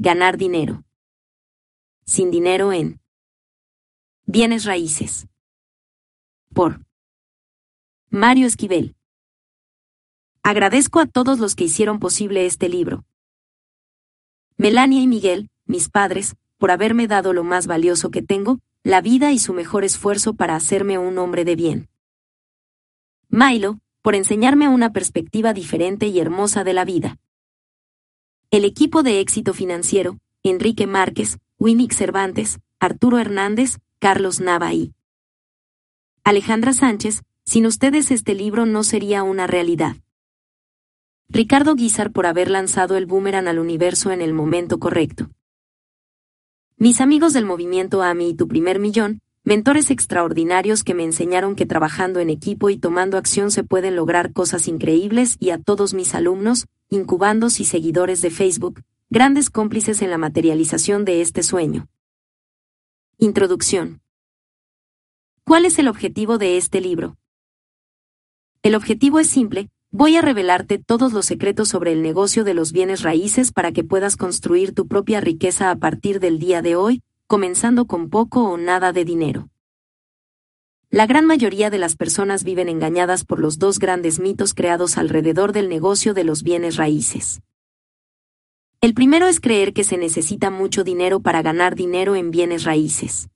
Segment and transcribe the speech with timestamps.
[0.00, 0.82] ganar dinero.
[2.06, 3.02] Sin dinero en
[4.24, 5.28] bienes raíces.
[6.54, 6.80] Por
[8.08, 8.96] Mario Esquivel.
[10.42, 13.04] Agradezco a todos los que hicieron posible este libro.
[14.56, 19.32] Melania y Miguel, mis padres, por haberme dado lo más valioso que tengo, la vida
[19.32, 21.90] y su mejor esfuerzo para hacerme un hombre de bien.
[23.28, 27.18] Milo, por enseñarme una perspectiva diferente y hermosa de la vida.
[28.52, 34.92] El equipo de éxito financiero, Enrique Márquez, Winnick Cervantes, Arturo Hernández, Carlos Nava y
[36.24, 39.94] Alejandra Sánchez, sin ustedes este libro no sería una realidad.
[41.28, 45.30] Ricardo Guizar por haber lanzado el boomerang al universo en el momento correcto.
[46.76, 51.66] Mis amigos del movimiento AMI y Tu Primer Millón, mentores extraordinarios que me enseñaron que
[51.66, 56.14] trabajando en equipo y tomando acción se pueden lograr cosas increíbles y a todos mis
[56.14, 61.88] alumnos, incubandos y seguidores de Facebook, grandes cómplices en la materialización de este sueño.
[63.18, 64.02] Introducción.
[65.42, 67.16] ¿Cuál es el objetivo de este libro?
[68.62, 72.70] El objetivo es simple, Voy a revelarte todos los secretos sobre el negocio de los
[72.70, 77.02] bienes raíces para que puedas construir tu propia riqueza a partir del día de hoy,
[77.30, 79.50] comenzando con poco o nada de dinero.
[80.90, 85.52] La gran mayoría de las personas viven engañadas por los dos grandes mitos creados alrededor
[85.52, 87.40] del negocio de los bienes raíces.
[88.80, 93.28] El primero es creer que se necesita mucho dinero para ganar dinero en bienes raíces.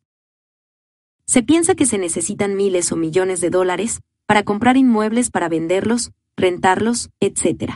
[1.25, 6.11] Se piensa que se necesitan miles o millones de dólares para comprar inmuebles para venderlos,
[6.37, 7.75] rentarlos, etc.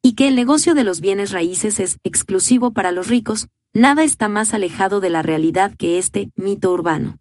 [0.00, 4.28] Y que el negocio de los bienes raíces es exclusivo para los ricos, nada está
[4.28, 7.18] más alejado de la realidad que este mito urbano.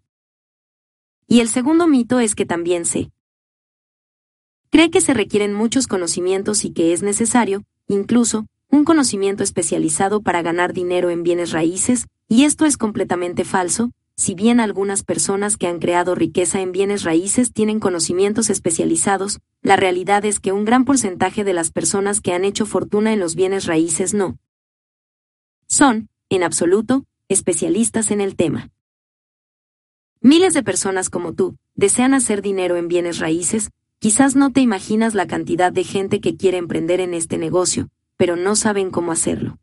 [1.27, 3.11] Y el segundo mito es que también se
[4.69, 10.41] cree que se requieren muchos conocimientos y que es necesario, incluso, un conocimiento especializado para
[10.41, 15.67] ganar dinero en bienes raíces, y esto es completamente falso, si bien algunas personas que
[15.67, 20.85] han creado riqueza en bienes raíces tienen conocimientos especializados, la realidad es que un gran
[20.85, 24.37] porcentaje de las personas que han hecho fortuna en los bienes raíces no
[25.67, 28.69] son, en absoluto, especialistas en el tema.
[30.21, 35.13] Miles de personas como tú desean hacer dinero en bienes raíces, quizás no te imaginas
[35.13, 39.59] la cantidad de gente que quiere emprender en este negocio, pero no saben cómo hacerlo.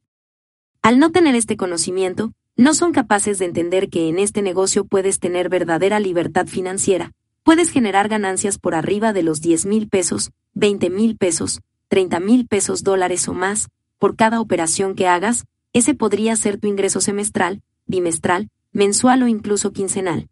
[0.80, 5.18] Al no tener este conocimiento, no son capaces de entender que en este negocio puedes
[5.18, 10.88] tener verdadera libertad financiera, puedes generar ganancias por arriba de los 10 mil pesos, 20
[10.90, 16.34] mil pesos, 30 mil pesos dólares o más, por cada operación que hagas, ese podría
[16.36, 20.30] ser tu ingreso semestral, bimestral, mensual o incluso quincenal.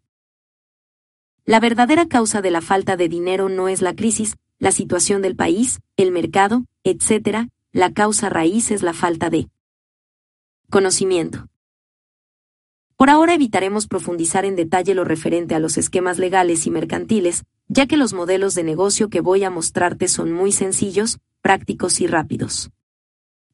[1.45, 5.35] La verdadera causa de la falta de dinero no es la crisis, la situación del
[5.35, 9.49] país, el mercado, etc., la causa raíz es la falta de
[10.69, 11.49] conocimiento.
[12.95, 17.85] Por ahora evitaremos profundizar en detalle lo referente a los esquemas legales y mercantiles, ya
[17.85, 22.71] que los modelos de negocio que voy a mostrarte son muy sencillos, prácticos y rápidos.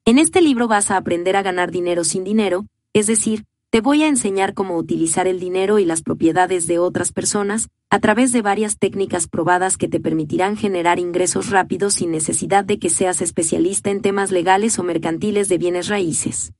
[0.06, 4.02] En este libro vas a aprender a ganar dinero sin dinero, es decir, te voy
[4.02, 8.42] a enseñar cómo utilizar el dinero y las propiedades de otras personas, a través de
[8.42, 13.90] varias técnicas probadas que te permitirán generar ingresos rápidos sin necesidad de que seas especialista
[13.90, 16.52] en temas legales o mercantiles de bienes raíces.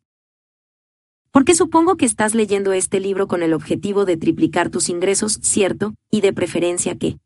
[1.33, 5.95] Porque supongo que estás leyendo este libro con el objetivo de triplicar tus ingresos, cierto,
[6.11, 7.19] y de preferencia que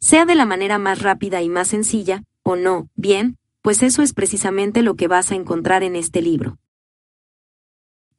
[0.00, 4.12] sea de la manera más rápida y más sencilla, o no, bien, pues eso es
[4.12, 6.58] precisamente lo que vas a encontrar en este libro.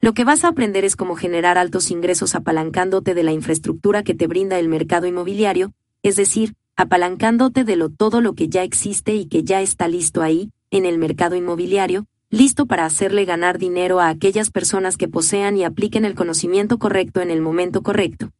[0.00, 4.14] Lo que vas a aprender es cómo generar altos ingresos apalancándote de la infraestructura que
[4.14, 9.14] te brinda el mercado inmobiliario, es decir, apalancándote de lo todo lo que ya existe
[9.14, 14.00] y que ya está listo ahí, en el mercado inmobiliario, listo para hacerle ganar dinero
[14.00, 18.30] a aquellas personas que posean y apliquen el conocimiento correcto en el momento correcto.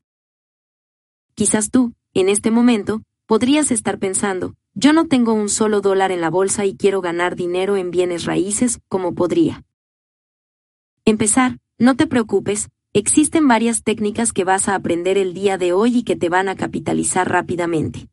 [1.34, 6.20] Quizás tú, en este momento, podrías estar pensando, yo no tengo un solo dólar en
[6.20, 9.64] la bolsa y quiero ganar dinero en bienes raíces, como podría.
[11.04, 15.98] Empezar, no te preocupes, existen varias técnicas que vas a aprender el día de hoy
[15.98, 18.08] y que te van a capitalizar rápidamente.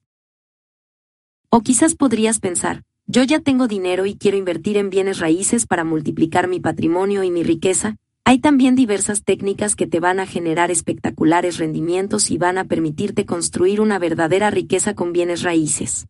[1.50, 5.84] O quizás podrías pensar, yo ya tengo dinero y quiero invertir en bienes raíces para
[5.84, 7.96] multiplicar mi patrimonio y mi riqueza.
[8.26, 13.26] Hay también diversas técnicas que te van a generar espectaculares rendimientos y van a permitirte
[13.26, 16.08] construir una verdadera riqueza con bienes raíces.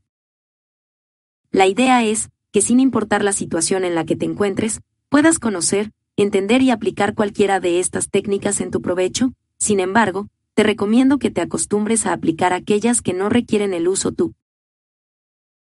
[1.52, 5.92] La idea es que sin importar la situación en la que te encuentres, puedas conocer,
[6.16, 11.32] entender y aplicar cualquiera de estas técnicas en tu provecho, sin embargo, te recomiendo que
[11.32, 14.34] te acostumbres a aplicar aquellas que no requieren el uso tú.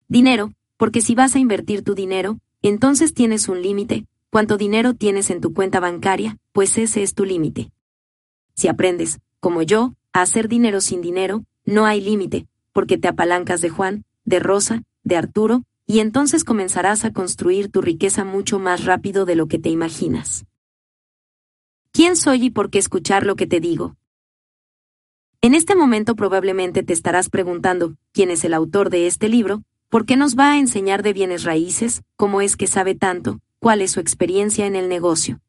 [0.08, 5.30] Dinero, porque si vas a invertir tu dinero, entonces tienes un límite, cuánto dinero tienes
[5.30, 7.70] en tu cuenta bancaria, pues ese es tu límite.
[8.54, 13.60] Si aprendes, como yo, a hacer dinero sin dinero, no hay límite, porque te apalancas
[13.60, 18.84] de Juan, de Rosa, de Arturo, y entonces comenzarás a construir tu riqueza mucho más
[18.84, 20.46] rápido de lo que te imaginas.
[21.92, 23.96] ¿Quién soy y por qué escuchar lo que te digo?
[25.42, 29.64] En este momento probablemente te estarás preguntando, ¿quién es el autor de este libro?
[29.88, 32.02] ¿Por qué nos va a enseñar de bienes raíces?
[32.16, 33.40] ¿Cómo es que sabe tanto?
[33.58, 35.40] ¿Cuál es su experiencia en el negocio?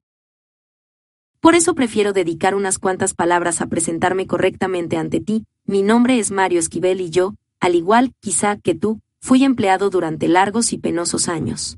[1.39, 5.45] Por eso prefiero dedicar unas cuantas palabras a presentarme correctamente ante ti.
[5.65, 10.27] Mi nombre es Mario Esquivel y yo, al igual, quizá, que tú, fui empleado durante
[10.27, 11.77] largos y penosos años.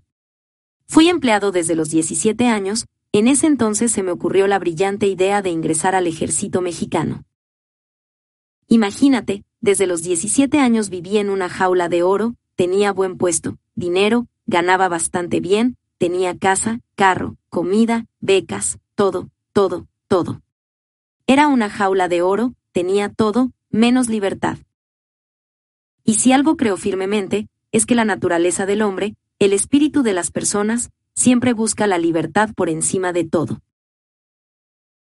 [0.88, 5.42] Fui empleado desde los 17 años, en ese entonces se me ocurrió la brillante idea
[5.42, 7.26] de ingresar al ejército mexicano.
[8.68, 14.28] Imagínate, desde los 17 años viví en una jaula de oro, tenía buen puesto, dinero,
[14.46, 20.42] ganaba bastante bien, tenía casa, carro, comida, becas, todo, todo, todo.
[21.28, 24.58] Era una jaula de oro, tenía todo, menos libertad.
[26.04, 30.32] Y si algo creo firmemente, es que la naturaleza del hombre, el espíritu de las
[30.32, 33.62] personas, siempre busca la libertad por encima de todo.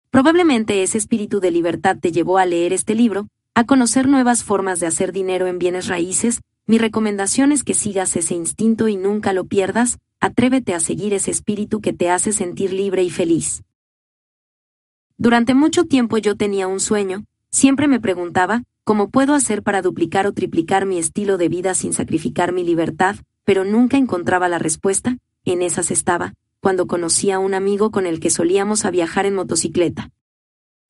[0.09, 4.80] Probablemente ese espíritu de libertad te llevó a leer este libro, a conocer nuevas formas
[4.80, 9.33] de hacer dinero en bienes raíces, mi recomendación es que sigas ese instinto y nunca
[9.33, 13.63] lo pierdas, atrévete a seguir ese espíritu que te hace sentir libre y feliz.
[15.18, 20.27] Durante mucho tiempo yo tenía un sueño, siempre me preguntaba, ¿cómo puedo hacer para duplicar
[20.27, 23.15] o triplicar mi estilo de vida sin sacrificar mi libertad?
[23.43, 28.19] Pero nunca encontraba la respuesta, en esas estaba, cuando conocí a un amigo con el
[28.19, 30.11] que solíamos a viajar en motocicleta.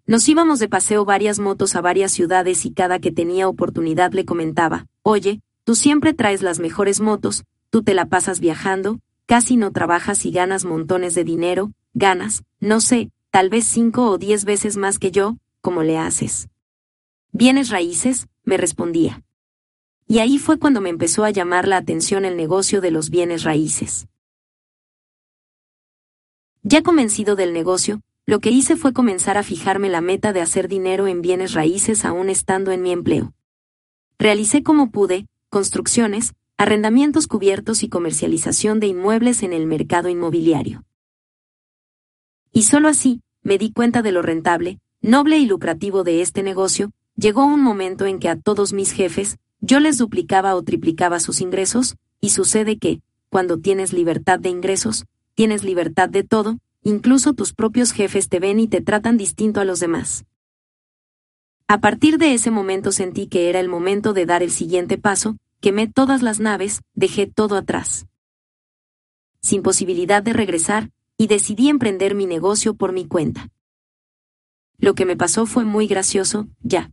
[0.05, 4.25] Nos íbamos de paseo varias motos a varias ciudades y cada que tenía oportunidad le
[4.25, 9.71] comentaba, oye, tú siempre traes las mejores motos, tú te la pasas viajando, casi no
[9.71, 14.75] trabajas y ganas montones de dinero, ganas, no sé, tal vez cinco o diez veces
[14.75, 16.49] más que yo, ¿cómo le haces?
[17.33, 18.27] ¿Bienes raíces?
[18.43, 19.23] me respondía.
[20.05, 23.43] Y ahí fue cuando me empezó a llamar la atención el negocio de los bienes
[23.43, 24.07] raíces.
[26.63, 30.67] Ya convencido del negocio, lo que hice fue comenzar a fijarme la meta de hacer
[30.67, 33.33] dinero en bienes raíces aún estando en mi empleo.
[34.19, 40.83] Realicé como pude, construcciones, arrendamientos cubiertos y comercialización de inmuebles en el mercado inmobiliario.
[42.51, 46.91] Y solo así, me di cuenta de lo rentable, noble y lucrativo de este negocio,
[47.21, 51.39] llegó un momento en que a todos mis jefes, yo les duplicaba o triplicaba sus
[51.39, 57.53] ingresos, y sucede que, cuando tienes libertad de ingresos, tienes libertad de todo, incluso tus
[57.53, 60.25] propios jefes te ven y te tratan distinto a los demás.
[61.67, 65.37] A partir de ese momento sentí que era el momento de dar el siguiente paso,
[65.61, 68.07] quemé todas las naves, dejé todo atrás.
[69.41, 73.49] Sin posibilidad de regresar, y decidí emprender mi negocio por mi cuenta.
[74.79, 76.91] Lo que me pasó fue muy gracioso, ya.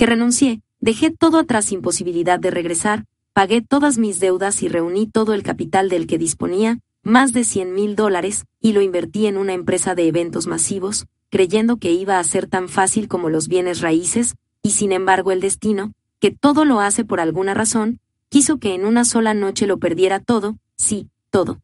[0.00, 3.04] Que renuncié, dejé todo atrás sin posibilidad de regresar,
[3.34, 7.74] pagué todas mis deudas y reuní todo el capital del que disponía, más de 100
[7.74, 12.24] mil dólares, y lo invertí en una empresa de eventos masivos, creyendo que iba a
[12.24, 16.80] ser tan fácil como los bienes raíces, y sin embargo el destino, que todo lo
[16.80, 18.00] hace por alguna razón,
[18.30, 21.60] quiso que en una sola noche lo perdiera todo, sí, todo.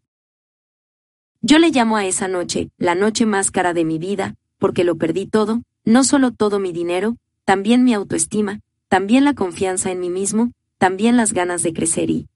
[1.40, 4.98] Yo le llamo a esa noche, la noche más cara de mi vida, porque lo
[4.98, 7.16] perdí todo, no solo todo mi dinero,
[7.46, 12.28] también mi autoestima, también la confianza en mí mismo, también las ganas de crecer y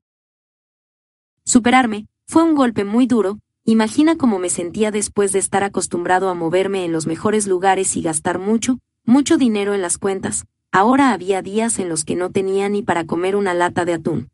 [1.45, 6.35] superarme, fue un golpe muy duro, imagina cómo me sentía después de estar acostumbrado a
[6.35, 11.43] moverme en los mejores lugares y gastar mucho, mucho dinero en las cuentas, ahora había
[11.43, 14.31] días en los que no tenía ni para comer una lata de atún.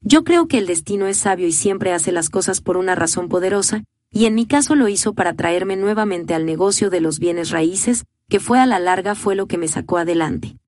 [0.00, 3.28] Yo creo que el destino es sabio y siempre hace las cosas por una razón
[3.28, 7.50] poderosa, y en mi caso lo hizo para traerme nuevamente al negocio de los bienes
[7.50, 10.58] raíces, que fue a la larga fue lo que me sacó adelante.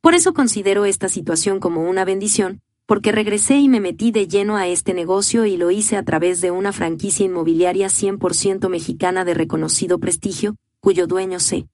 [0.00, 4.56] Por eso considero esta situación como una bendición, porque regresé y me metí de lleno
[4.56, 9.34] a este negocio y lo hice a través de una franquicia inmobiliaria 100% mexicana de
[9.34, 11.66] reconocido prestigio, cuyo dueño se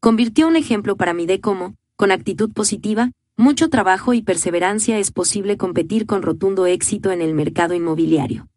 [0.00, 5.10] convirtió un ejemplo para mí de cómo, con actitud positiva, mucho trabajo y perseverancia es
[5.10, 8.48] posible competir con rotundo éxito en el mercado inmobiliario.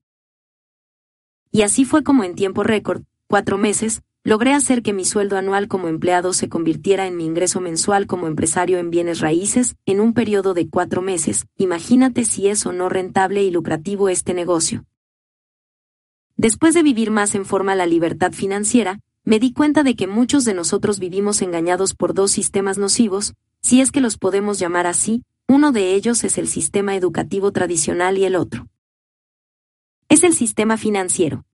[1.52, 5.68] Y así fue como en tiempo récord, cuatro meses, logré hacer que mi sueldo anual
[5.68, 10.14] como empleado se convirtiera en mi ingreso mensual como empresario en bienes raíces, en un
[10.14, 14.86] periodo de cuatro meses, imagínate si es o no rentable y lucrativo este negocio.
[16.38, 20.46] Después de vivir más en forma la libertad financiera, me di cuenta de que muchos
[20.46, 23.34] de nosotros vivimos engañados por dos sistemas nocivos,
[23.64, 28.20] si es que los podemos llamar así, uno de ellos es el sistema educativo tradicional
[28.20, 28.68] y el otro.
[30.08, 31.46] es el sistema financiero.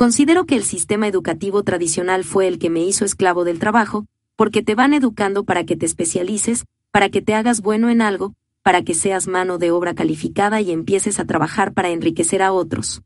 [0.00, 4.62] Considero que el sistema educativo tradicional fue el que me hizo esclavo del trabajo, porque
[4.62, 8.82] te van educando para que te especialices, para que te hagas bueno en algo, para
[8.82, 13.02] que seas mano de obra calificada y empieces a trabajar para enriquecer a otros.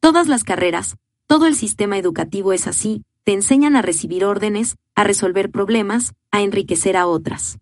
[0.00, 5.04] Todas las carreras, todo el sistema educativo es así, te enseñan a recibir órdenes, a
[5.04, 7.58] resolver problemas, a enriquecer a otras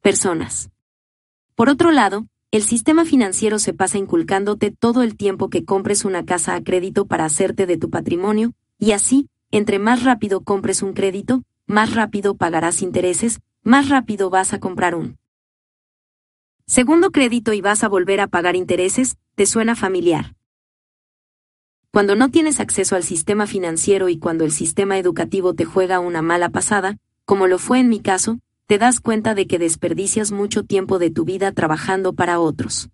[0.00, 0.70] personas.
[1.54, 6.24] Por otro lado, el sistema financiero se pasa inculcándote todo el tiempo que compres una
[6.24, 10.94] casa a crédito para hacerte de tu patrimonio, y así, entre más rápido compres un
[10.94, 15.18] crédito, más rápido pagarás intereses, más rápido vas a comprar un
[16.66, 20.34] segundo crédito y vas a volver a pagar intereses, ¿te suena familiar?
[21.90, 26.22] Cuando no tienes acceso al sistema financiero y cuando el sistema educativo te juega una
[26.22, 30.62] mala pasada, como lo fue en mi caso, te das cuenta de que desperdicias mucho
[30.62, 32.90] tiempo de tu vida trabajando para otros.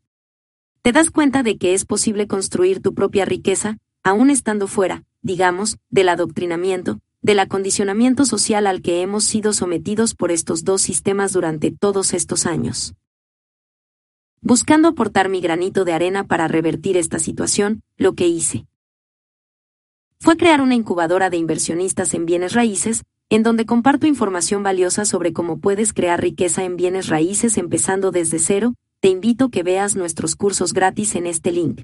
[0.82, 5.78] Te das cuenta de que es posible construir tu propia riqueza, aún estando fuera, digamos,
[5.90, 11.72] del adoctrinamiento, del acondicionamiento social al que hemos sido sometidos por estos dos sistemas durante
[11.72, 12.94] todos estos años.
[14.42, 18.64] Buscando aportar mi granito de arena para revertir esta situación, lo que hice
[20.20, 25.32] fue crear una incubadora de inversionistas en bienes raíces, en donde comparto información valiosa sobre
[25.32, 29.96] cómo puedes crear riqueza en bienes raíces empezando desde cero, te invito a que veas
[29.96, 31.82] nuestros cursos gratis en este link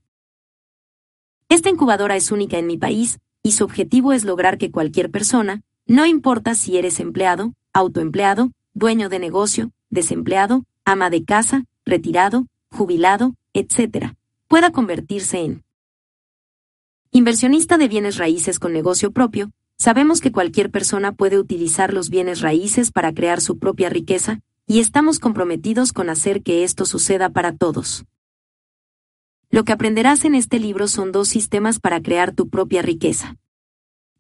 [1.48, 5.62] Esta incubadora es única en mi país, y su objetivo es lograr que cualquier persona,
[5.86, 13.34] no importa si eres empleado, autoempleado, dueño de negocio, desempleado, ama de casa, retirado, jubilado,
[13.54, 14.14] etc.,
[14.48, 15.64] pueda convertirse en
[17.10, 22.40] inversionista de bienes raíces con negocio propio, sabemos que cualquier persona puede utilizar los bienes
[22.40, 27.56] raíces para crear su propia riqueza, y estamos comprometidos con hacer que esto suceda para
[27.56, 28.04] todos.
[29.50, 33.36] Lo que aprenderás en este libro son dos sistemas para crear tu propia riqueza.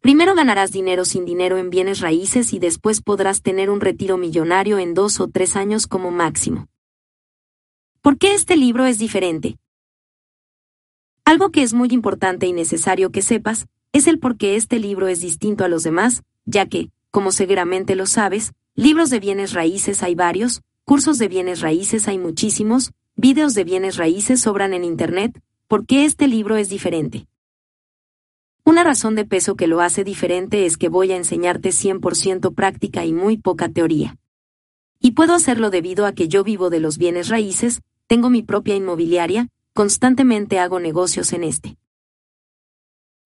[0.04, 4.78] Primero ganarás dinero sin dinero en bienes raíces y después podrás tener un retiro millonario
[4.78, 6.68] en dos o tres años como máximo.
[8.02, 9.56] ¿Por qué este libro es diferente?
[11.24, 15.08] Algo que es muy importante y necesario que sepas, es el por qué este libro
[15.08, 20.02] es distinto a los demás, ya que, como seguramente lo sabes, libros de bienes raíces
[20.02, 25.40] hay varios, cursos de bienes raíces hay muchísimos, videos de bienes raíces sobran en Internet,
[25.66, 27.26] ¿por qué este libro es diferente?
[28.66, 33.04] Una razón de peso que lo hace diferente es que voy a enseñarte 100% práctica
[33.04, 34.16] y muy poca teoría.
[34.98, 38.74] Y puedo hacerlo debido a que yo vivo de los bienes raíces, tengo mi propia
[38.74, 41.76] inmobiliaria, constantemente hago negocios en este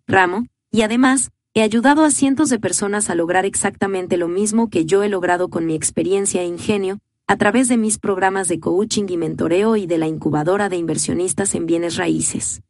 [0.09, 4.87] ramo, y además, he ayudado a cientos de personas a lograr exactamente lo mismo que
[4.87, 9.05] yo he logrado con mi experiencia e ingenio, a través de mis programas de coaching
[9.09, 12.63] y mentoreo y de la incubadora de inversionistas en bienes raíces.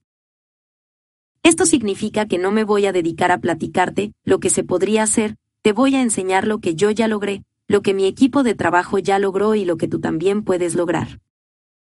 [1.43, 5.37] Esto significa que no me voy a dedicar a platicarte lo que se podría hacer,
[5.63, 8.99] te voy a enseñar lo que yo ya logré, lo que mi equipo de trabajo
[8.99, 11.21] ya logró y lo que tú también puedes lograr.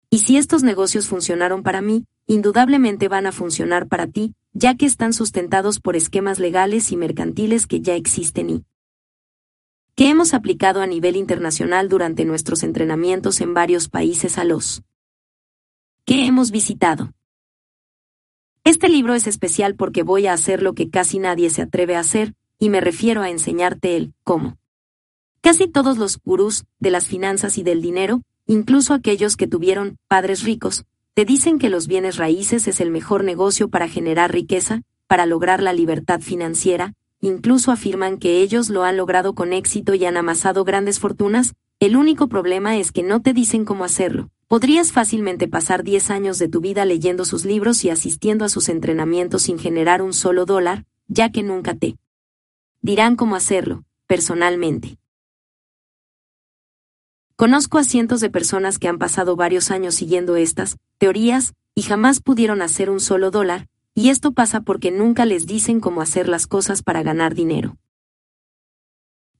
[0.09, 4.85] Y si estos negocios funcionaron para mí, indudablemente van a funcionar para ti, ya que
[4.85, 8.65] están sustentados por esquemas legales y mercantiles que ya existen y
[9.95, 14.83] que hemos aplicado a nivel internacional durante nuestros entrenamientos en varios países a los
[16.05, 17.13] que hemos visitado.
[18.65, 21.99] Este libro es especial porque voy a hacer lo que casi nadie se atreve a
[21.99, 24.57] hacer, y me refiero a enseñarte el cómo.
[25.41, 30.43] Casi todos los gurús de las finanzas y del dinero, incluso aquellos que tuvieron padres
[30.43, 35.25] ricos, te dicen que los bienes raíces es el mejor negocio para generar riqueza, para
[35.25, 40.15] lograr la libertad financiera, incluso afirman que ellos lo han logrado con éxito y han
[40.15, 44.29] amasado grandes fortunas, el único problema es que no te dicen cómo hacerlo.
[44.47, 48.69] Podrías fácilmente pasar 10 años de tu vida leyendo sus libros y asistiendo a sus
[48.69, 51.97] entrenamientos sin generar un solo dólar, ya que nunca te
[52.81, 54.97] dirán cómo hacerlo, personalmente.
[57.37, 62.21] Conozco a cientos de personas que han pasado varios años siguiendo estas teorías y jamás
[62.21, 66.45] pudieron hacer un solo dólar, y esto pasa porque nunca les dicen cómo hacer las
[66.45, 67.77] cosas para ganar dinero.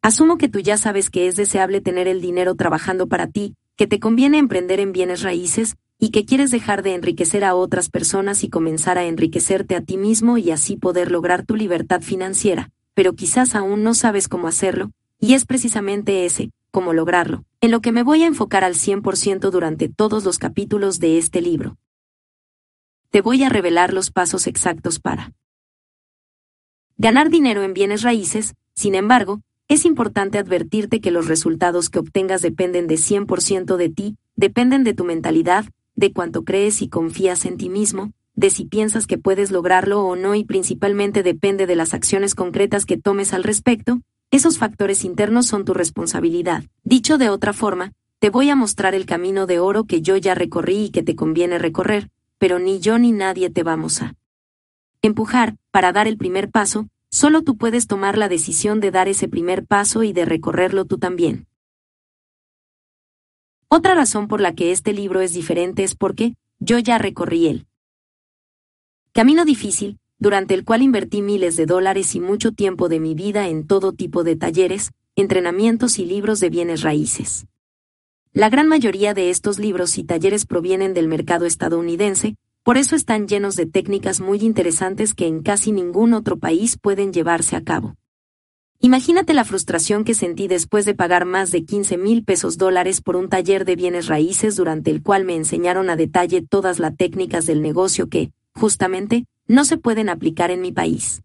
[0.02, 3.88] Asumo que tú ya sabes que es deseable tener el dinero trabajando para ti, que
[3.88, 8.44] te conviene emprender en bienes raíces, y que quieres dejar de enriquecer a otras personas
[8.44, 13.14] y comenzar a enriquecerte a ti mismo y así poder lograr tu libertad financiera, pero
[13.14, 17.92] quizás aún no sabes cómo hacerlo, y es precisamente ese, cómo lograrlo, en lo que
[17.92, 21.78] me voy a enfocar al 100% durante todos los capítulos de este libro.
[23.10, 25.32] Te voy a revelar los pasos exactos para
[26.98, 32.42] ganar dinero en bienes raíces, sin embargo, es importante advertirte que los resultados que obtengas
[32.42, 35.66] dependen de 100% de ti, dependen de tu mentalidad,
[35.96, 40.16] de cuánto crees y confías en ti mismo, de si piensas que puedes lograrlo o
[40.16, 44.02] no y principalmente depende de las acciones concretas que tomes al respecto,
[44.32, 46.64] esos factores internos son tu responsabilidad.
[46.84, 50.34] Dicho de otra forma, te voy a mostrar el camino de oro que yo ya
[50.34, 54.16] recorrí y que te conviene recorrer, pero ni yo ni nadie te vamos a
[55.02, 59.28] empujar, para dar el primer paso, solo tú puedes tomar la decisión de dar ese
[59.28, 61.46] primer paso y de recorrerlo tú también.
[63.68, 67.68] Otra razón por la que este libro es diferente es porque yo ya recorrí él.
[69.12, 73.48] Camino difícil, durante el cual invertí miles de dólares y mucho tiempo de mi vida
[73.48, 77.46] en todo tipo de talleres, entrenamientos y libros de bienes raíces.
[78.32, 83.28] La gran mayoría de estos libros y talleres provienen del mercado estadounidense, por eso están
[83.28, 87.96] llenos de técnicas muy interesantes que en casi ningún otro país pueden llevarse a cabo.
[88.80, 93.18] Imagínate la frustración que sentí después de pagar más de 15 mil pesos dólares por
[93.18, 97.46] un taller de bienes raíces durante el cual me enseñaron a detalle todas las técnicas
[97.46, 101.22] del negocio que, justamente, no se pueden aplicar en mi país.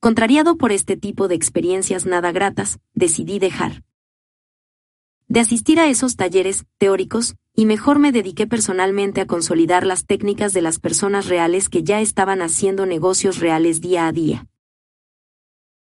[0.00, 3.82] Contrariado por este tipo de experiencias nada gratas, decidí dejar
[5.28, 10.52] de asistir a esos talleres teóricos, y mejor me dediqué personalmente a consolidar las técnicas
[10.52, 14.46] de las personas reales que ya estaban haciendo negocios reales día a día.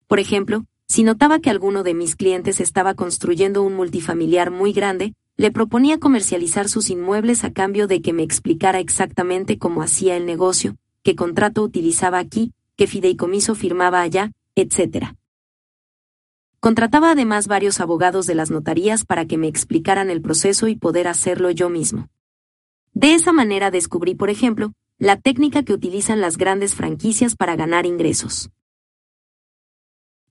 [0.07, 5.15] Por ejemplo, si notaba que alguno de mis clientes estaba construyendo un multifamiliar muy grande,
[5.37, 10.27] le proponía comercializar sus inmuebles a cambio de que me explicara exactamente cómo hacía el
[10.27, 15.15] negocio, qué contrato utilizaba aquí, qué fideicomiso firmaba allá, etc.
[16.65, 21.09] Contrataba además varios abogados de las notarías para que me explicaran el proceso y poder
[21.09, 22.09] hacerlo yo mismo.
[22.95, 27.85] De esa manera descubrí, por ejemplo, la técnica que utilizan las grandes franquicias para ganar
[27.85, 28.49] ingresos.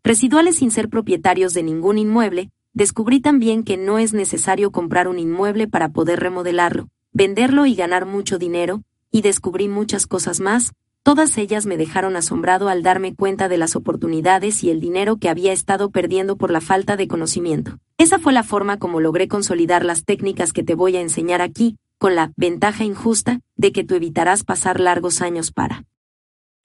[0.04, 5.20] Residuales sin ser propietarios de ningún inmueble, descubrí también que no es necesario comprar un
[5.20, 11.38] inmueble para poder remodelarlo, venderlo y ganar mucho dinero, y descubrí muchas cosas más, Todas
[11.38, 15.52] ellas me dejaron asombrado al darme cuenta de las oportunidades y el dinero que había
[15.52, 17.78] estado perdiendo por la falta de conocimiento.
[17.98, 21.78] Esa fue la forma como logré consolidar las técnicas que te voy a enseñar aquí,
[21.98, 25.84] con la ventaja injusta de que tú evitarás pasar largos años para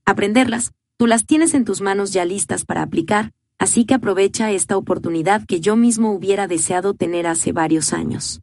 [0.04, 4.76] aprenderlas, tú las tienes en tus manos ya listas para aplicar, así que aprovecha esta
[4.76, 8.40] oportunidad que yo mismo hubiera deseado tener hace varios años.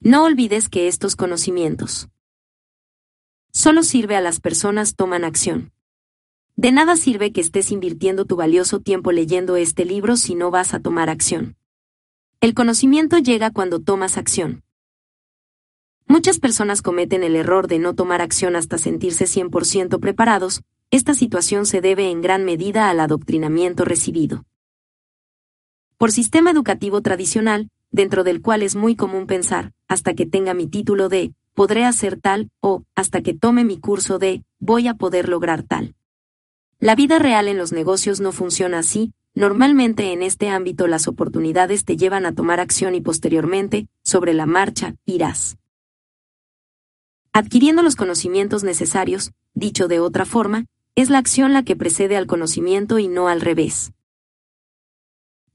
[0.00, 2.10] No olvides que estos conocimientos
[3.54, 5.72] solo sirve a las personas toman acción.
[6.56, 10.74] De nada sirve que estés invirtiendo tu valioso tiempo leyendo este libro si no vas
[10.74, 11.56] a tomar acción.
[12.40, 14.64] El conocimiento llega cuando tomas acción.
[16.06, 21.64] Muchas personas cometen el error de no tomar acción hasta sentirse 100% preparados, esta situación
[21.64, 24.44] se debe en gran medida al adoctrinamiento recibido.
[25.96, 30.66] Por sistema educativo tradicional, dentro del cual es muy común pensar, hasta que tenga mi
[30.66, 35.28] título de podré hacer tal, o, hasta que tome mi curso de, voy a poder
[35.28, 35.94] lograr tal.
[36.80, 41.84] La vida real en los negocios no funciona así, normalmente en este ámbito las oportunidades
[41.84, 45.56] te llevan a tomar acción y posteriormente, sobre la marcha, irás.
[47.32, 52.26] Adquiriendo los conocimientos necesarios, dicho de otra forma, es la acción la que precede al
[52.26, 53.92] conocimiento y no al revés.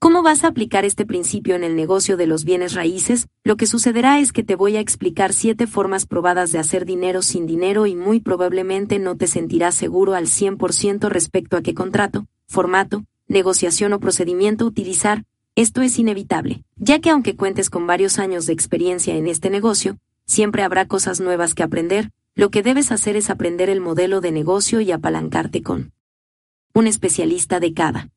[0.01, 3.27] ¿Cómo vas a aplicar este principio en el negocio de los bienes raíces?
[3.43, 7.21] Lo que sucederá es que te voy a explicar siete formas probadas de hacer dinero
[7.21, 12.27] sin dinero y muy probablemente no te sentirás seguro al 100% respecto a qué contrato,
[12.47, 15.25] formato, negociación o procedimiento utilizar.
[15.55, 19.97] Esto es inevitable, ya que aunque cuentes con varios años de experiencia en este negocio,
[20.25, 24.31] siempre habrá cosas nuevas que aprender, lo que debes hacer es aprender el modelo de
[24.31, 25.91] negocio y apalancarte con
[26.73, 28.09] un especialista de cada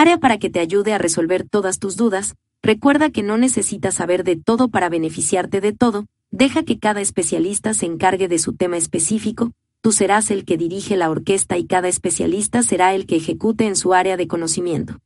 [0.00, 4.24] área para que te ayude a resolver todas tus dudas, recuerda que no necesitas saber
[4.24, 8.78] de todo para beneficiarte de todo, deja que cada especialista se encargue de su tema
[8.78, 13.66] específico, tú serás el que dirige la orquesta y cada especialista será el que ejecute
[13.66, 15.00] en su área de conocimiento.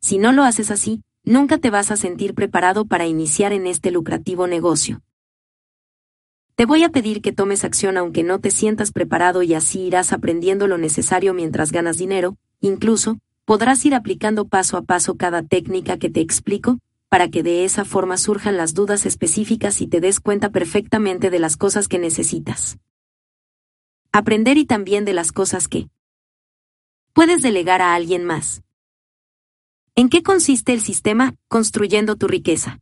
[0.00, 3.92] Si no lo haces así, nunca te vas a sentir preparado para iniciar en este
[3.92, 5.00] lucrativo negocio.
[6.56, 10.12] Te voy a pedir que tomes acción aunque no te sientas preparado y así irás
[10.12, 15.98] aprendiendo lo necesario mientras ganas dinero, incluso, podrás ir aplicando paso a paso cada técnica
[15.98, 20.20] que te explico, para que de esa forma surjan las dudas específicas y te des
[20.20, 22.76] cuenta perfectamente de las cosas que necesitas.
[24.12, 25.88] Aprender y también de las cosas que
[27.14, 28.60] puedes delegar a alguien más.
[29.94, 32.80] ¿En qué consiste el sistema construyendo tu riqueza?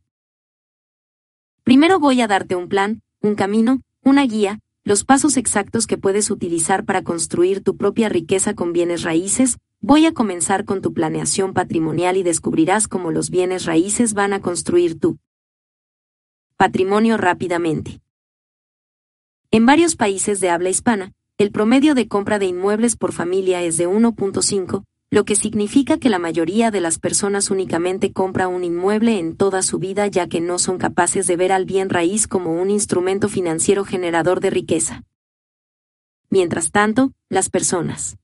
[1.63, 6.29] Primero voy a darte un plan, un camino, una guía, los pasos exactos que puedes
[6.29, 11.53] utilizar para construir tu propia riqueza con bienes raíces, voy a comenzar con tu planeación
[11.53, 15.17] patrimonial y descubrirás cómo los bienes raíces van a construir tu
[16.57, 18.01] patrimonio rápidamente.
[19.51, 23.77] En varios países de habla hispana, el promedio de compra de inmuebles por familia es
[23.77, 29.19] de 1.5, lo que significa que la mayoría de las personas únicamente compra un inmueble
[29.19, 32.59] en toda su vida ya que no son capaces de ver al bien raíz como
[32.59, 35.03] un instrumento financiero generador de riqueza.
[36.29, 38.17] Mientras tanto, las personas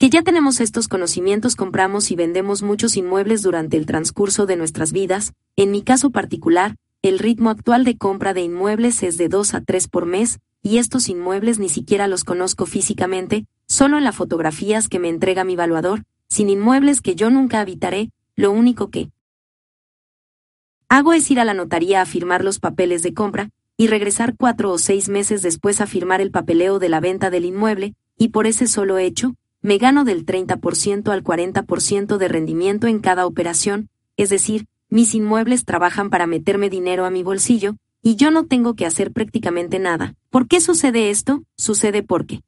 [0.00, 4.92] que ya tenemos estos conocimientos compramos y vendemos muchos inmuebles durante el transcurso de nuestras
[4.92, 9.52] vidas, en mi caso particular, el ritmo actual de compra de inmuebles es de 2
[9.52, 14.16] a 3 por mes, y estos inmuebles ni siquiera los conozco físicamente, solo en las
[14.16, 19.10] fotografías que me entrega mi evaluador, sin inmuebles que yo nunca habitaré, lo único que
[20.88, 24.72] hago es ir a la notaría a firmar los papeles de compra, y regresar cuatro
[24.72, 28.46] o seis meses después a firmar el papeleo de la venta del inmueble, y por
[28.46, 34.30] ese solo hecho, me gano del 30% al 40% de rendimiento en cada operación, es
[34.30, 38.86] decir, mis inmuebles trabajan para meterme dinero a mi bolsillo, y yo no tengo que
[38.86, 40.14] hacer prácticamente nada.
[40.30, 41.42] ¿Por qué sucede esto?
[41.56, 42.40] Sucede porque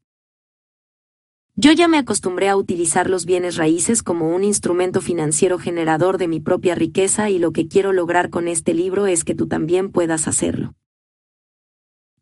[1.55, 6.27] yo ya me acostumbré a utilizar los bienes raíces como un instrumento financiero generador de
[6.27, 9.93] mi propia riqueza y lo que quiero lograr con este libro es que tú también
[9.93, 10.73] puedas hacerlo.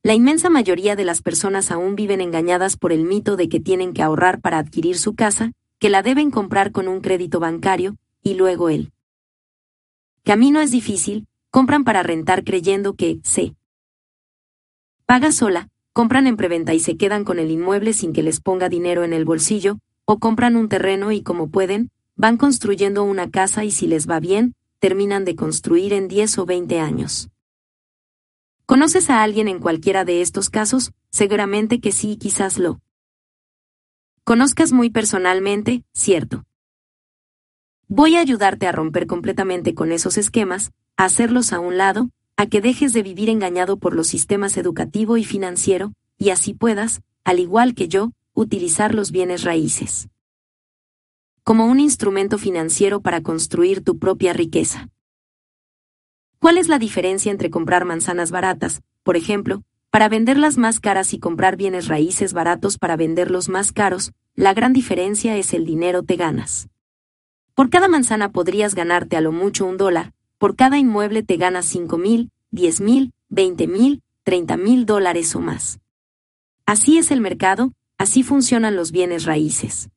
[0.02, 3.92] La inmensa mayoría de las personas aún viven engañadas por el mito de que tienen
[3.92, 8.32] que ahorrar para adquirir su casa, que la deben comprar con un crédito bancario, y
[8.32, 8.92] luego el
[10.24, 13.54] camino es difícil, compran para rentar creyendo que se
[15.04, 18.70] paga sola, compran en preventa y se quedan con el inmueble sin que les ponga
[18.70, 23.64] dinero en el bolsillo, o compran un terreno y como pueden, van construyendo una casa
[23.64, 27.28] y si les va bien, terminan de construir en 10 o 20 años.
[28.70, 30.92] ¿Conoces a alguien en cualquiera de estos casos?
[31.11, 32.80] Seguramente que sí, quizás lo
[34.22, 36.44] conozcas muy personalmente, cierto.
[37.88, 42.46] Voy a ayudarte a romper completamente con esos esquemas, a hacerlos a un lado, a
[42.46, 47.40] que dejes de vivir engañado por los sistemas educativo y financiero, y así puedas, al
[47.40, 50.09] igual que yo, utilizar los bienes raíces
[51.42, 54.90] como un instrumento financiero para construir tu propia riqueza.
[56.40, 61.18] ¿Cuál es la diferencia entre comprar manzanas baratas, por ejemplo, para venderlas más caras y
[61.18, 64.12] comprar bienes raíces baratos para venderlos más caros?
[64.37, 66.70] La gran diferencia es el dinero te ganas.
[67.55, 71.66] Por cada manzana podrías ganarte a lo mucho un dólar, por cada inmueble te ganas
[71.66, 75.79] 5 mil, 10 mil, 20 mil, 30 mil dólares o más.
[76.64, 79.90] Así es el mercado, así funcionan los bienes raíces.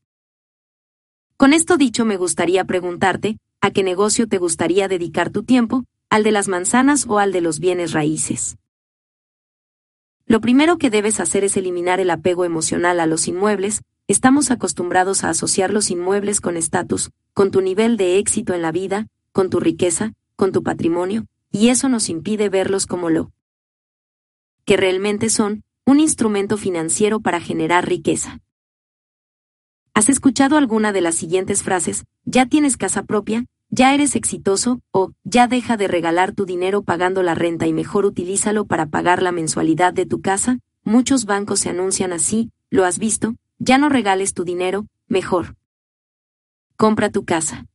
[1.37, 6.21] Con esto dicho me gustaría preguntarte, ¿a qué negocio te gustaría dedicar tu tiempo, al
[6.21, 8.57] de las manzanas o al de los bienes raíces?
[10.27, 15.23] Lo primero que debes hacer es eliminar el apego emocional a los inmuebles, estamos acostumbrados
[15.23, 19.49] a asociar los inmuebles con estatus, con tu nivel de éxito en la vida, con
[19.49, 23.31] tu riqueza, con tu patrimonio, y eso nos impide verlos como lo
[24.65, 28.37] que realmente son, un instrumento financiero para generar riqueza.
[29.95, 32.05] ¿Has escuchado alguna de las siguientes frases?
[32.23, 37.23] Ya tienes casa propia, ya eres exitoso, o ya deja de regalar tu dinero pagando
[37.23, 40.59] la renta y mejor utilízalo para pagar la mensualidad de tu casa.
[40.83, 43.33] Muchos bancos se anuncian así, ¿lo has visto?
[43.57, 45.55] Ya no regales tu dinero, mejor.
[46.77, 47.65] Compra tu casa.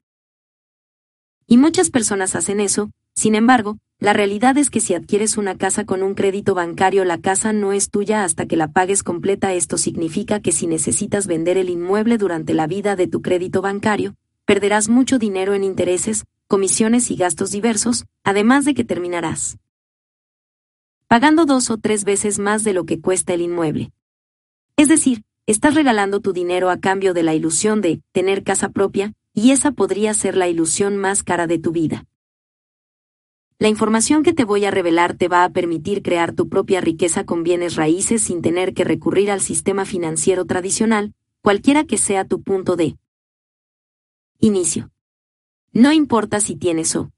[1.48, 5.84] Y muchas personas hacen eso, sin embargo, la realidad es que si adquieres una casa
[5.84, 9.52] con un crédito bancario la casa no es tuya hasta que la pagues completa.
[9.52, 14.14] Esto significa que si necesitas vender el inmueble durante la vida de tu crédito bancario,
[14.48, 19.58] perderás mucho dinero en intereses, comisiones y gastos diversos, además de que terminarás
[21.06, 23.92] pagando dos o tres veces más de lo que cuesta el inmueble.
[24.76, 29.12] Es decir, estás regalando tu dinero a cambio de la ilusión de tener casa propia,
[29.34, 32.06] y esa podría ser la ilusión más cara de tu vida.
[33.58, 37.24] La información que te voy a revelar te va a permitir crear tu propia riqueza
[37.24, 42.42] con bienes raíces sin tener que recurrir al sistema financiero tradicional, cualquiera que sea tu
[42.42, 42.96] punto de
[44.38, 44.90] inicio.
[45.72, 47.10] No importa si tienes o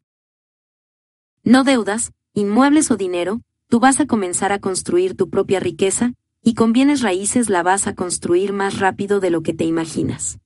[1.42, 6.54] no deudas, inmuebles o dinero, tú vas a comenzar a construir tu propia riqueza, y
[6.54, 10.38] con bienes raíces la vas a construir más rápido de lo que te imaginas.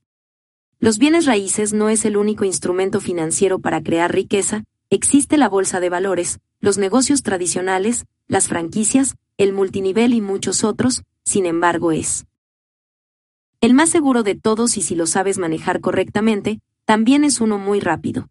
[0.78, 5.80] Los bienes raíces no es el único instrumento financiero para crear riqueza, existe la bolsa
[5.80, 12.26] de valores, los negocios tradicionales, las franquicias, el multinivel y muchos otros, sin embargo es
[13.64, 17.80] el más seguro de todos y si lo sabes manejar correctamente, también es uno muy
[17.80, 18.28] rápido.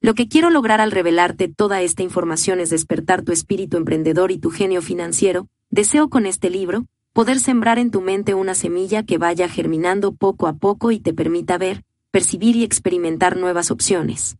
[0.00, 4.38] Lo que quiero lograr al revelarte toda esta información es despertar tu espíritu emprendedor y
[4.38, 5.46] tu genio financiero.
[5.70, 10.48] Deseo con este libro, poder sembrar en tu mente una semilla que vaya germinando poco
[10.48, 14.36] a poco y te permita ver, percibir y experimentar nuevas opciones.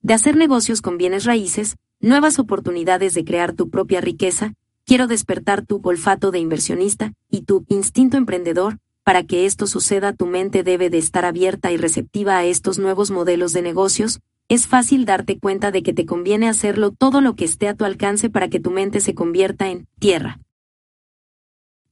[0.00, 5.64] De hacer negocios con bienes raíces, nuevas oportunidades de crear tu propia riqueza, quiero despertar
[5.64, 10.90] tu olfato de inversionista y tu instinto emprendedor, para que esto suceda tu mente debe
[10.90, 15.70] de estar abierta y receptiva a estos nuevos modelos de negocios, es fácil darte cuenta
[15.70, 18.70] de que te conviene hacerlo todo lo que esté a tu alcance para que tu
[18.70, 20.40] mente se convierta en tierra.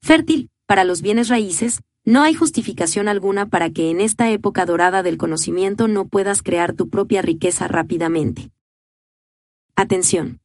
[0.03, 5.03] Fértil, para los bienes raíces, no hay justificación alguna para que en esta época dorada
[5.03, 8.51] del conocimiento no puedas crear tu propia riqueza rápidamente.
[9.77, 10.41] Atención.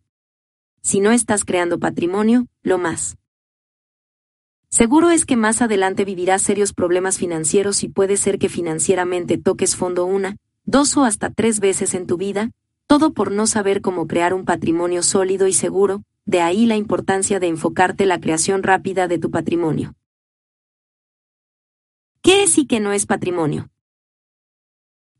[0.82, 3.16] Si no estás creando patrimonio, lo más.
[4.70, 9.76] Seguro es que más adelante vivirás serios problemas financieros y puede ser que financieramente toques
[9.76, 12.50] fondo una, dos o hasta tres veces en tu vida,
[12.86, 17.40] todo por no saber cómo crear un patrimonio sólido y seguro, de ahí la importancia
[17.40, 19.94] de enfocarte la creación rápida de tu patrimonio.
[22.22, 23.68] ¿Qué es y qué no es patrimonio?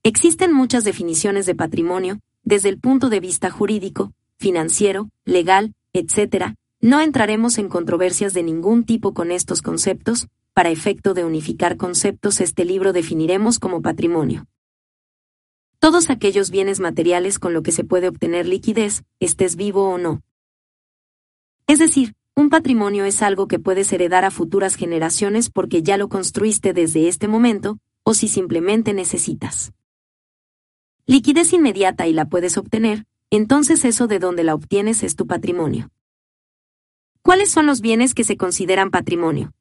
[0.05, 6.55] Existen muchas definiciones de patrimonio, desde el punto de vista jurídico, financiero, legal, etc.
[6.81, 12.41] No entraremos en controversias de ningún tipo con estos conceptos, para efecto de unificar conceptos
[12.41, 14.47] este libro definiremos como patrimonio
[15.83, 20.23] todos aquellos bienes materiales con lo que se puede obtener liquidez, estés vivo o no.
[21.67, 26.09] Es decir, un patrimonio es algo que puedes heredar a futuras generaciones porque ya lo
[26.09, 29.73] construiste desde este momento, o si simplemente necesitas.
[31.07, 35.91] Liquidez inmediata y la puedes obtener, entonces eso de donde la obtienes es tu patrimonio.
[37.23, 39.53] ¿Cuáles son los bienes que se consideran patrimonio?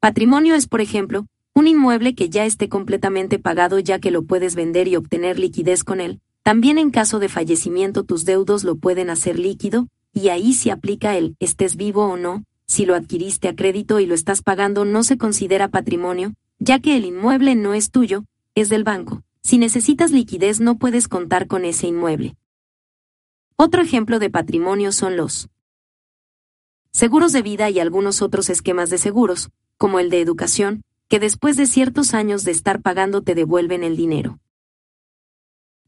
[0.00, 4.54] Patrimonio es, por ejemplo, un inmueble que ya esté completamente pagado ya que lo puedes
[4.54, 6.20] vender y obtener liquidez con él.
[6.42, 11.16] También en caso de fallecimiento tus deudos lo pueden hacer líquido, y ahí se aplica
[11.16, 15.02] el estés vivo o no, si lo adquiriste a crédito y lo estás pagando no
[15.02, 19.22] se considera patrimonio, ya que el inmueble no es tuyo, es del banco.
[19.42, 22.36] Si necesitas liquidez no puedes contar con ese inmueble.
[23.56, 25.48] Otro ejemplo de patrimonio son los
[26.92, 31.56] seguros de vida y algunos otros esquemas de seguros, como el de educación, que después
[31.56, 34.38] de ciertos años de estar pagando te devuelven el dinero.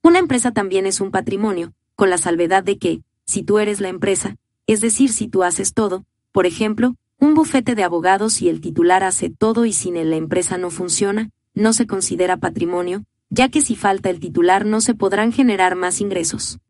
[0.03, 3.89] Una empresa también es un patrimonio, con la salvedad de que, si tú eres la
[3.89, 8.61] empresa, es decir, si tú haces todo, por ejemplo, un bufete de abogados y el
[8.61, 13.49] titular hace todo y sin él la empresa no funciona, no se considera patrimonio, ya
[13.49, 16.61] que si falta el titular no se podrán generar más ingresos.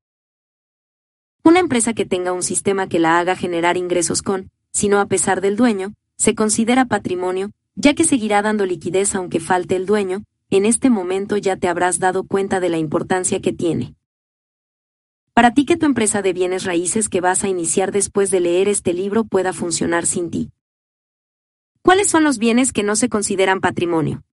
[1.44, 5.40] Una empresa que tenga un sistema que la haga generar ingresos con, sino a pesar
[5.40, 10.66] del dueño, se considera patrimonio, ya que seguirá dando liquidez aunque falte el dueño, en
[10.66, 13.94] este momento ya te habrás dado cuenta de la importancia que tiene.
[15.32, 18.68] Para ti que tu empresa de bienes raíces que vas a iniciar después de leer
[18.68, 20.50] este libro pueda funcionar sin ti.
[21.80, 24.24] ¿Cuáles son los bienes que no se consideran patrimonio?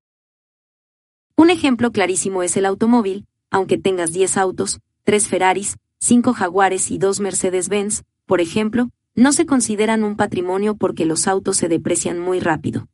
[1.35, 6.97] Un ejemplo clarísimo es el automóvil, aunque tengas 10 autos, 3 Ferraris, 5 Jaguares y
[6.97, 12.39] 2 Mercedes-Benz, por ejemplo, no se consideran un patrimonio porque los autos se deprecian muy
[12.39, 12.87] rápido.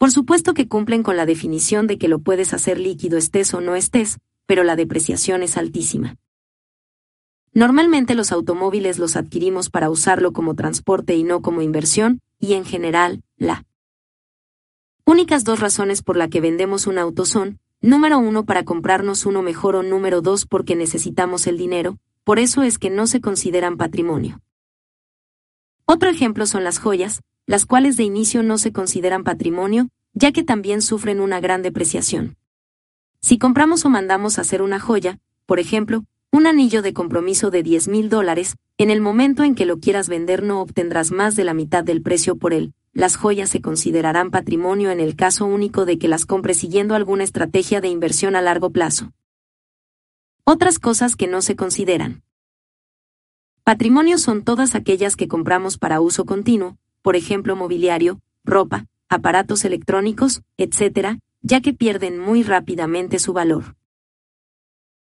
[0.00, 3.60] Por supuesto que cumplen con la definición de que lo puedes hacer líquido estés o
[3.60, 6.16] no estés, pero la depreciación es altísima.
[7.52, 12.64] Normalmente los automóviles los adquirimos para usarlo como transporte y no como inversión, y en
[12.64, 13.66] general, la
[15.04, 19.42] únicas dos razones por la que vendemos un auto son, número uno para comprarnos uno
[19.42, 23.76] mejor o número dos porque necesitamos el dinero, por eso es que no se consideran
[23.76, 24.40] patrimonio.
[25.84, 30.44] Otro ejemplo son las joyas, las cuales de inicio no se consideran patrimonio, ya que
[30.44, 32.36] también sufren una gran depreciación.
[33.20, 37.88] Si compramos o mandamos hacer una joya, por ejemplo, un anillo de compromiso de 10
[37.88, 41.52] mil dólares, en el momento en que lo quieras vender no obtendrás más de la
[41.52, 42.72] mitad del precio por él.
[42.92, 47.24] Las joyas se considerarán patrimonio en el caso único de que las compres siguiendo alguna
[47.24, 49.12] estrategia de inversión a largo plazo.
[50.44, 52.22] Otras cosas que no se consideran.
[53.64, 60.42] Patrimonio son todas aquellas que compramos para uso continuo, por ejemplo mobiliario, ropa, aparatos electrónicos,
[60.56, 63.76] etc., ya que pierden muy rápidamente su valor.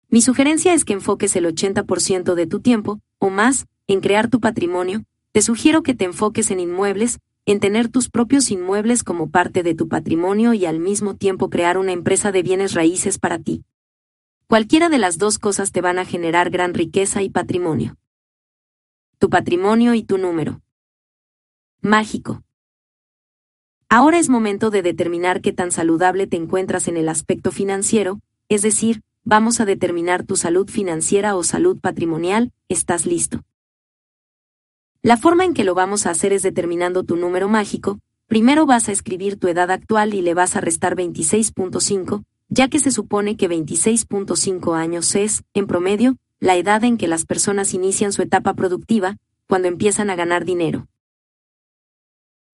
[0.09, 4.40] Mi sugerencia es que enfoques el 80% de tu tiempo, o más, en crear tu
[4.40, 9.62] patrimonio, te sugiero que te enfoques en inmuebles, en tener tus propios inmuebles como parte
[9.62, 13.64] de tu patrimonio y al mismo tiempo crear una empresa de bienes raíces para ti.
[14.47, 17.97] Cualquiera de las dos cosas te van a generar gran riqueza y patrimonio.
[19.18, 20.61] Tu patrimonio y tu número.
[21.87, 22.42] Mágico.
[23.90, 28.62] Ahora es momento de determinar qué tan saludable te encuentras en el aspecto financiero, es
[28.62, 33.42] decir, vamos a determinar tu salud financiera o salud patrimonial, ¿estás listo?
[35.03, 38.88] La forma en que lo vamos a hacer es determinando tu número mágico, primero vas
[38.88, 43.37] a escribir tu edad actual y le vas a restar 26.5, ya que se supone
[43.37, 48.55] que 26.5 años es, en promedio, la edad en que las personas inician su etapa
[48.55, 50.88] productiva, cuando empiezan a ganar dinero.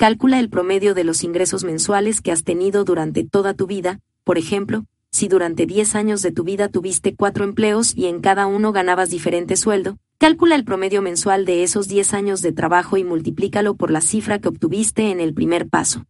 [0.00, 4.38] calcula el promedio de los ingresos mensuales que has tenido durante toda tu vida, por
[4.38, 8.72] ejemplo, si durante 10 años de tu vida tuviste cuatro empleos y en cada uno
[8.72, 13.74] ganabas diferente sueldo, calcula el promedio mensual de esos 10 años de trabajo y multiplícalo
[13.74, 16.06] por la cifra que obtuviste en el primer paso.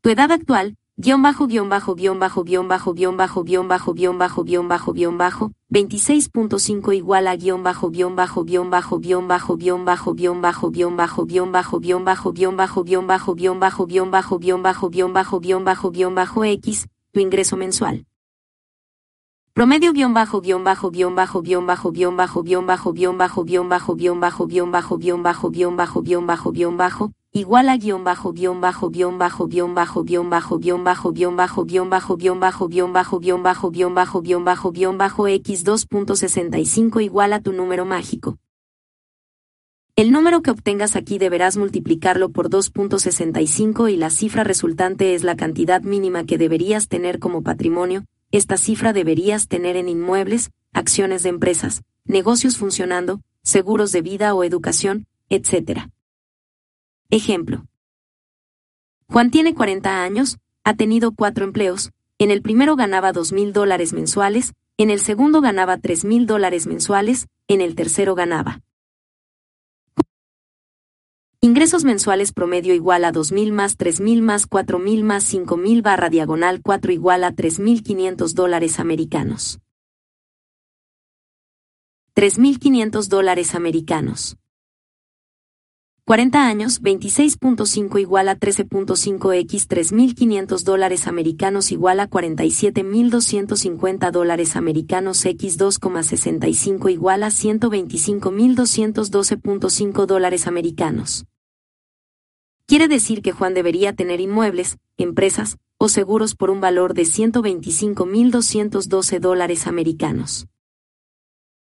[0.00, 3.92] Tu edad actual, guion bajo guion bajo guion bajo guion bajo guion bajo guion bajo
[3.94, 8.98] guion bajo guion bajo guion bajo 26.5 igual a guion bajo guion bajo guion bajo
[8.98, 13.02] guion bajo guion bajo guion bajo guion bajo guion bajo guion bajo guion bajo guion
[13.02, 17.20] bajo guion bajo guion bajo guion bajo guion bajo guion bajo guion bajo x tu
[17.20, 18.04] ingreso mensual.
[19.52, 23.44] Promedio guion bajo guion bajo guion bajo guion bajo guion bajo guion bajo guion bajo
[23.44, 27.76] guion bajo guion bajo guion bajo guion bajo guion bajo guion bajo bajo igual a
[27.76, 31.90] guion bajo guion bajo guion bajo guion bajo guion bajo guion bajo guion bajo guion
[31.90, 37.02] bajo guion bajo guion bajo guion bajo guion bajo guion bajo guion bajo x 2.65
[37.02, 38.38] igual a tu número mágico.
[39.96, 45.34] El número que obtengas aquí deberás multiplicarlo por 2.65 y la cifra resultante es la
[45.34, 51.30] cantidad mínima que deberías tener como patrimonio, esta cifra deberías tener en inmuebles, acciones de
[51.30, 55.88] empresas, negocios funcionando, seguros de vida o educación, etc.
[57.10, 57.66] Ejemplo.
[59.08, 64.54] Juan tiene 40 años, ha tenido cuatro empleos, en el primero ganaba 2.000 dólares mensuales,
[64.78, 68.60] en el segundo ganaba 3.000 dólares mensuales, en el tercero ganaba
[71.44, 76.90] Ingresos mensuales promedio igual a 2.000 más 3.000 más 4.000 más 5.000 barra diagonal 4
[76.90, 79.60] igual a 3.500 dólares americanos.
[82.16, 84.38] 3.500 dólares americanos.
[86.06, 95.58] 40 años, 26.5 igual a 13.5x 3.500 dólares americanos igual a 47.250 dólares americanos x
[95.58, 101.24] 2,65 igual a 125.212.5 dólares americanos.
[102.66, 109.20] Quiere decir que Juan debería tener inmuebles, empresas o seguros por un valor de 125.212
[109.20, 110.48] dólares americanos.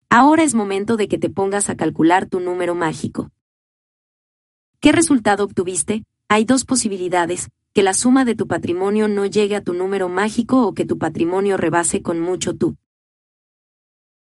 [0.08, 3.30] Ahora es momento de que te pongas a calcular tu número mágico.
[4.82, 6.02] ¿Qué resultado obtuviste?
[6.26, 10.66] Hay dos posibilidades, que la suma de tu patrimonio no llegue a tu número mágico
[10.66, 12.74] o que tu patrimonio rebase con mucho tú.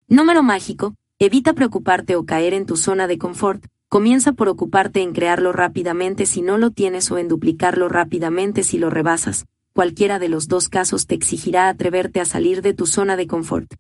[0.07, 5.13] Número mágico, evita preocuparte o caer en tu zona de confort, comienza por ocuparte en
[5.13, 9.47] crearlo rápidamente si no lo tienes o en duplicarlo rápidamente si lo rebasas.
[9.73, 13.75] Cualquiera de los dos casos te exigirá atreverte a salir de tu zona de confort.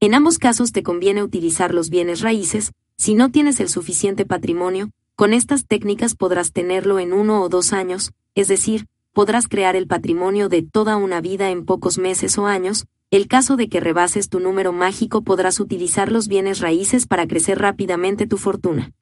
[0.00, 4.90] En ambos casos te conviene utilizar los bienes raíces, si no tienes el suficiente patrimonio,
[5.14, 9.86] con estas técnicas podrás tenerlo en uno o dos años, es decir, podrás crear el
[9.86, 14.30] patrimonio de toda una vida en pocos meses o años, el caso de que rebases
[14.30, 18.92] tu número mágico podrás utilizar los bienes raíces para crecer rápidamente tu fortuna.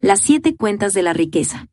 [0.00, 1.68] Las siete cuentas de la riqueza.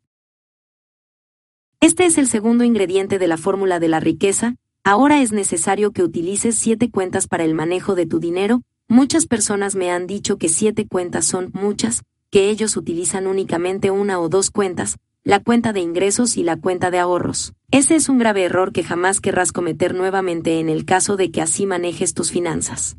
[1.80, 6.04] Este es el segundo ingrediente de la fórmula de la riqueza, ahora es necesario que
[6.04, 10.50] utilices siete cuentas para el manejo de tu dinero, muchas personas me han dicho que
[10.50, 12.04] siete cuentas son muchas,
[12.36, 16.92] que ellos utilizan únicamente una o dos cuentas, la cuenta de ingresos y la cuenta
[16.92, 17.54] de ahorros.
[17.72, 21.42] Ese es un grave error que jamás querrás cometer nuevamente en el caso de que
[21.42, 22.98] así manejes tus finanzas.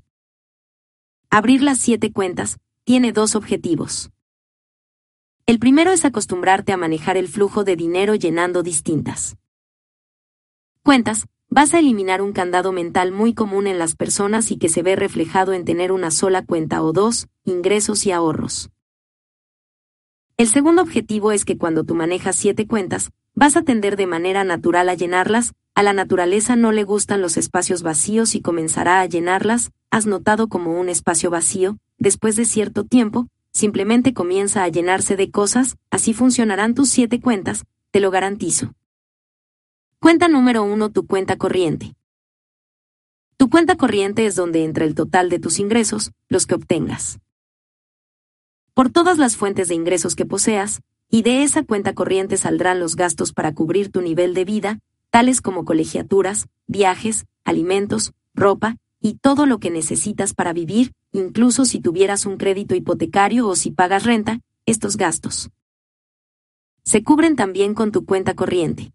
[1.29, 4.11] Abrir las siete cuentas tiene dos objetivos.
[5.45, 9.37] El primero es acostumbrarte a manejar el flujo de dinero llenando distintas
[10.83, 14.83] cuentas, vas a eliminar un candado mental muy común en las personas y que se
[14.83, 18.71] ve reflejado en tener una sola cuenta o dos, ingresos y ahorros.
[20.39, 24.45] El segundo objetivo es que cuando tú manejas siete cuentas, vas a tender de manera
[24.45, 29.07] natural a llenarlas, a la naturaleza no le gustan los espacios vacíos y comenzará a
[29.07, 35.17] llenarlas, has notado como un espacio vacío, después de cierto tiempo, simplemente comienza a llenarse
[35.17, 38.75] de cosas, así funcionarán tus siete cuentas, te lo garantizo.
[40.01, 41.95] Cuenta número uno, tu cuenta corriente.
[43.39, 47.21] Tu cuenta corriente es donde entra el total de tus ingresos, los que obtengas
[48.77, 52.95] por todas las fuentes de ingresos que poseas, y de esa cuenta corriente saldrán los
[52.95, 59.47] gastos para cubrir tu nivel de vida, tales como colegiaturas, viajes, alimentos, ropa, y todo
[59.47, 64.41] lo que necesitas para vivir, incluso si tuvieras un crédito hipotecario o si pagas renta,
[64.67, 65.49] estos gastos.
[66.83, 68.93] Se cubren también con tu cuenta corriente.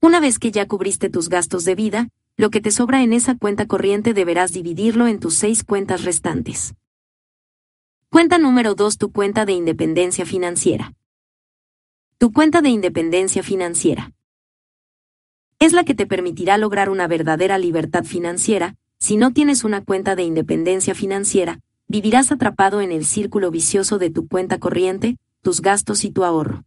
[0.00, 3.36] Una vez que ya cubriste tus gastos de vida, lo que te sobra en esa
[3.36, 6.76] cuenta corriente deberás dividirlo en tus seis cuentas restantes.
[8.14, 8.96] Cuenta número 2.
[8.96, 10.94] Tu cuenta de independencia financiera.
[12.16, 14.12] Tu cuenta de independencia financiera.
[15.58, 18.76] Es la que te permitirá lograr una verdadera libertad financiera.
[19.00, 21.58] Si no tienes una cuenta de independencia financiera,
[21.88, 26.62] vivirás atrapado en el círculo vicioso de tu cuenta corriente, tus gastos y tu ahorro.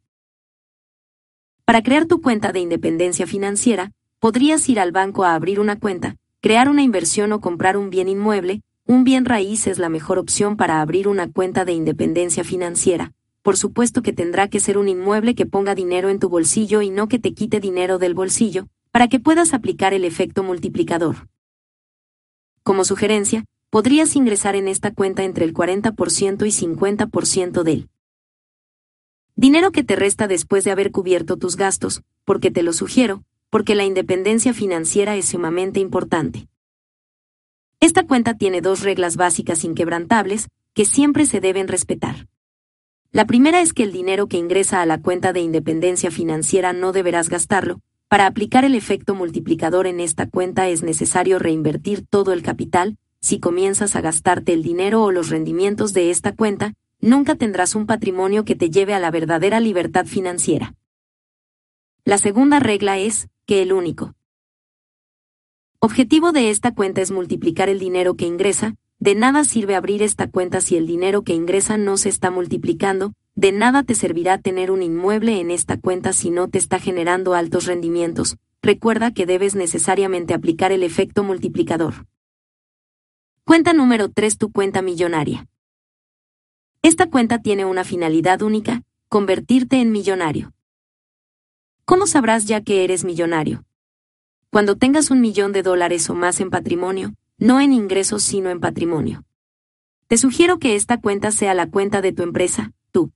[1.63, 6.17] Para crear tu cuenta de independencia financiera, podrías ir al banco a abrir una cuenta,
[6.41, 10.55] crear una inversión o comprar un bien inmueble, un bien raíz es la mejor opción
[10.55, 13.11] para abrir una cuenta de independencia financiera.
[13.41, 16.89] Por supuesto que tendrá que ser un inmueble que ponga dinero en tu bolsillo y
[16.89, 21.27] no que te quite dinero del bolsillo, para que puedas aplicar el efecto multiplicador.
[22.63, 27.89] Como sugerencia, podrías ingresar en esta cuenta entre el 40% y 50% del
[29.35, 33.75] dinero que te resta después de haber cubierto tus gastos, porque te lo sugiero, porque
[33.75, 36.47] la independencia financiera es sumamente importante.
[37.80, 42.28] Esta cuenta tiene dos reglas básicas inquebrantables que siempre se deben respetar.
[43.11, 46.91] La primera es que el dinero que ingresa a la cuenta de independencia financiera no
[46.91, 47.80] deberás gastarlo.
[48.07, 52.97] Para aplicar el efecto multiplicador en esta cuenta es necesario reinvertir todo el capital.
[53.21, 57.86] Si comienzas a gastarte el dinero o los rendimientos de esta cuenta, nunca tendrás un
[57.86, 60.73] patrimonio que te lleve a la verdadera libertad financiera.
[62.05, 64.16] La segunda regla es que el único
[65.80, 70.28] Objetivo de esta cuenta es multiplicar el dinero que ingresa, de nada sirve abrir esta
[70.28, 74.71] cuenta si el dinero que ingresa no se está multiplicando, de nada te servirá tener
[74.71, 78.38] un inmueble en esta cuenta si no te está generando altos rendimientos.
[78.63, 82.07] Recuerda que debes necesariamente aplicar el efecto multiplicador.
[83.45, 84.39] Cuenta número 3.
[84.39, 85.47] Tu cuenta millonaria.
[86.82, 90.53] Esta cuenta tiene una finalidad única, convertirte en millonario.
[91.86, 93.66] ¿Cómo sabrás ya que eres millonario?
[94.49, 98.59] Cuando tengas un millón de dólares o más en patrimonio, no en ingresos sino en
[98.59, 99.23] patrimonio.
[100.07, 103.11] Te sugiero que esta cuenta sea la cuenta de tu empresa, tú.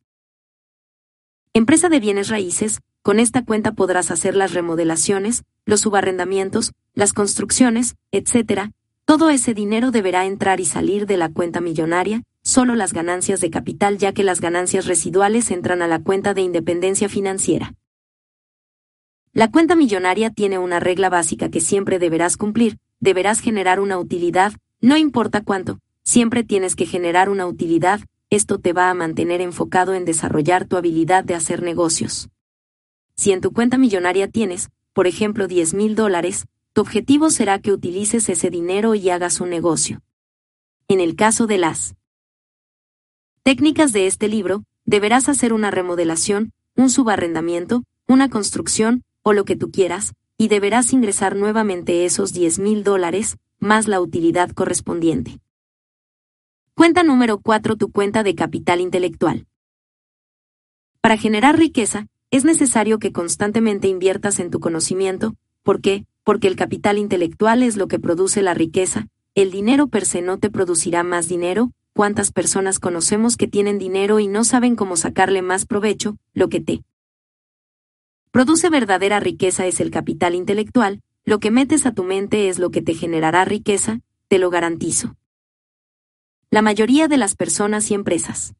[1.54, 7.96] Empresa de bienes raíces, con esta cuenta podrás hacer las remodelaciones, los subarrendamientos, las construcciones,
[8.12, 8.72] etc.
[9.06, 13.50] Todo ese dinero deberá entrar y salir de la cuenta millonaria, solo las ganancias de
[13.50, 17.74] capital ya que las ganancias residuales entran a la cuenta de independencia financiera.
[19.34, 24.54] La cuenta millonaria tiene una regla básica que siempre deberás cumplir, deberás generar una utilidad,
[24.82, 29.94] no importa cuánto, siempre tienes que generar una utilidad, esto te va a mantener enfocado
[29.94, 32.30] en desarrollar tu habilidad de hacer negocios.
[33.16, 37.72] Si en tu cuenta millonaria tienes, por ejemplo, 10 mil dólares, tu objetivo será que
[37.72, 40.02] utilices ese dinero y hagas un negocio.
[40.90, 41.96] En el caso de las
[43.44, 49.56] Técnicas de este libro, deberás hacer una remodelación, un subarrendamiento, una construcción, o lo que
[49.56, 55.40] tú quieras, y deberás ingresar nuevamente esos 10 mil dólares, más la utilidad correspondiente.
[56.74, 57.76] Cuenta número 4.
[57.76, 59.46] Tu cuenta de capital intelectual.
[61.00, 66.06] Para generar riqueza, es necesario que constantemente inviertas en tu conocimiento, ¿por qué?
[66.24, 70.40] Porque el capital intelectual es lo que produce la riqueza, el dinero per se no
[70.40, 75.42] te producirá más dinero, cuántas personas conocemos que tienen dinero y no saben cómo sacarle
[75.42, 76.82] más provecho, lo que te
[78.32, 82.72] produce verdadera riqueza es el capital intelectual, lo que metes a tu mente es lo
[82.72, 85.16] que te generará riqueza, te lo garantizo.
[86.50, 88.56] La mayoría de las personas y empresas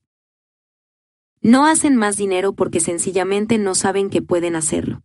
[1.42, 5.02] no hacen más dinero porque sencillamente no saben que pueden hacerlo.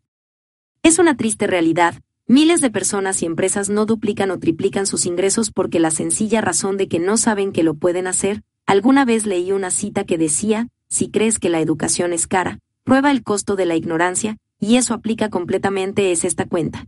[0.82, 5.50] Es una triste realidad, miles de personas y empresas no duplican o triplican sus ingresos
[5.50, 9.50] porque la sencilla razón de que no saben que lo pueden hacer, alguna vez leí
[9.50, 13.66] una cita que decía, si crees que la educación es cara, prueba el costo de
[13.66, 16.86] la ignorancia, y eso aplica completamente es esta cuenta.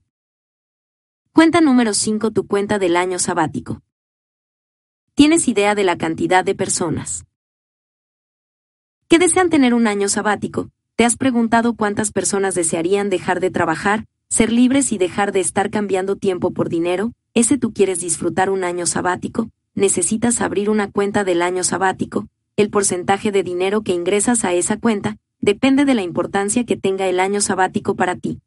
[1.33, 3.83] Cuenta número 5 Tu cuenta del año sabático.
[5.15, 7.25] ¿Tienes idea de la cantidad de personas
[9.09, 10.71] que desean tener un año sabático?
[10.97, 15.71] ¿Te has preguntado cuántas personas desearían dejar de trabajar, ser libres y dejar de estar
[15.71, 17.13] cambiando tiempo por dinero?
[17.35, 19.51] ¿Ese tú quieres disfrutar un año sabático?
[19.75, 22.27] Necesitas abrir una cuenta del año sabático.
[22.57, 27.07] El porcentaje de dinero que ingresas a esa cuenta depende de la importancia que tenga
[27.07, 28.41] el año sabático para ti.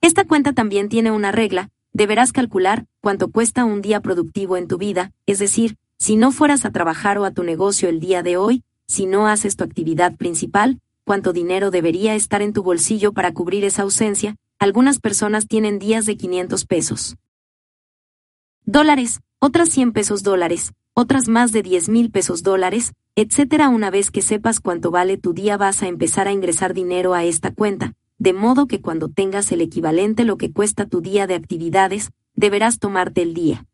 [0.00, 4.78] Esta cuenta también tiene una regla, deberás calcular cuánto cuesta un día productivo en tu
[4.78, 8.36] vida, es decir, si no fueras a trabajar o a tu negocio el día de
[8.36, 13.32] hoy, si no haces tu actividad principal, cuánto dinero debería estar en tu bolsillo para
[13.32, 17.16] cubrir esa ausencia, algunas personas tienen días de 500 pesos.
[18.64, 23.68] Dólares, otras 100 pesos dólares, otras más de 10 mil pesos dólares, etcétera.
[23.68, 27.22] Una vez que sepas cuánto vale tu día vas a empezar a ingresar dinero a
[27.22, 31.36] esta cuenta, de modo que cuando tengas el equivalente lo que cuesta tu día de
[31.36, 33.64] actividades, deberás tomarte el día.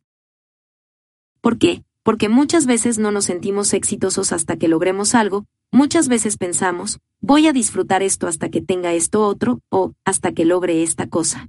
[1.41, 1.83] ¿Por qué?
[2.03, 7.47] Porque muchas veces no nos sentimos exitosos hasta que logremos algo, muchas veces pensamos, voy
[7.47, 11.49] a disfrutar esto hasta que tenga esto otro, o hasta que logre esta cosa.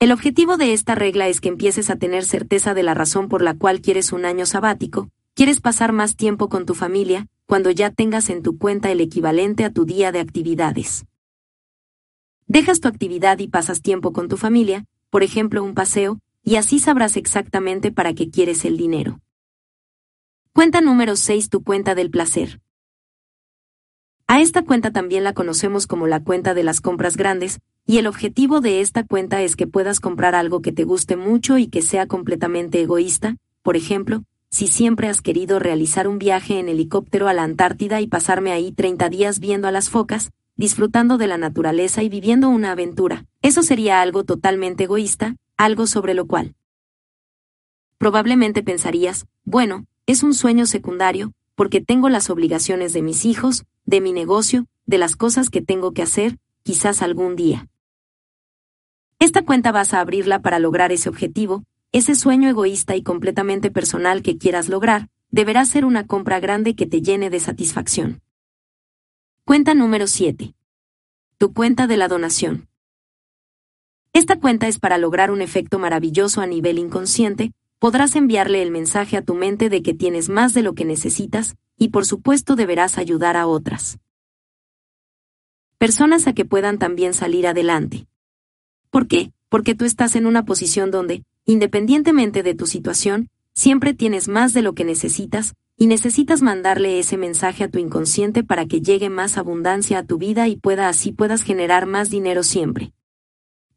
[0.00, 3.42] El objetivo de esta regla es que empieces a tener certeza de la razón por
[3.42, 7.90] la cual quieres un año sabático, quieres pasar más tiempo con tu familia, cuando ya
[7.90, 11.04] tengas en tu cuenta el equivalente a tu día de actividades.
[12.46, 16.78] Dejas tu actividad y pasas tiempo con tu familia, por ejemplo un paseo, y así
[16.78, 19.18] sabrás exactamente para qué quieres el dinero.
[20.52, 22.60] Cuenta número 6 Tu cuenta del placer.
[24.28, 27.58] A esta cuenta también la conocemos como la cuenta de las compras grandes,
[27.90, 31.56] y el objetivo de esta cuenta es que puedas comprar algo que te guste mucho
[31.56, 36.68] y que sea completamente egoísta, por ejemplo, si siempre has querido realizar un viaje en
[36.68, 41.28] helicóptero a la Antártida y pasarme ahí 30 días viendo a las focas, disfrutando de
[41.28, 43.24] la naturaleza y viviendo una aventura.
[43.40, 46.54] Eso sería algo totalmente egoísta, algo sobre lo cual.
[47.96, 54.02] Probablemente pensarías, bueno, es un sueño secundario, porque tengo las obligaciones de mis hijos, de
[54.02, 57.66] mi negocio, de las cosas que tengo que hacer, quizás algún día.
[59.20, 64.22] Esta cuenta vas a abrirla para lograr ese objetivo, ese sueño egoísta y completamente personal
[64.22, 68.22] que quieras lograr, deberá ser una compra grande que te llene de satisfacción.
[69.44, 70.54] Cuenta número 7.
[71.36, 72.68] Tu cuenta de la donación.
[74.12, 79.16] Esta cuenta es para lograr un efecto maravilloso a nivel inconsciente, podrás enviarle el mensaje
[79.16, 82.98] a tu mente de que tienes más de lo que necesitas, y por supuesto deberás
[82.98, 83.98] ayudar a otras
[85.78, 88.07] personas a que puedan también salir adelante.
[88.90, 89.32] ¿Por qué?
[89.48, 94.62] Porque tú estás en una posición donde, independientemente de tu situación, siempre tienes más de
[94.62, 99.38] lo que necesitas, y necesitas mandarle ese mensaje a tu inconsciente para que llegue más
[99.38, 102.92] abundancia a tu vida y pueda así puedas generar más dinero siempre.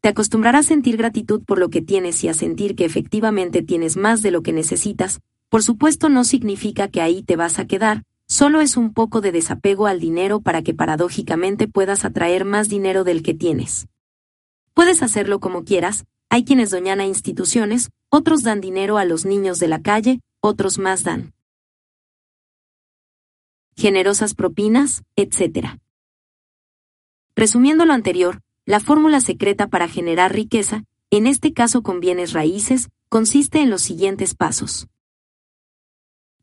[0.00, 3.96] Te acostumbrarás a sentir gratitud por lo que tienes y a sentir que efectivamente tienes
[3.96, 8.02] más de lo que necesitas, por supuesto no significa que ahí te vas a quedar,
[8.26, 13.04] solo es un poco de desapego al dinero para que paradójicamente puedas atraer más dinero
[13.04, 13.86] del que tienes.
[14.74, 19.58] Puedes hacerlo como quieras, hay quienes doñan a instituciones, otros dan dinero a los niños
[19.58, 21.32] de la calle, otros más dan
[23.76, 25.78] generosas propinas, etc.
[27.34, 32.90] Resumiendo lo anterior, la fórmula secreta para generar riqueza, en este caso con bienes raíces,
[33.08, 34.88] consiste en los siguientes pasos.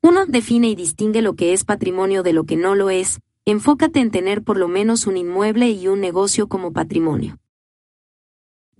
[0.01, 0.27] 1.
[0.27, 4.11] Define y distingue lo que es patrimonio de lo que no lo es, enfócate en
[4.11, 7.37] tener por lo menos un inmueble y un negocio como patrimonio.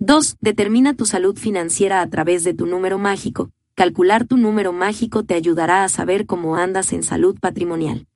[0.02, 0.38] 2.
[0.40, 5.34] Determina tu salud financiera a través de tu número mágico, calcular tu número mágico te
[5.34, 8.06] ayudará a saber cómo andas en salud patrimonial.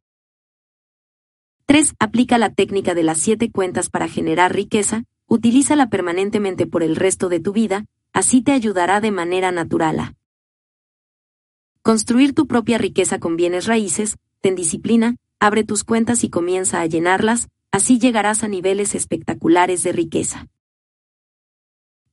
[1.66, 1.94] 3.
[1.98, 7.28] Aplica la técnica de las siete cuentas para generar riqueza, utilízala permanentemente por el resto
[7.28, 10.14] de tu vida, así te ayudará de manera natural a
[11.82, 16.86] construir tu propia riqueza con bienes raíces, ten disciplina, abre tus cuentas y comienza a
[16.86, 20.48] llenarlas, así llegarás a niveles espectaculares de riqueza.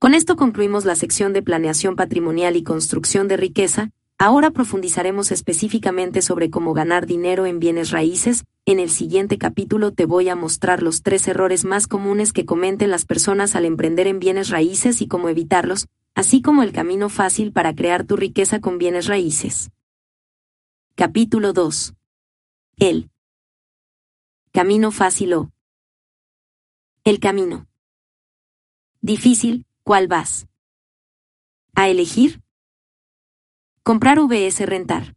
[0.02, 6.24] Con esto concluimos la sección de planeación patrimonial y construcción de riqueza, ahora profundizaremos específicamente
[6.24, 10.82] sobre cómo ganar dinero en bienes raíces, en el siguiente capítulo te voy a mostrar
[10.82, 15.08] los tres errores más comunes que cometen las personas al emprender en bienes raíces y
[15.08, 19.70] cómo evitarlos, así como el camino fácil para crear tu riqueza con bienes raíces.
[20.96, 21.94] Capítulo 2.
[22.78, 23.12] El
[24.52, 25.52] camino fácil o
[27.04, 27.68] el camino
[29.02, 30.48] difícil, ¿cuál vas?
[31.76, 32.42] ¿A elegir?
[33.84, 35.16] Comprar VS rentar.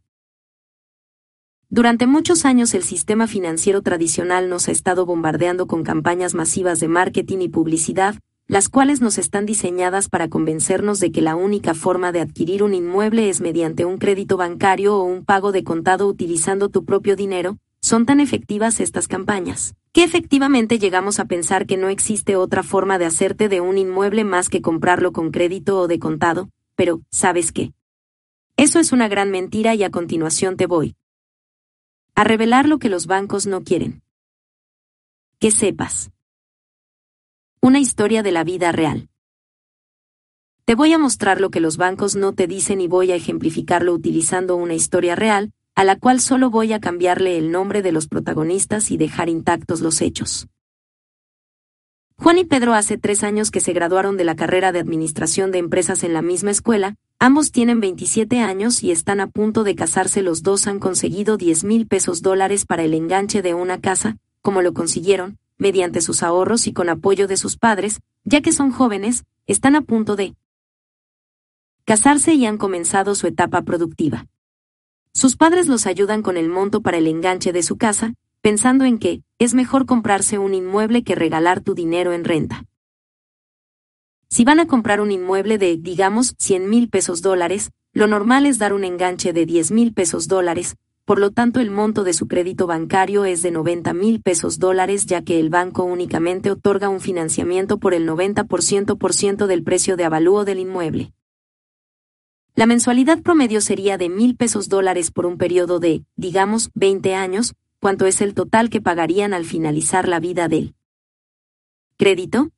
[1.69, 6.87] Durante muchos años el sistema financiero tradicional nos ha estado bombardeando con campañas masivas de
[6.87, 8.15] marketing y publicidad,
[8.47, 12.73] las cuales nos están diseñadas para convencernos de que la única forma de adquirir un
[12.73, 17.57] inmueble es mediante un crédito bancario o un pago de contado utilizando tu propio dinero,
[17.81, 22.97] son tan efectivas estas campañas, que efectivamente llegamos a pensar que no existe otra forma
[22.97, 27.53] de hacerte de un inmueble más que comprarlo con crédito o de contado, pero, ¿sabes
[27.53, 27.71] qué?
[28.57, 30.97] Eso es una gran mentira y a continuación te voy
[32.13, 34.03] a revelar lo que los bancos no quieren.
[35.39, 36.11] Que sepas.
[37.61, 39.07] Una historia de la vida real.
[40.65, 43.93] Te voy a mostrar lo que los bancos no te dicen y voy a ejemplificarlo
[43.93, 48.07] utilizando una historia real, a la cual solo voy a cambiarle el nombre de los
[48.07, 50.47] protagonistas y dejar intactos los hechos.
[52.17, 55.57] Juan y Pedro hace tres años que se graduaron de la carrera de Administración de
[55.57, 60.21] Empresas en la misma escuela, ambos tienen 27 años y están a punto de casarse
[60.21, 64.61] los dos han conseguido 10 mil pesos dólares para el enganche de una casa, como
[64.61, 69.25] lo consiguieron, mediante sus ahorros y con apoyo de sus padres, ya que son jóvenes,
[69.45, 70.35] están a punto de
[71.83, 74.25] casarse y han comenzado su etapa productiva.
[75.15, 78.99] Sus padres los ayudan con el monto para el enganche de su casa, pensando en
[78.99, 82.65] que es mejor comprarse un inmueble que regalar tu dinero en renta.
[84.27, 88.59] Si van a comprar un inmueble de, digamos, 100 mil pesos dólares, lo normal es
[88.59, 92.27] dar un enganche de 10 mil pesos dólares, por lo tanto el monto de su
[92.27, 96.99] crédito bancario es de 90 mil pesos dólares ya que el banco únicamente otorga un
[96.99, 101.13] financiamiento por el 90% por ciento del precio de avalúo del inmueble.
[102.57, 107.53] La mensualidad promedio sería de mil pesos dólares por un periodo de, digamos, 20 años,
[107.81, 110.73] cuánto es el total que pagarían al finalizar la vida del
[111.97, 112.51] crédito.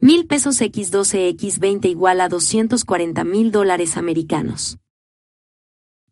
[0.00, 4.78] Mil pesos X12 X20 igual a 240 mil dólares americanos.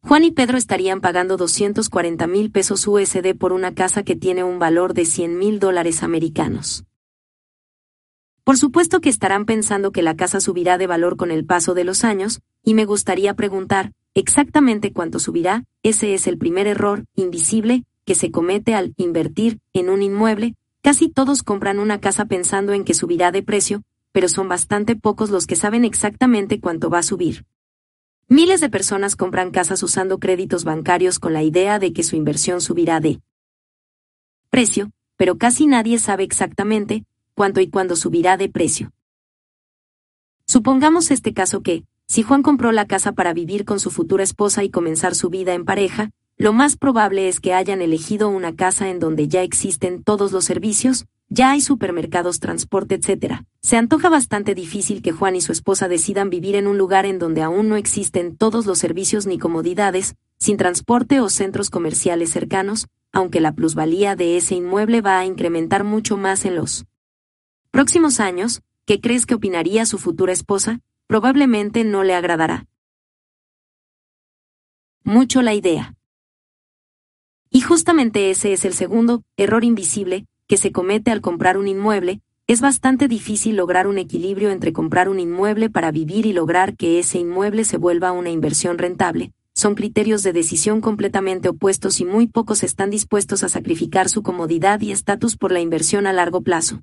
[0.00, 4.60] Juan y Pedro estarían pagando 240 mil pesos USD por una casa que tiene un
[4.60, 6.84] valor de 100 mil dólares americanos.
[8.44, 11.84] Por supuesto que estarán pensando que la casa subirá de valor con el paso de
[11.84, 17.84] los años, y me gustaría preguntar, exactamente cuánto subirá, ese es el primer error, invisible,
[18.04, 22.84] que se comete al invertir en un inmueble, casi todos compran una casa pensando en
[22.84, 23.82] que subirá de precio,
[24.12, 27.46] pero son bastante pocos los que saben exactamente cuánto va a subir.
[28.28, 32.60] Miles de personas compran casas usando créditos bancarios con la idea de que su inversión
[32.60, 33.20] subirá de
[34.50, 37.04] precio, pero casi nadie sabe exactamente
[37.34, 38.92] cuánto y cuándo subirá de precio.
[40.46, 44.62] Supongamos este caso que, si Juan compró la casa para vivir con su futura esposa
[44.62, 48.90] y comenzar su vida en pareja, lo más probable es que hayan elegido una casa
[48.90, 53.44] en donde ya existen todos los servicios, ya hay supermercados, transporte, etc.
[53.62, 57.18] Se antoja bastante difícil que Juan y su esposa decidan vivir en un lugar en
[57.18, 62.88] donde aún no existen todos los servicios ni comodidades, sin transporte o centros comerciales cercanos,
[63.10, 66.84] aunque la plusvalía de ese inmueble va a incrementar mucho más en los
[67.70, 70.80] próximos años, ¿qué crees que opinaría su futura esposa?
[71.12, 72.64] Probablemente no le agradará
[75.04, 75.94] mucho la idea.
[77.50, 82.22] Y justamente ese es el segundo error invisible, que se comete al comprar un inmueble,
[82.46, 86.98] es bastante difícil lograr un equilibrio entre comprar un inmueble para vivir y lograr que
[86.98, 89.34] ese inmueble se vuelva una inversión rentable.
[89.52, 94.80] Son criterios de decisión completamente opuestos y muy pocos están dispuestos a sacrificar su comodidad
[94.80, 96.80] y estatus por la inversión a largo plazo.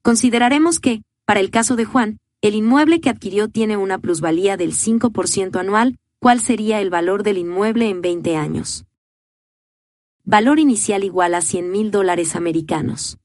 [0.00, 4.72] Consideraremos que, para el caso de Juan, el inmueble que adquirió tiene una plusvalía del
[4.72, 8.86] 5% anual, ¿cuál sería el valor del inmueble en 20 años?
[10.24, 13.18] Valor inicial igual a 100 mil dólares americanos.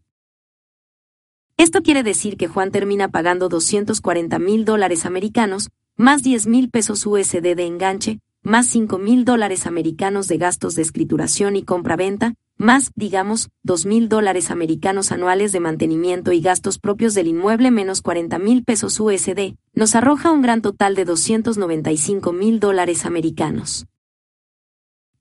[1.57, 7.07] Esto quiere decir que Juan termina pagando 240 mil dólares americanos, más 10 mil pesos
[7.07, 12.91] USD de enganche, más 5 mil dólares americanos de gastos de escrituración y compra-venta, más,
[12.97, 18.41] digamos, 2 mil dólares americanos anuales de mantenimiento y gastos propios del inmueble menos 40
[18.41, 23.87] mil pesos USD, nos arroja un gran total de 295 mil dólares americanos.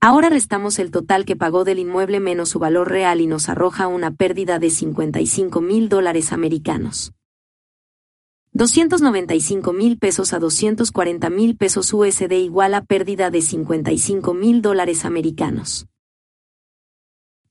[0.02, 3.88] Ahora restamos el total que pagó del inmueble menos su valor real y nos arroja
[3.88, 7.14] una pérdida de 55 mil dólares americanos.
[8.54, 15.06] 295 mil pesos a 240 mil pesos USD igual a pérdida de 55 mil dólares
[15.06, 15.88] americanos.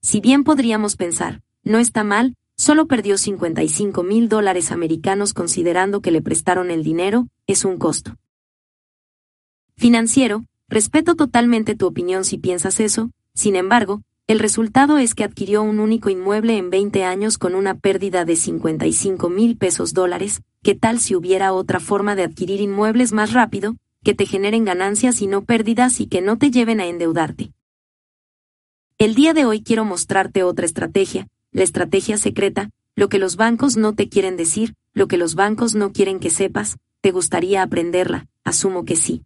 [0.01, 6.11] Si bien podríamos pensar, no está mal, solo perdió 55 mil dólares americanos considerando que
[6.11, 8.17] le prestaron el dinero, es un costo.
[9.75, 15.63] Financiero, Respeto totalmente tu opinión si piensas eso, sin embargo, el resultado es que adquirió
[15.63, 20.75] un único inmueble en 20 años con una pérdida de 55 mil pesos dólares, ¿qué
[20.75, 25.27] tal si hubiera otra forma de adquirir inmuebles más rápido, que te generen ganancias y
[25.27, 27.51] no pérdidas y que no te lleven a endeudarte?
[28.97, 33.75] El día de hoy quiero mostrarte otra estrategia, la estrategia secreta, lo que los bancos
[33.75, 38.27] no te quieren decir, lo que los bancos no quieren que sepas, ¿te gustaría aprenderla?
[38.45, 39.25] Asumo que sí.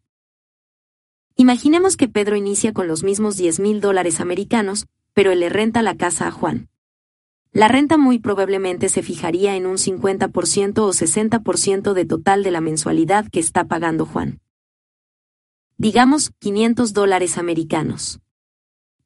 [1.39, 5.83] Imaginemos que Pedro inicia con los mismos 10 mil dólares americanos, pero él le renta
[5.83, 6.67] la casa a Juan.
[7.51, 12.59] La renta muy probablemente se fijaría en un 50% o 60% de total de la
[12.59, 14.39] mensualidad que está pagando Juan.
[15.77, 18.19] Digamos, 500 dólares americanos.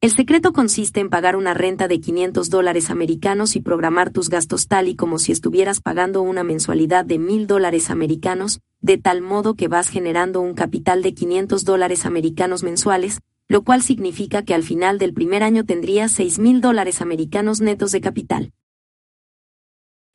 [0.00, 4.68] El secreto consiste en pagar una renta de 500 dólares americanos y programar tus gastos
[4.68, 9.54] tal y como si estuvieras pagando una mensualidad de 1000 dólares americanos, de tal modo
[9.54, 14.62] que vas generando un capital de 500 dólares americanos mensuales, lo cual significa que al
[14.62, 18.52] final del primer año tendrías 6.000 dólares americanos netos de capital.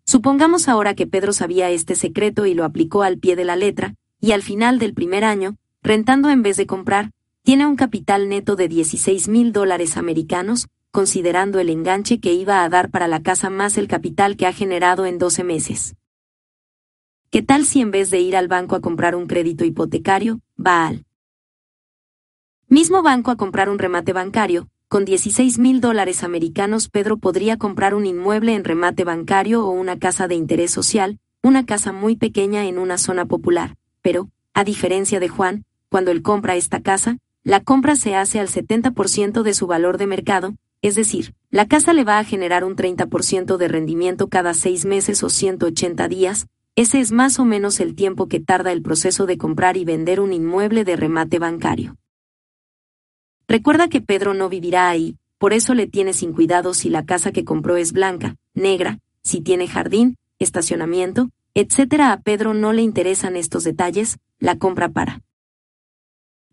[0.05, 3.95] Supongamos ahora que Pedro sabía este secreto y lo aplicó al pie de la letra,
[4.19, 7.11] y al final del primer año, rentando en vez de comprar,
[7.43, 12.69] tiene un capital neto de 16 mil dólares americanos, considerando el enganche que iba a
[12.69, 15.95] dar para la casa más el capital que ha generado en 12 meses.
[17.37, 20.87] ¿Qué tal si en vez de ir al banco a comprar un crédito hipotecario, va
[20.87, 21.05] al
[22.67, 24.69] mismo banco a comprar un remate bancario?
[24.87, 29.99] Con 16 mil dólares americanos Pedro podría comprar un inmueble en remate bancario o una
[29.99, 35.19] casa de interés social, una casa muy pequeña en una zona popular, pero, a diferencia
[35.19, 39.67] de Juan, cuando él compra esta casa, la compra se hace al 70% de su
[39.67, 44.27] valor de mercado, es decir, la casa le va a generar un 30% de rendimiento
[44.27, 46.47] cada seis meses o 180 días,
[46.77, 50.19] ese es más o menos el tiempo que tarda el proceso de comprar y vender
[50.19, 51.97] un inmueble de remate bancario.
[53.47, 57.31] Recuerda que Pedro no vivirá ahí, por eso le tiene sin cuidado si la casa
[57.31, 62.01] que compró es blanca, negra, si tiene jardín, estacionamiento, etc.
[62.01, 65.23] A Pedro no le interesan estos detalles, la compra para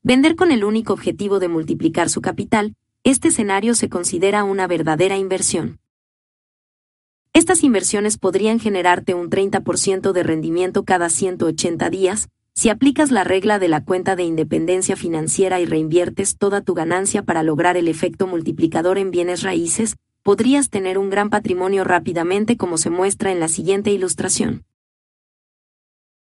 [0.03, 5.19] Vender con el único objetivo de multiplicar su capital, este escenario se considera una verdadera
[5.19, 5.81] inversión.
[7.35, 13.59] Estas inversiones podrían generarte un 30% de rendimiento cada 180 días, si aplicas la regla
[13.59, 18.29] de la cuenta de independencia financiera y reinviertes toda tu ganancia para lograr el efecto
[18.29, 23.49] multiplicador en bienes raíces, podrías tener un gran patrimonio rápidamente como se muestra en la
[23.49, 24.63] siguiente ilustración.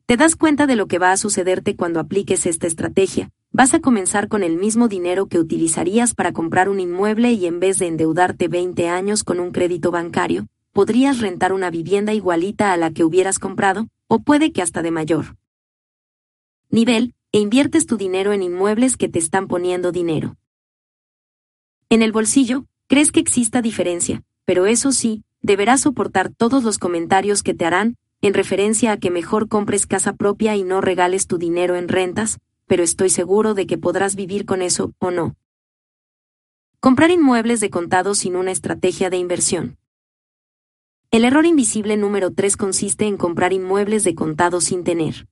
[0.06, 3.80] Te das cuenta de lo que va a sucederte cuando apliques esta estrategia, vas a
[3.80, 7.88] comenzar con el mismo dinero que utilizarías para comprar un inmueble y en vez de
[7.88, 13.04] endeudarte 20 años con un crédito bancario, podrías rentar una vivienda igualita a la que
[13.04, 15.36] hubieras comprado, o puede que hasta de mayor
[16.70, 20.36] nivel, e inviertes tu dinero en inmuebles que te están poniendo dinero.
[21.90, 27.42] En el bolsillo, crees que exista diferencia, pero eso sí, deberás soportar todos los comentarios
[27.42, 31.38] que te harán, en referencia a que mejor compres casa propia y no regales tu
[31.38, 35.36] dinero en rentas, pero estoy seguro de que podrás vivir con eso, ¿o no?
[36.80, 39.76] Comprar inmuebles de contado sin una estrategia de inversión.
[41.12, 45.28] El error invisible número 3 consiste en comprar inmuebles de contado sin tener.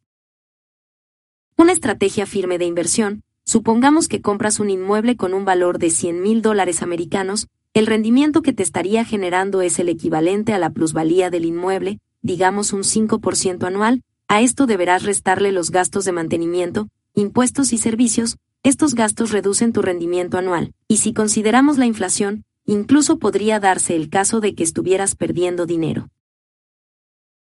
[1.57, 3.23] Una estrategia firme de inversión.
[3.47, 8.43] Supongamos que compras un inmueble con un valor de 100 mil dólares americanos, el rendimiento
[8.43, 13.67] que te estaría generando es el equivalente a la plusvalía del inmueble, digamos un 5%
[13.67, 19.73] anual, a esto deberás restarle los gastos de mantenimiento, impuestos y servicios, estos gastos reducen
[19.73, 24.63] tu rendimiento anual, y si consideramos la inflación, incluso podría darse el caso de que
[24.63, 26.09] estuvieras perdiendo dinero.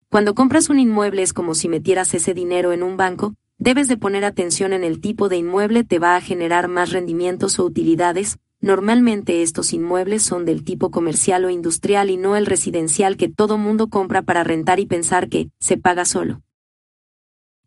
[0.08, 3.96] Cuando compras un inmueble es como si metieras ese dinero en un banco, debes de
[3.96, 8.38] poner atención en el tipo de inmueble te va a generar más rendimientos o utilidades,
[8.64, 13.58] Normalmente estos inmuebles son del tipo comercial o industrial y no el residencial que todo
[13.58, 16.40] mundo compra para rentar y pensar que se paga solo.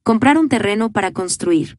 [0.01, 1.77] Comprar un terreno para construir.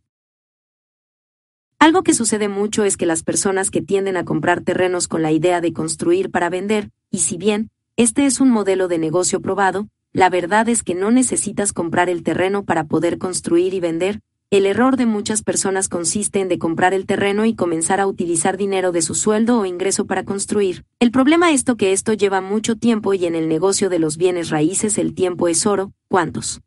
[1.80, 5.30] Algo que sucede mucho es que las personas que tienden a comprar terrenos con la
[5.30, 9.88] idea de construir para vender, y si bien, este es un modelo de negocio probado,
[10.12, 14.20] la verdad es que no necesitas comprar el terreno para poder construir y vender,
[14.50, 18.56] el error de muchas personas consiste en de comprar el terreno y comenzar a utilizar
[18.56, 20.84] dinero de su sueldo o ingreso para construir.
[20.98, 24.50] El problema es que esto lleva mucho tiempo y en el negocio de los bienes
[24.50, 25.92] raíces el tiempo es oro.
[26.08, 26.60] ¿Cuántos?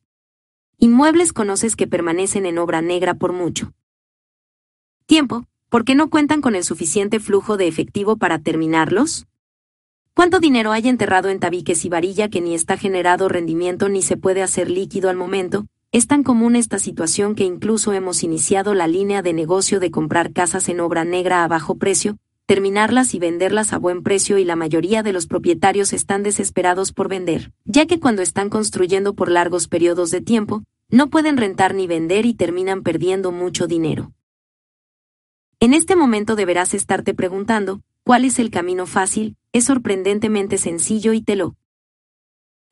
[0.77, 3.73] Inmuebles conoces que permanecen en obra negra por mucho
[5.05, 9.25] tiempo, porque no cuentan con el suficiente flujo de efectivo para terminarlos?
[10.13, 14.17] ¿Cuánto dinero hay enterrado en tabiques y varilla que ni está generado rendimiento ni se
[14.17, 15.65] puede hacer líquido al momento?
[15.93, 20.33] Es tan común esta situación que incluso hemos iniciado la línea de negocio de comprar
[20.33, 24.57] casas en obra negra a bajo precio, terminarlas y venderlas a buen precio y la
[24.57, 29.69] mayoría de los propietarios están desesperados por vender, ya que cuando están construyendo por largos
[29.69, 34.11] periodos de tiempo, no pueden rentar ni vender y terminan perdiendo mucho dinero.
[35.63, 39.37] En este momento deberás estarte preguntando, ¿cuál es el camino fácil?
[39.53, 41.55] Es sorprendentemente sencillo y te lo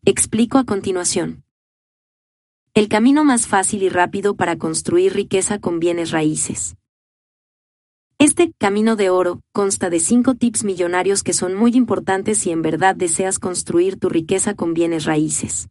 [0.06, 1.44] explico a continuación.
[2.74, 6.78] El camino más fácil y rápido para construir riqueza con bienes raíces.
[8.18, 12.64] Este camino de oro consta de cinco tips millonarios que son muy importantes si en
[12.64, 15.70] verdad deseas construir tu riqueza con bienes raíces.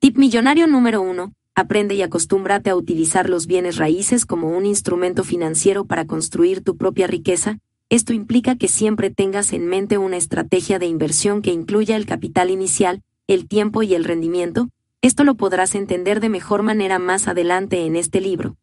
[0.00, 1.32] Tip millonario número 1.
[1.54, 6.78] Aprende y acostúmbrate a utilizar los bienes raíces como un instrumento financiero para construir tu
[6.78, 7.58] propia riqueza.
[7.90, 12.48] Esto implica que siempre tengas en mente una estrategia de inversión que incluya el capital
[12.48, 14.70] inicial, el tiempo y el rendimiento,
[15.02, 18.56] esto lo podrás entender de mejor manera más adelante en este libro.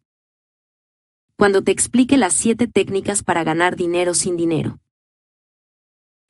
[1.37, 4.79] Cuando te explique las siete técnicas para ganar dinero sin dinero.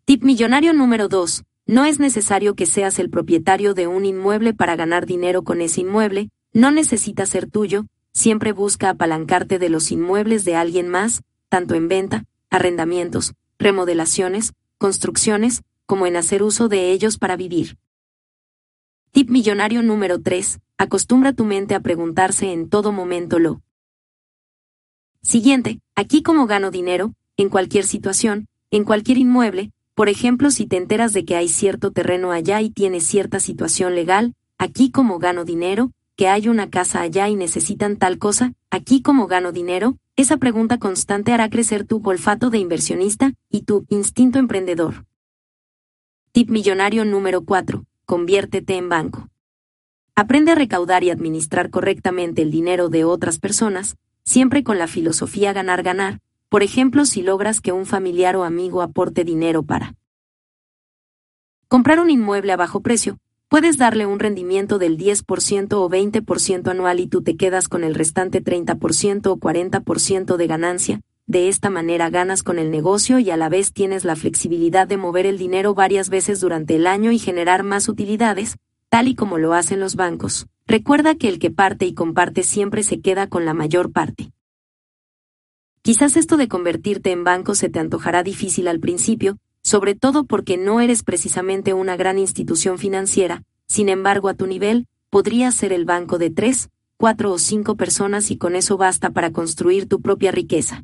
[0.04, 1.44] Tip millonario número 2.
[1.68, 5.82] No es necesario que seas el propietario de un inmueble para ganar dinero con ese
[5.82, 11.76] inmueble, no necesita ser tuyo, siempre busca apalancarte de los inmuebles de alguien más, tanto
[11.76, 17.78] en venta, arrendamientos, remodelaciones, construcciones, como en hacer uso de ellos para vivir.
[19.12, 20.60] Tip millonario número 3.
[20.78, 23.62] Acostumbra tu mente a preguntarse en todo momento lo
[25.22, 30.78] siguiente, aquí cómo gano dinero, en cualquier situación, en cualquier inmueble, por ejemplo si te
[30.78, 35.44] enteras de que hay cierto terreno allá y tienes cierta situación legal, aquí cómo gano
[35.44, 40.36] dinero, que hay una casa allá y necesitan tal cosa, aquí cómo gano dinero, esa
[40.36, 45.06] pregunta constante hará crecer tu olfato de inversionista y tu instinto emprendedor.
[46.34, 49.30] Tip millonario número 4 conviértete en banco.
[50.14, 53.96] Aprende a recaudar y administrar correctamente el dinero de otras personas,
[54.26, 59.24] siempre con la filosofía ganar-ganar, por ejemplo si logras que un familiar o amigo aporte
[59.24, 59.96] dinero para
[61.70, 63.20] comprar un inmueble a bajo precio,
[63.50, 67.96] puedes darle un rendimiento del 10% o 20% anual y tú te quedas con el
[67.96, 73.38] restante 30% o 40% de ganancia, de esta manera ganas con el negocio y a
[73.38, 77.18] la vez tienes la flexibilidad de mover el dinero varias veces durante el año y
[77.18, 78.58] generar más utilidades,
[78.90, 80.48] tal y como lo hacen los bancos.
[80.68, 84.32] Recuerda que el que parte y comparte siempre se queda con la mayor parte.
[85.82, 90.58] Quizás esto de convertirte en banco se te antojará difícil al principio, sobre todo porque
[90.58, 95.86] no eres precisamente una gran institución financiera, sin embargo a tu nivel, podrías ser el
[95.86, 100.32] banco de tres, cuatro o cinco personas y con eso basta para construir tu propia
[100.32, 100.84] riqueza.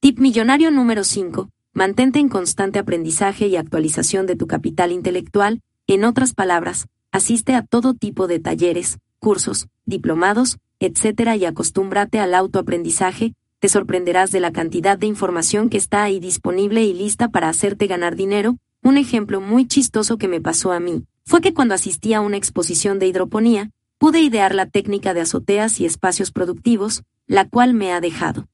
[0.00, 1.50] Tip millonario número 5.
[1.72, 7.62] Mantente en constante aprendizaje y actualización de tu capital intelectual, en otras palabras, asiste a
[7.62, 11.36] todo tipo de talleres, cursos, diplomados, etc.
[11.38, 16.82] y acostúmbrate al autoaprendizaje, te sorprenderás de la cantidad de información que está ahí disponible
[16.82, 18.56] y lista para hacerte ganar dinero.
[18.82, 22.38] Un ejemplo muy chistoso que me pasó a mí fue que cuando asistí a una
[22.38, 27.92] exposición de hidroponía, pude idear la técnica de azoteas y espacios productivos, la cual me
[27.92, 28.48] ha dejado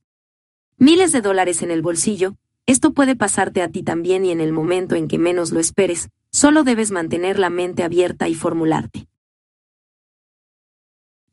[0.78, 2.36] miles de dólares en el bolsillo,
[2.66, 6.10] esto puede pasarte a ti también y en el momento en que menos lo esperes,
[6.30, 9.06] solo debes mantener la mente abierta y formularte.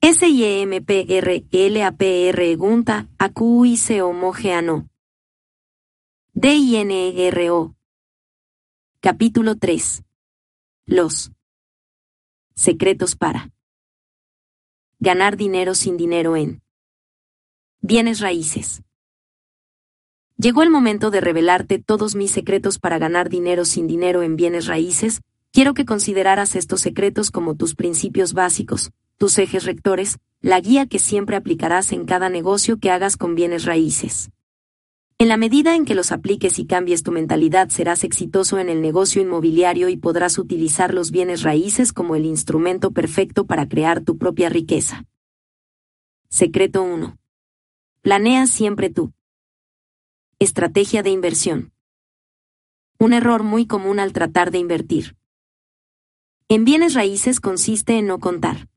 [0.05, 1.37] S-I-E-M-P-R-L-A-P-R
[2.57, 4.89] Gunta, A-Q-I-C homogéano.
[6.33, 7.73] D-I-N-E-R-O.
[8.99, 10.03] Capítulo 3.
[10.87, 11.31] Los
[12.53, 13.49] secretos para
[14.99, 16.61] ganar dinero sin dinero en
[17.79, 18.83] bienes raíces.
[20.35, 24.67] Llegó el momento de revelarte todos mis secretos para ganar dinero sin dinero en bienes
[24.67, 25.21] raíces,
[25.53, 30.99] quiero que consideraras estos secretos como tus principios básicos, tus ejes rectores, la guía que
[30.99, 34.29] siempre aplicarás en cada negocio que hagas con bienes raíces.
[35.17, 38.81] En la medida en que los apliques y cambies tu mentalidad serás exitoso en el
[38.81, 44.17] negocio inmobiliario y podrás utilizar los bienes raíces como el instrumento perfecto para crear tu
[44.17, 45.05] propia riqueza.
[46.29, 47.17] Secreto 1.
[48.01, 49.13] Planea siempre tú.
[50.39, 51.71] Estrategia de inversión.
[52.99, 55.15] Un error muy común al tratar de invertir.
[56.49, 58.67] En bienes raíces consiste en no contar.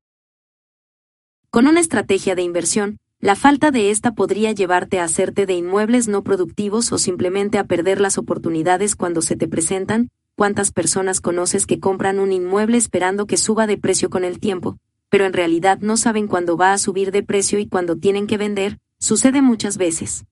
[1.56, 6.06] Con una estrategia de inversión, la falta de esta podría llevarte a hacerte de inmuebles
[6.06, 10.10] no productivos o simplemente a perder las oportunidades cuando se te presentan.
[10.34, 14.76] ¿Cuántas personas conoces que compran un inmueble esperando que suba de precio con el tiempo,
[15.08, 18.36] pero en realidad no saben cuándo va a subir de precio y cuándo tienen que
[18.36, 18.78] vender?
[18.98, 20.26] Sucede muchas veces.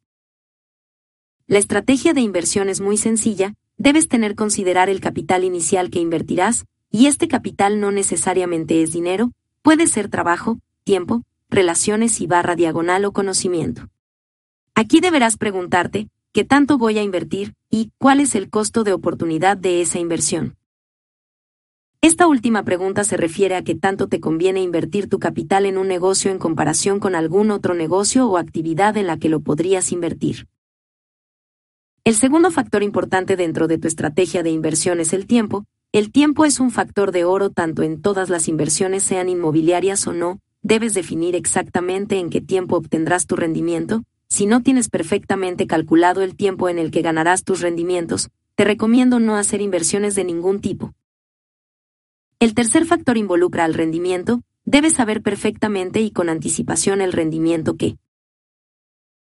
[1.47, 6.67] La estrategia de inversión es muy sencilla, debes tener considerar el capital inicial que invertirás,
[6.91, 13.05] y este capital no necesariamente es dinero, puede ser trabajo, tiempo, relaciones y barra diagonal
[13.07, 13.89] o conocimiento.
[14.75, 19.57] Aquí deberás preguntarte, ¿qué tanto voy a invertir y cuál es el costo de oportunidad
[19.57, 20.57] de esa inversión?
[22.03, 25.89] Esta última pregunta se refiere a qué tanto te conviene invertir tu capital en un
[25.89, 30.49] negocio en comparación con algún otro negocio o actividad en la que lo podrías invertir.
[32.05, 35.65] El segundo factor importante dentro de tu estrategia de inversión es el tiempo.
[35.93, 40.13] El tiempo es un factor de oro tanto en todas las inversiones sean inmobiliarias o
[40.13, 46.23] no, debes definir exactamente en qué tiempo obtendrás tu rendimiento, si no tienes perfectamente calculado
[46.23, 50.61] el tiempo en el que ganarás tus rendimientos, te recomiendo no hacer inversiones de ningún
[50.61, 50.95] tipo.
[52.41, 57.99] El tercer factor involucra al rendimiento, debes saber perfectamente y con anticipación el rendimiento que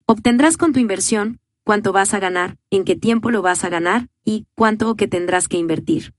[0.07, 4.09] obtendrás con tu inversión, cuánto vas a ganar, en qué tiempo lo vas a ganar
[4.25, 6.15] y cuánto o que tendrás que invertir.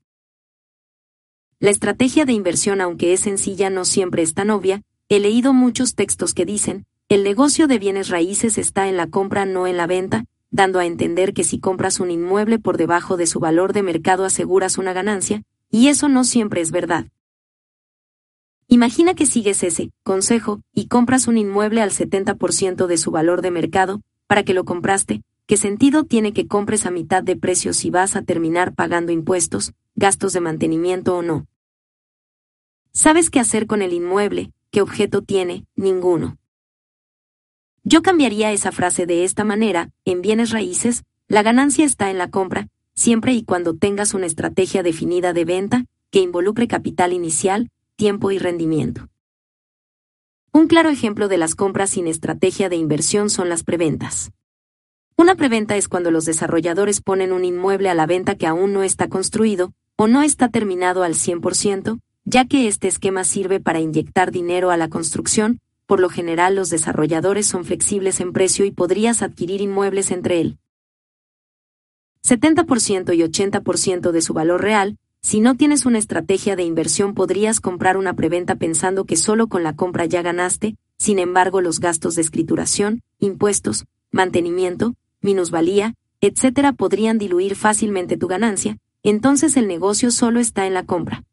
[1.58, 4.82] La estrategia de inversión, aunque es sencilla, no siempre es tan obvia,
[5.12, 9.44] He leído muchos textos que dicen, el negocio de bienes raíces está en la compra
[9.44, 13.26] no en la venta, dando a entender que si compras un inmueble por debajo de
[13.26, 17.06] su valor de mercado aseguras una ganancia, y eso no siempre es verdad.
[18.68, 23.50] Imagina que sigues ese consejo y compras un inmueble al 70% de su valor de
[23.50, 27.90] mercado, para que lo compraste, ¿qué sentido tiene que compres a mitad de precio si
[27.90, 31.48] vas a terminar pagando impuestos, gastos de mantenimiento o no?
[32.92, 34.52] ¿Sabes qué hacer con el inmueble?
[34.72, 35.66] ¿Qué objeto tiene?
[35.74, 36.38] Ninguno.
[37.82, 42.30] Yo cambiaría esa frase de esta manera, en bienes raíces, la ganancia está en la
[42.30, 48.30] compra, siempre y cuando tengas una estrategia definida de venta, que involucre capital inicial, tiempo
[48.30, 49.08] y rendimiento.
[50.52, 54.30] Un claro ejemplo de las compras sin estrategia de inversión son las preventas.
[55.16, 58.84] Una preventa es cuando los desarrolladores ponen un inmueble a la venta que aún no
[58.84, 62.00] está construido, o no está terminado al 100%,
[62.30, 66.70] ya que este esquema sirve para inyectar dinero a la construcción, por lo general los
[66.70, 70.58] desarrolladores son flexibles en precio y podrías adquirir inmuebles entre el
[72.24, 77.60] 70% y 80% de su valor real, si no tienes una estrategia de inversión podrías
[77.60, 82.14] comprar una preventa pensando que solo con la compra ya ganaste, sin embargo los gastos
[82.14, 86.76] de escrituración, impuestos, mantenimiento, minusvalía, etc.
[86.76, 91.24] podrían diluir fácilmente tu ganancia, entonces el negocio solo está en la compra.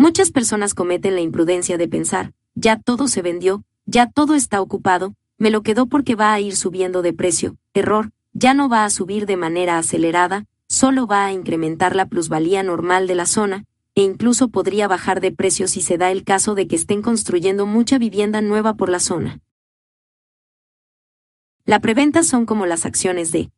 [0.00, 5.16] Muchas personas cometen la imprudencia de pensar, ya todo se vendió, ya todo está ocupado,
[5.38, 7.56] me lo quedó porque va a ir subiendo de precio.
[7.74, 12.62] Error, ya no va a subir de manera acelerada, solo va a incrementar la plusvalía
[12.62, 13.64] normal de la zona,
[13.96, 17.66] e incluso podría bajar de precio si se da el caso de que estén construyendo
[17.66, 19.40] mucha vivienda nueva por la zona.
[21.64, 23.50] La preventa son como las acciones de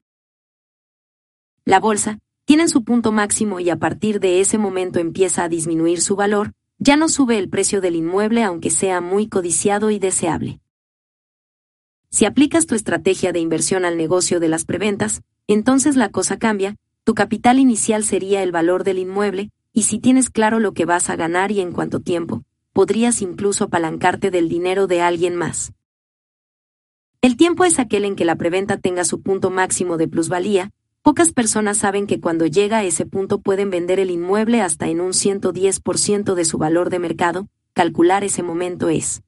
[1.66, 2.18] la bolsa,
[2.50, 6.52] tienen su punto máximo y a partir de ese momento empieza a disminuir su valor,
[6.80, 10.58] ya no sube el precio del inmueble aunque sea muy codiciado y deseable.
[12.10, 16.74] Si aplicas tu estrategia de inversión al negocio de las preventas, entonces la cosa cambia,
[17.04, 21.08] tu capital inicial sería el valor del inmueble, y si tienes claro lo que vas
[21.08, 22.42] a ganar y en cuánto tiempo,
[22.72, 25.72] podrías incluso apalancarte del dinero de alguien más.
[27.22, 30.72] El tiempo es aquel en que la preventa tenga su punto máximo de plusvalía,
[31.02, 35.00] Pocas personas saben que cuando llega a ese punto pueden vender el inmueble hasta en
[35.00, 39.22] un 110% de su valor de mercado, calcular ese momento es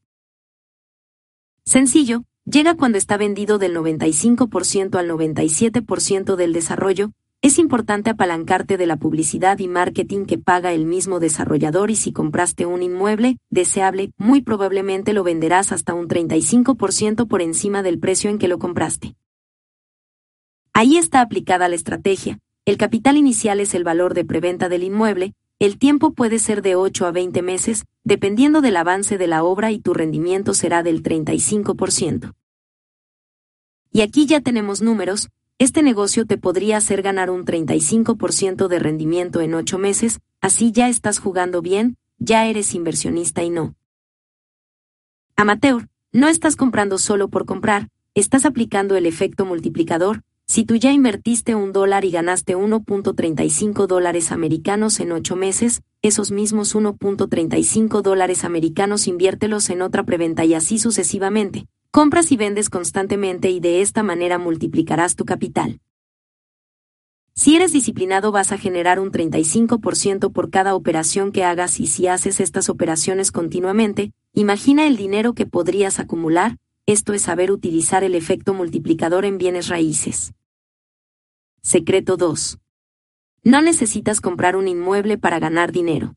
[1.64, 8.87] sencillo, llega cuando está vendido del 95% al 97% del desarrollo, es importante apalancarte de
[8.87, 14.12] la publicidad y marketing que paga el mismo desarrollador y si compraste un inmueble deseable,
[14.18, 19.16] muy probablemente lo venderás hasta un 35% por encima del precio en que lo compraste.
[20.75, 22.39] Ahí está aplicada la estrategia.
[22.64, 26.77] El capital inicial es el valor de preventa del inmueble, el tiempo puede ser de
[26.77, 31.03] 8 a 20 meses, dependiendo del avance de la obra y tu rendimiento será del
[31.03, 32.35] 35%.
[33.93, 39.41] Y aquí ya tenemos números, este negocio te podría hacer ganar un 35% de rendimiento
[39.41, 43.75] en 8 meses, así ya estás jugando bien, ya eres inversionista y no.
[45.37, 50.23] Amateur, no estás comprando solo por comprar, estás aplicando el efecto multiplicador,
[50.53, 56.31] si tú ya invertiste un dólar y ganaste 1.35 dólares americanos en 8 meses, esos
[56.31, 61.69] mismos 1.35 dólares americanos inviértelos en otra preventa y así sucesivamente.
[61.91, 65.81] Compras y vendes constantemente y de esta manera multiplicarás tu capital.
[67.33, 72.09] Si eres disciplinado vas a generar un 35% por cada operación que hagas y si
[72.09, 78.15] haces estas operaciones continuamente, imagina el dinero que podrías acumular, esto es saber utilizar el
[78.15, 80.35] efecto multiplicador en bienes raíces.
[81.65, 82.59] Secreto 2.
[83.45, 86.17] No necesitas comprar un inmueble para ganar dinero.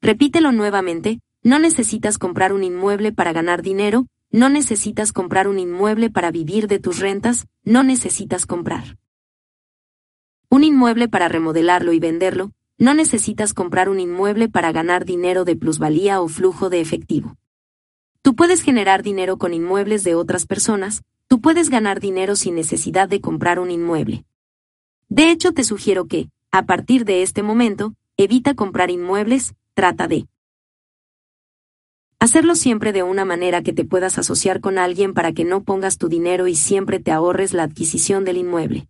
[0.00, 6.08] Repítelo nuevamente, no necesitas comprar un inmueble para ganar dinero, no necesitas comprar un inmueble
[6.08, 8.96] para vivir de tus rentas, no necesitas comprar
[10.48, 15.56] un inmueble para remodelarlo y venderlo, no necesitas comprar un inmueble para ganar dinero de
[15.56, 17.36] plusvalía o flujo de efectivo.
[18.22, 23.08] Tú puedes generar dinero con inmuebles de otras personas, tú puedes ganar dinero sin necesidad
[23.08, 24.24] de comprar un inmueble.
[25.08, 30.26] De hecho, te sugiero que, a partir de este momento, evita comprar inmuebles, trata de
[32.18, 35.98] Hacerlo siempre de una manera que te puedas asociar con alguien para que no pongas
[35.98, 38.88] tu dinero y siempre te ahorres la adquisición del inmueble.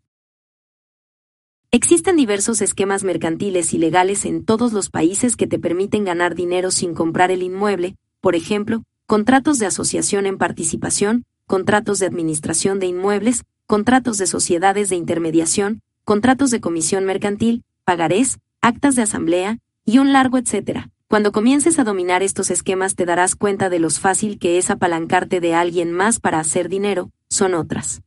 [1.73, 6.71] Existen diversos esquemas mercantiles y legales en todos los países que te permiten ganar dinero
[6.71, 12.87] sin comprar el inmueble, por ejemplo, contratos de asociación en participación, contratos de administración de
[12.87, 19.99] inmuebles, contratos de sociedades de intermediación, contratos de comisión mercantil, pagarés, actas de asamblea, y
[19.99, 20.91] un largo etcétera.
[21.09, 25.41] Cuando comiences a dominar estos esquemas te darás cuenta de lo fácil que es apalancarte
[25.41, 28.03] de alguien más para hacer dinero, son otras.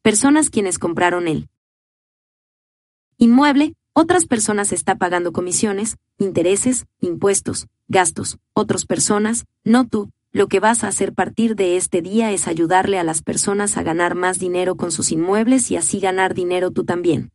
[0.00, 1.48] Personas quienes compraron el
[3.18, 10.60] inmueble, otras personas está pagando comisiones, intereses, impuestos, gastos, otras personas, no tú, lo que
[10.60, 14.38] vas a hacer partir de este día es ayudarle a las personas a ganar más
[14.38, 17.30] dinero con sus inmuebles y así ganar dinero tú también.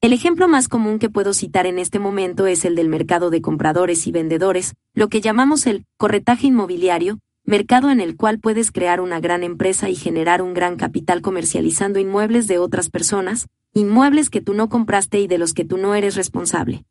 [0.00, 3.40] El ejemplo más común que puedo citar en este momento es el del mercado de
[3.40, 9.00] compradores y vendedores, lo que llamamos el corretaje inmobiliario, mercado en el cual puedes crear
[9.00, 14.40] una gran empresa y generar un gran capital comercializando inmuebles de otras personas, inmuebles que
[14.40, 16.84] tú no compraste y de los que tú no eres responsable.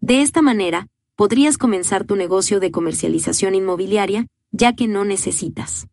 [0.00, 0.88] De esta manera,
[1.18, 5.88] podrías comenzar tu negocio de comercialización inmobiliaria, ya que no necesitas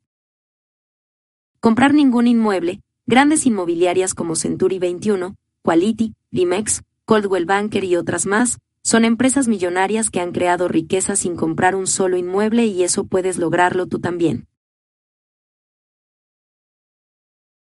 [1.59, 8.59] comprar ningún inmueble, grandes inmobiliarias como Century 21, Quality, Limex, Coldwell Banker y otras más,
[8.83, 13.39] son empresas millonarias que han creado riqueza sin comprar un solo inmueble y eso puedes
[13.39, 14.47] lograrlo tú también.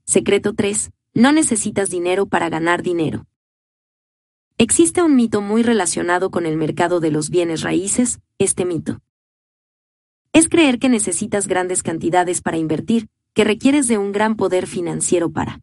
[0.05, 0.91] Secreto 3.
[1.15, 3.25] No necesitas dinero para ganar dinero.
[4.62, 8.99] Existe un mito muy relacionado con el mercado de los bienes raíces, este mito.
[10.34, 15.32] Es creer que necesitas grandes cantidades para invertir, que requieres de un gran poder financiero
[15.32, 15.62] para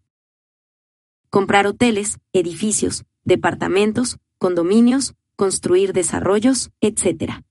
[1.28, 7.44] comprar hoteles, edificios, departamentos, condominios, construir desarrollos, etc.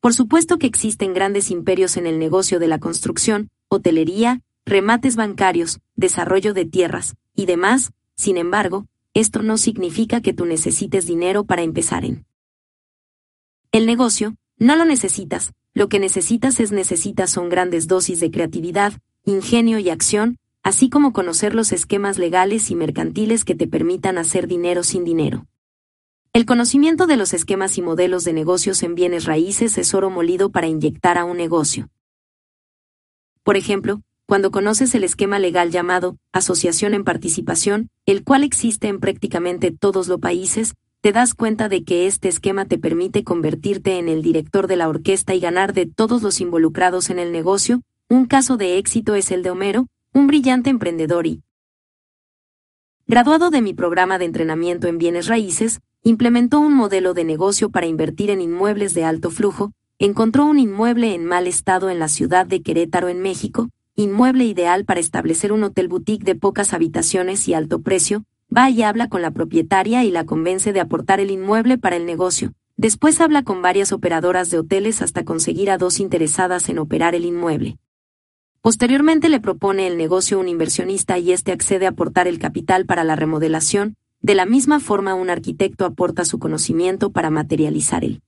[0.00, 5.78] Por supuesto que existen grandes imperios en el negocio de la construcción, hotelería, remates bancarios,
[5.94, 11.62] desarrollo de tierras, y demás, sin embargo, esto no significa que tú necesites dinero para
[11.62, 12.24] empezar en
[13.72, 18.94] el negocio, no lo necesitas, lo que necesitas es necesitas son grandes dosis de creatividad,
[19.24, 24.46] ingenio y acción, así como conocer los esquemas legales y mercantiles que te permitan hacer
[24.46, 25.46] dinero sin dinero.
[26.32, 30.50] El conocimiento de los esquemas y modelos de negocios en bienes raíces es oro molido
[30.50, 31.88] para inyectar a un negocio.
[33.42, 39.00] Por ejemplo, cuando conoces el esquema legal llamado asociación en participación, el cual existe en
[39.00, 44.08] prácticamente todos los países, te das cuenta de que este esquema te permite convertirte en
[44.08, 47.82] el director de la orquesta y ganar de todos los involucrados en el negocio.
[48.08, 51.42] Un caso de éxito es el de Homero, un brillante emprendedor y
[53.08, 57.86] graduado de mi programa de entrenamiento en bienes raíces, implementó un modelo de negocio para
[57.86, 62.46] invertir en inmuebles de alto flujo, encontró un inmueble en mal estado en la ciudad
[62.46, 63.70] de Querétaro en México,
[64.00, 68.24] inmueble ideal para establecer un hotel boutique de pocas habitaciones y alto precio,
[68.54, 72.06] va y habla con la propietaria y la convence de aportar el inmueble para el
[72.06, 72.52] negocio.
[72.76, 77.24] Después habla con varias operadoras de hoteles hasta conseguir a dos interesadas en operar el
[77.24, 77.78] inmueble.
[78.62, 83.04] Posteriormente le propone el negocio un inversionista y éste accede a aportar el capital para
[83.04, 88.22] la remodelación, de la misma forma un arquitecto aporta su conocimiento para materializar el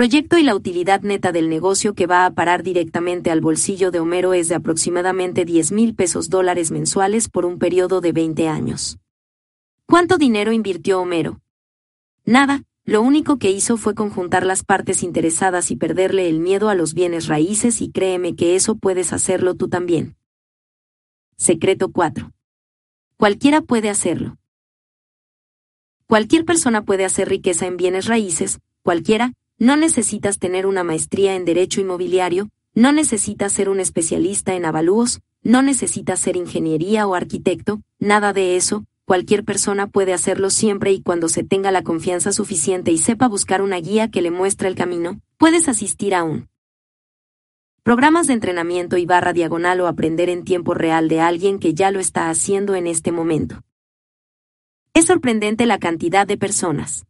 [0.00, 4.00] proyecto y la utilidad neta del negocio que va a parar directamente al bolsillo de
[4.00, 8.98] Homero es de aproximadamente 10 mil pesos dólares mensuales por un periodo de 20 años.
[9.84, 11.42] ¿Cuánto dinero invirtió Homero?
[12.24, 16.74] Nada, lo único que hizo fue conjuntar las partes interesadas y perderle el miedo a
[16.74, 20.16] los bienes raíces y créeme que eso puedes hacerlo tú también.
[21.36, 22.32] Secreto 4.
[23.18, 24.38] Cualquiera puede hacerlo.
[26.06, 31.44] Cualquier persona puede hacer riqueza en bienes raíces, cualquiera, no necesitas tener una maestría en
[31.44, 37.82] derecho inmobiliario, no necesitas ser un especialista en avalúos, no necesitas ser ingeniería o arquitecto,
[37.98, 42.90] nada de eso, cualquier persona puede hacerlo siempre y cuando se tenga la confianza suficiente
[42.90, 46.48] y sepa buscar una guía que le muestre el camino, puedes asistir a un
[47.82, 51.90] programas de entrenamiento y barra diagonal o aprender en tiempo real de alguien que ya
[51.90, 53.60] lo está haciendo en este momento.
[54.94, 57.04] Es sorprendente la cantidad de personas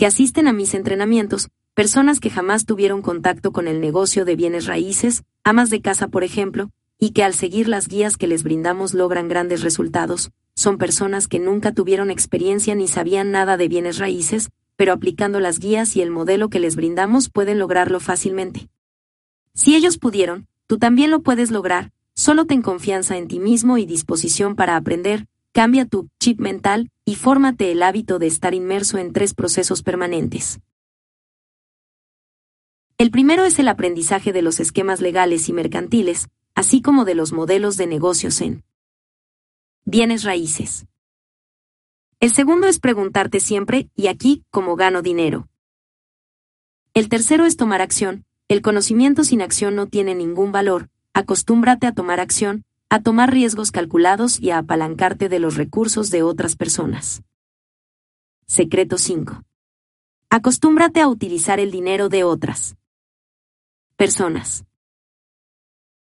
[0.00, 4.64] que asisten a mis entrenamientos, personas que jamás tuvieron contacto con el negocio de bienes
[4.64, 8.94] raíces, amas de casa por ejemplo, y que al seguir las guías que les brindamos
[8.94, 14.48] logran grandes resultados, son personas que nunca tuvieron experiencia ni sabían nada de bienes raíces,
[14.74, 18.70] pero aplicando las guías y el modelo que les brindamos pueden lograrlo fácilmente.
[19.52, 23.84] Si ellos pudieron, tú también lo puedes lograr, solo ten confianza en ti mismo y
[23.84, 29.12] disposición para aprender, cambia tu chip mental, y fórmate el hábito de estar inmerso en
[29.12, 30.60] tres procesos permanentes.
[32.98, 37.32] El primero es el aprendizaje de los esquemas legales y mercantiles, así como de los
[37.32, 38.62] modelos de negocios en
[39.84, 40.86] bienes raíces.
[42.20, 45.48] El segundo es preguntarte siempre, ¿y aquí cómo gano dinero?
[46.92, 51.92] El tercero es tomar acción, el conocimiento sin acción no tiene ningún valor, acostúmbrate a
[51.92, 57.22] tomar acción, a tomar riesgos calculados y a apalancarte de los recursos de otras personas.
[58.48, 59.44] Secreto 5.
[60.28, 62.76] Acostúmbrate a utilizar el dinero de otras
[63.94, 64.64] personas.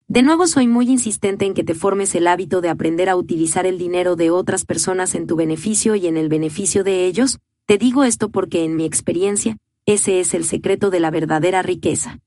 [0.08, 3.66] De nuevo soy muy insistente en que te formes el hábito de aprender a utilizar
[3.66, 7.80] el dinero de otras personas en tu beneficio y en el beneficio de ellos, te
[7.80, 9.58] digo esto porque en mi experiencia,
[9.88, 12.20] ese es el secreto de la verdadera riqueza.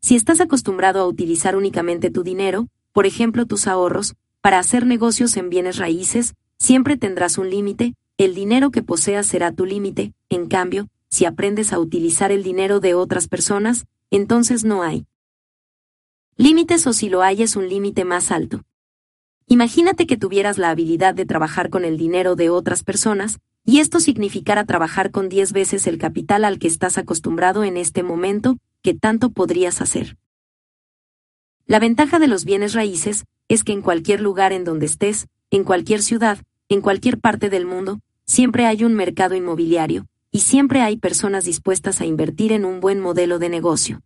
[0.00, 2.66] Si estás acostumbrado a utilizar únicamente tu dinero,
[2.96, 8.34] por ejemplo tus ahorros, para hacer negocios en bienes raíces, siempre tendrás un límite, el
[8.34, 12.94] dinero que poseas será tu límite, en cambio, si aprendes a utilizar el dinero de
[12.94, 15.04] otras personas, entonces no hay
[16.38, 18.62] límites o si lo hay es un límite más alto.
[19.46, 24.00] Imagínate que tuvieras la habilidad de trabajar con el dinero de otras personas, y esto
[24.00, 28.94] significara trabajar con 10 veces el capital al que estás acostumbrado en este momento, ¿qué
[28.94, 30.16] tanto podrías hacer?
[31.68, 35.64] La ventaja de los bienes raíces es que en cualquier lugar en donde estés, en
[35.64, 36.38] cualquier ciudad,
[36.68, 42.00] en cualquier parte del mundo, siempre hay un mercado inmobiliario, y siempre hay personas dispuestas
[42.00, 44.02] a invertir en un buen modelo de negocio.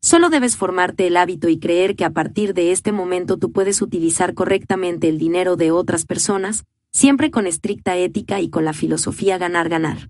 [0.00, 3.82] Solo debes formarte el hábito y creer que a partir de este momento tú puedes
[3.82, 9.36] utilizar correctamente el dinero de otras personas, siempre con estricta ética y con la filosofía
[9.36, 10.08] ganar-ganar.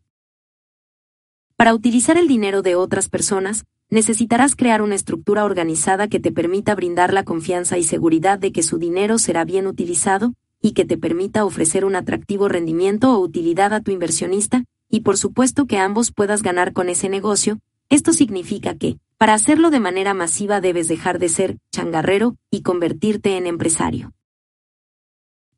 [1.56, 6.74] Para utilizar el dinero de otras personas, necesitarás crear una estructura organizada que te permita
[6.74, 10.96] brindar la confianza y seguridad de que su dinero será bien utilizado, y que te
[10.96, 16.12] permita ofrecer un atractivo rendimiento o utilidad a tu inversionista, y por supuesto que ambos
[16.12, 17.58] puedas ganar con ese negocio,
[17.88, 23.36] esto significa que, para hacerlo de manera masiva debes dejar de ser changarrero y convertirte
[23.36, 24.12] en empresario.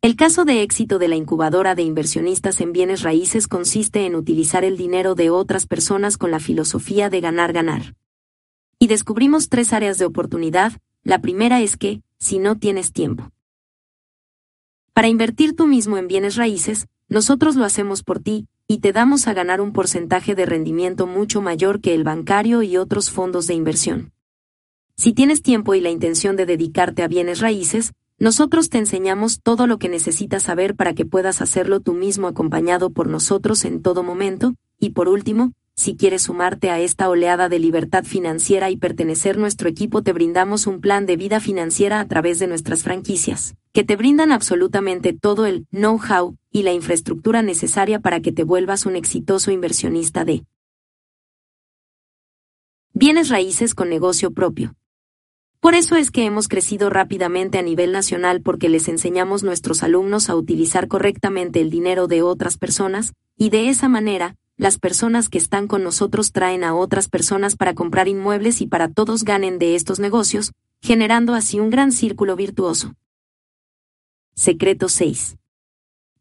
[0.00, 4.64] El caso de éxito de la incubadora de inversionistas en bienes raíces consiste en utilizar
[4.64, 7.94] el dinero de otras personas con la filosofía de ganar-ganar
[8.82, 10.72] y descubrimos tres áreas de oportunidad.
[11.04, 13.30] La primera es que, si no tienes tiempo.
[14.92, 19.28] Para invertir tú mismo en bienes raíces, nosotros lo hacemos por ti, y te damos
[19.28, 23.54] a ganar un porcentaje de rendimiento mucho mayor que el bancario y otros fondos de
[23.54, 24.12] inversión.
[24.96, 29.68] Si tienes tiempo y la intención de dedicarte a bienes raíces, nosotros te enseñamos todo
[29.68, 34.02] lo que necesitas saber para que puedas hacerlo tú mismo acompañado por nosotros en todo
[34.02, 39.38] momento, y por último, si quieres sumarte a esta oleada de libertad financiera y pertenecer
[39.38, 43.84] nuestro equipo, te brindamos un plan de vida financiera a través de nuestras franquicias, que
[43.84, 48.96] te brindan absolutamente todo el know-how y la infraestructura necesaria para que te vuelvas un
[48.96, 50.44] exitoso inversionista de
[52.92, 54.74] bienes raíces con negocio propio.
[55.60, 60.28] Por eso es que hemos crecido rápidamente a nivel nacional porque les enseñamos nuestros alumnos
[60.28, 65.38] a utilizar correctamente el dinero de otras personas, y de esa manera, las personas que
[65.38, 69.74] están con nosotros traen a otras personas para comprar inmuebles y para todos ganen de
[69.74, 72.94] estos negocios, generando así un gran círculo virtuoso.
[74.36, 75.36] Secreto 6.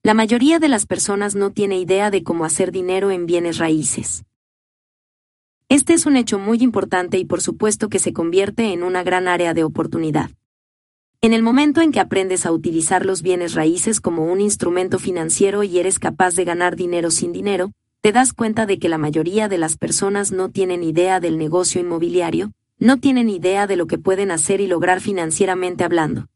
[0.01, 4.25] La mayoría de las personas no tiene idea de cómo hacer dinero en bienes raíces.
[5.69, 9.27] Este es un hecho muy importante y por supuesto que se convierte en una gran
[9.27, 10.31] área de oportunidad.
[11.21, 15.61] En el momento en que aprendes a utilizar los bienes raíces como un instrumento financiero
[15.61, 17.71] y eres capaz de ganar dinero sin dinero,
[18.01, 21.79] te das cuenta de que la mayoría de las personas no tienen idea del negocio
[21.79, 26.27] inmobiliario, no tienen idea de lo que pueden hacer y lograr financieramente hablando.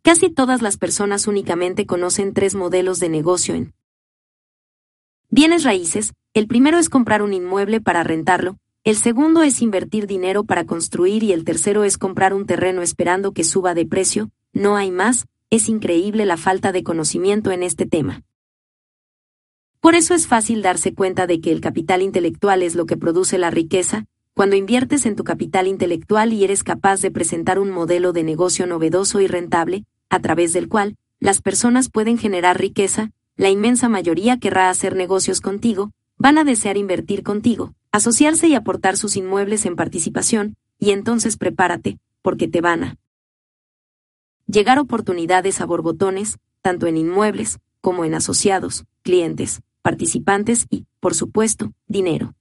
[0.00, 3.74] Casi todas las personas únicamente conocen tres modelos de negocio en
[5.28, 10.44] bienes raíces, el primero es comprar un inmueble para rentarlo, el segundo es invertir dinero
[10.44, 14.76] para construir y el tercero es comprar un terreno esperando que suba de precio, no
[14.76, 18.22] hay más, es increíble la falta de conocimiento en este tema.
[19.80, 23.38] Por eso es fácil darse cuenta de que el capital intelectual es lo que produce
[23.38, 24.04] la riqueza,
[24.34, 28.66] cuando inviertes en tu capital intelectual y eres capaz de presentar un modelo de negocio
[28.66, 34.38] novedoso y rentable, a través del cual las personas pueden generar riqueza, la inmensa mayoría
[34.38, 39.76] querrá hacer negocios contigo, van a desear invertir contigo, asociarse y aportar sus inmuebles en
[39.76, 42.96] participación, y entonces prepárate, porque te van a
[44.46, 51.72] llegar oportunidades a borbotones, tanto en inmuebles, como en asociados, clientes, participantes y, por supuesto,
[51.86, 52.34] dinero.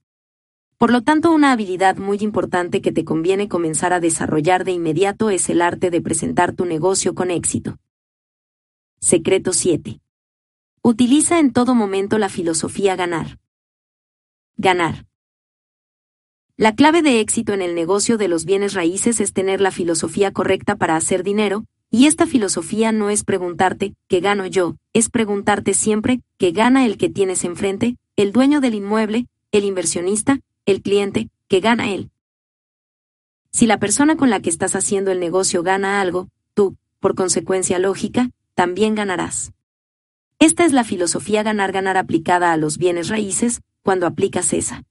[0.77, 5.29] Por lo tanto, una habilidad muy importante que te conviene comenzar a desarrollar de inmediato
[5.29, 7.77] es el arte de presentar tu negocio con éxito.
[9.01, 9.99] Secreto 7.
[10.81, 13.39] Utiliza en todo momento la filosofía ganar.
[14.55, 15.05] Ganar.
[16.55, 20.31] La clave de éxito en el negocio de los bienes raíces es tener la filosofía
[20.31, 24.75] correcta para hacer dinero, y esta filosofía no es preguntarte, ¿qué gano yo?
[24.93, 30.39] Es preguntarte siempre, ¿qué gana el que tienes enfrente, el dueño del inmueble, el inversionista,
[30.65, 32.11] el cliente, que gana él.
[33.51, 37.79] Si la persona con la que estás haciendo el negocio gana algo, tú, por consecuencia
[37.79, 39.51] lógica, también ganarás.
[40.37, 44.83] Esta es la filosofía ganar-ganar aplicada a los bienes raíces, cuando aplicas esa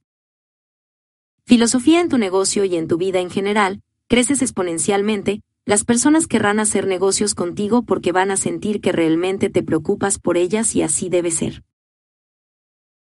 [1.44, 6.60] filosofía en tu negocio y en tu vida en general, creces exponencialmente, las personas querrán
[6.60, 11.10] hacer negocios contigo porque van a sentir que realmente te preocupas por ellas y así
[11.10, 11.62] debe ser.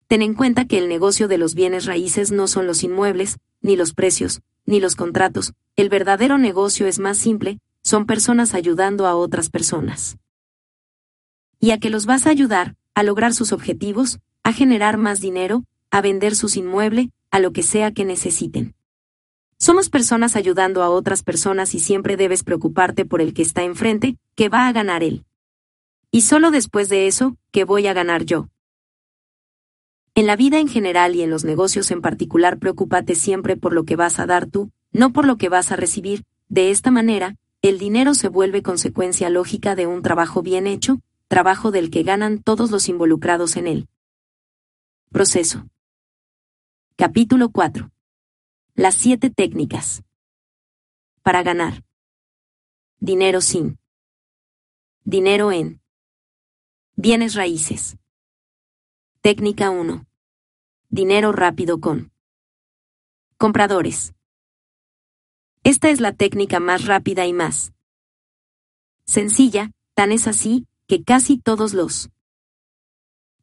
[0.05, 3.75] Ten en cuenta que el negocio de los bienes raíces no son los inmuebles, ni
[3.75, 9.15] los precios, ni los contratos, el verdadero negocio es más simple, son personas ayudando a
[9.15, 10.19] otras personas.
[11.59, 15.63] Y a que los vas a ayudar, a lograr sus objetivos, a generar más dinero,
[15.89, 18.75] a vender sus inmuebles, a lo que sea que necesiten.
[19.61, 24.17] Somos personas ayudando a otras personas y siempre debes preocuparte por el que está enfrente,
[24.33, 25.23] que va a ganar él.
[26.09, 28.49] Y solo después de eso, que voy a ganar yo.
[30.15, 33.83] En la vida en general y en los negocios en particular, preocúpate siempre por lo
[33.83, 36.23] que vas a dar tú, no por lo que vas a recibir.
[36.49, 41.69] De esta manera, el dinero se vuelve consecuencia lógica de un trabajo bien hecho, trabajo
[41.69, 43.87] del que ganan todos los involucrados en él.
[45.11, 45.67] Proceso.
[46.95, 47.91] Capítulo 4.
[48.75, 50.01] Las siete técnicas.
[51.23, 51.83] Para ganar.
[52.99, 53.79] Dinero sin.
[55.03, 55.81] Dinero en.
[56.95, 57.97] Bienes raíces.
[59.19, 60.05] Técnica 1.
[60.89, 62.13] Dinero rápido con.
[63.37, 64.13] Compradores.
[65.63, 67.73] Esta es la técnica más rápida y más
[69.03, 72.09] sencilla, tan es así, que casi todos los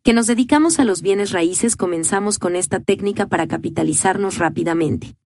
[0.09, 5.16] que nos dedicamos a los bienes raíces comenzamos con esta técnica para capitalizarnos rápidamente.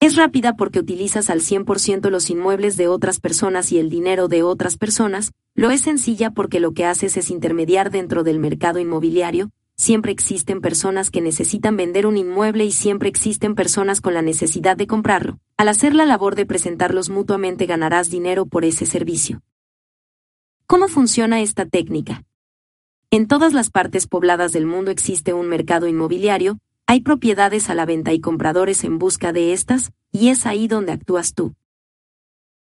[0.00, 4.42] Es rápida porque utilizas al 100% los inmuebles de otras personas y el dinero de
[4.42, 9.52] otras personas, lo es sencilla porque lo que haces es intermediar dentro del mercado inmobiliario,
[9.76, 14.76] siempre existen personas que necesitan vender un inmueble y siempre existen personas con la necesidad
[14.76, 15.38] de comprarlo.
[15.56, 19.40] Al hacer la labor de presentarlos mutuamente ganarás dinero por ese servicio.
[20.66, 22.24] ¿Cómo funciona esta técnica?
[23.12, 27.84] En todas las partes pobladas del mundo existe un mercado inmobiliario, hay propiedades a la
[27.84, 31.56] venta y compradores en busca de estas, y es ahí donde actúas tú.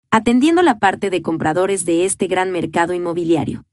[0.10, 3.64] Atendiendo la parte de compradores de este gran mercado inmobiliario.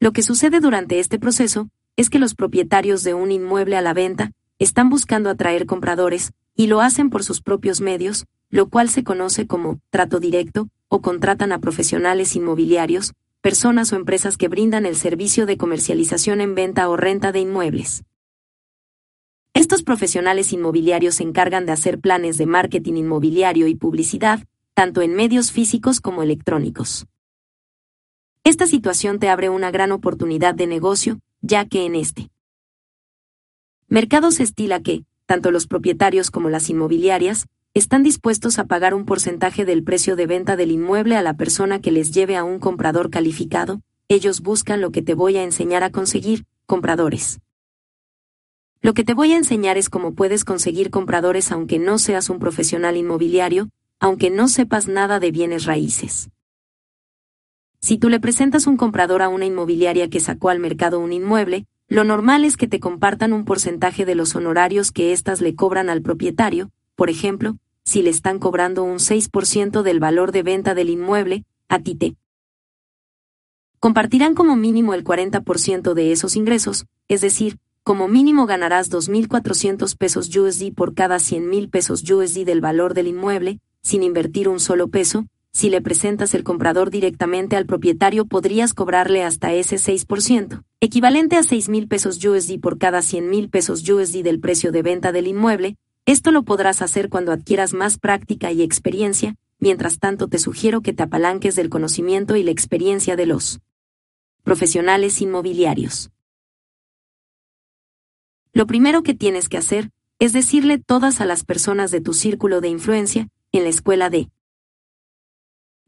[0.00, 3.94] Lo que sucede durante este proceso es que los propietarios de un inmueble a la
[3.94, 9.04] venta están buscando atraer compradores, y lo hacen por sus propios medios, lo cual se
[9.04, 13.12] conoce como trato directo, o contratan a profesionales inmobiliarios,
[13.46, 18.02] personas o empresas que brindan el servicio de comercialización en venta o renta de inmuebles.
[19.54, 24.40] Estos profesionales inmobiliarios se encargan de hacer planes de marketing inmobiliario y publicidad,
[24.74, 27.06] tanto en medios físicos como electrónicos.
[28.42, 32.32] Esta situación te abre una gran oportunidad de negocio, ya que en este
[33.86, 37.46] mercado se estila que, tanto los propietarios como las inmobiliarias,
[37.78, 41.78] están dispuestos a pagar un porcentaje del precio de venta del inmueble a la persona
[41.78, 45.84] que les lleve a un comprador calificado, ellos buscan lo que te voy a enseñar
[45.84, 47.38] a conseguir, compradores.
[48.80, 52.38] Lo que te voy a enseñar es cómo puedes conseguir compradores aunque no seas un
[52.38, 53.68] profesional inmobiliario,
[54.00, 56.30] aunque no sepas nada de bienes raíces.
[57.82, 61.66] Si tú le presentas un comprador a una inmobiliaria que sacó al mercado un inmueble,
[61.88, 65.90] lo normal es que te compartan un porcentaje de los honorarios que éstas le cobran
[65.90, 70.90] al propietario, por ejemplo, si le están cobrando un 6% del valor de venta del
[70.90, 72.16] inmueble, a ti te
[73.78, 80.36] compartirán como mínimo el 40% de esos ingresos, es decir, como mínimo ganarás 2.400 pesos
[80.36, 85.26] USD por cada 100.000 pesos USD del valor del inmueble, sin invertir un solo peso,
[85.52, 91.44] si le presentas el comprador directamente al propietario podrías cobrarle hasta ese 6%, equivalente a
[91.44, 95.28] 6 mil pesos USD por cada 100 mil pesos USD del precio de venta del
[95.28, 95.76] inmueble,
[96.06, 100.92] esto lo podrás hacer cuando adquieras más práctica y experiencia, mientras tanto te sugiero que
[100.92, 103.60] te apalanques del conocimiento y la experiencia de los
[104.44, 106.10] profesionales inmobiliarios.
[108.52, 112.60] Lo primero que tienes que hacer es decirle todas a las personas de tu círculo
[112.60, 114.30] de influencia, en la escuela de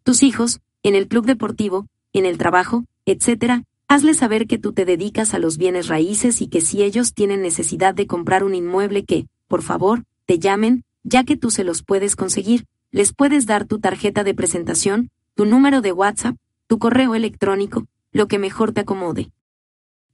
[0.03, 4.85] tus hijos, en el club deportivo, en el trabajo, etc., hazles saber que tú te
[4.85, 9.05] dedicas a los bienes raíces y que si ellos tienen necesidad de comprar un inmueble
[9.05, 13.67] que, por favor, te llamen, ya que tú se los puedes conseguir, les puedes dar
[13.67, 18.83] tu tarjeta de presentación, tu número de WhatsApp, tu correo electrónico, lo que mejor te
[18.83, 19.31] acomode.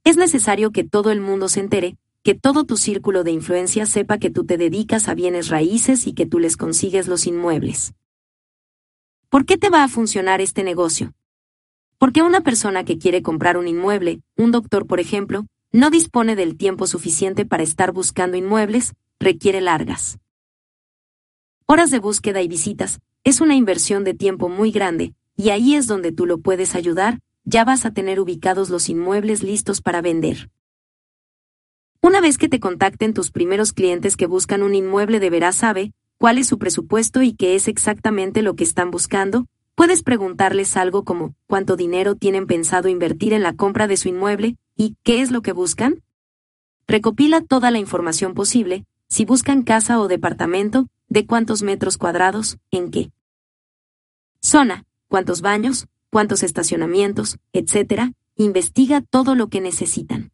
[0.03, 4.17] Es necesario que todo el mundo se entere, que todo tu círculo de influencia sepa
[4.17, 7.93] que tú te dedicas a bienes raíces y que tú les consigues los inmuebles.
[9.29, 11.13] ¿Por qué te va a funcionar este negocio?
[11.97, 16.57] Porque una persona que quiere comprar un inmueble, un doctor por ejemplo, no dispone del
[16.57, 20.19] tiempo suficiente para estar buscando inmuebles, requiere largas
[21.67, 25.87] horas de búsqueda y visitas, es una inversión de tiempo muy grande, y ahí es
[25.87, 30.49] donde tú lo puedes ayudar, ya vas a tener ubicados los inmuebles listos para vender.
[32.01, 36.37] Una vez que te contacten tus primeros clientes que buscan un inmueble deberás saber, cuál
[36.37, 41.33] es su presupuesto y qué es exactamente lo que están buscando, puedes preguntarles algo como
[41.47, 45.41] cuánto dinero tienen pensado invertir en la compra de su inmueble y qué es lo
[45.41, 46.03] que buscan.
[46.87, 48.85] Recopila toda la información posible,
[49.15, 53.11] si buscan casa o departamento, de cuántos metros cuadrados, en qué
[54.41, 60.33] zona, cuántos baños, cuántos estacionamientos, etc., investiga todo lo que necesitan.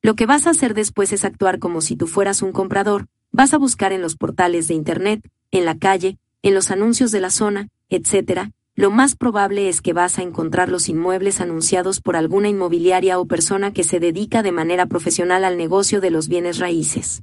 [0.00, 3.52] Lo que vas a hacer después es actuar como si tú fueras un comprador, Vas
[3.52, 7.30] a buscar en los portales de Internet, en la calle, en los anuncios de la
[7.30, 8.52] zona, etc.
[8.76, 13.26] Lo más probable es que vas a encontrar los inmuebles anunciados por alguna inmobiliaria o
[13.26, 17.22] persona que se dedica de manera profesional al negocio de los bienes raíces.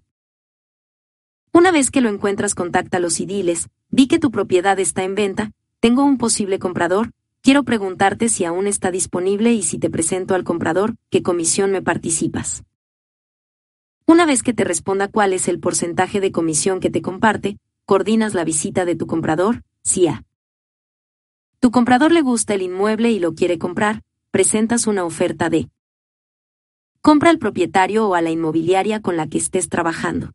[1.52, 5.52] Una vez que lo encuentras, contáctalos y diles, di que tu propiedad está en venta,
[5.82, 7.12] tengo un posible comprador,
[7.42, 11.82] quiero preguntarte si aún está disponible y si te presento al comprador, ¿qué comisión me
[11.82, 12.64] participas?
[14.06, 18.34] Una vez que te responda cuál es el porcentaje de comisión que te comparte, coordinas
[18.34, 20.08] la visita de tu comprador, si
[21.62, 24.02] tu comprador le gusta el inmueble y lo quiere comprar,
[24.32, 25.70] presentas una oferta de
[27.02, 30.34] compra al propietario o a la inmobiliaria con la que estés trabajando.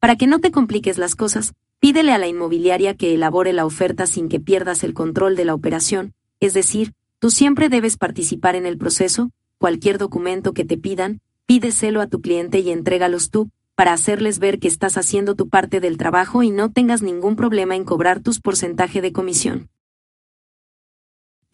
[0.00, 4.06] Para que no te compliques las cosas, pídele a la inmobiliaria que elabore la oferta
[4.06, 8.66] sin que pierdas el control de la operación, es decir, tú siempre debes participar en
[8.66, 13.94] el proceso, cualquier documento que te pidan, pídeselo a tu cliente y entrégalos tú, para
[13.94, 17.84] hacerles ver que estás haciendo tu parte del trabajo y no tengas ningún problema en
[17.84, 19.70] cobrar tus porcentaje de comisión.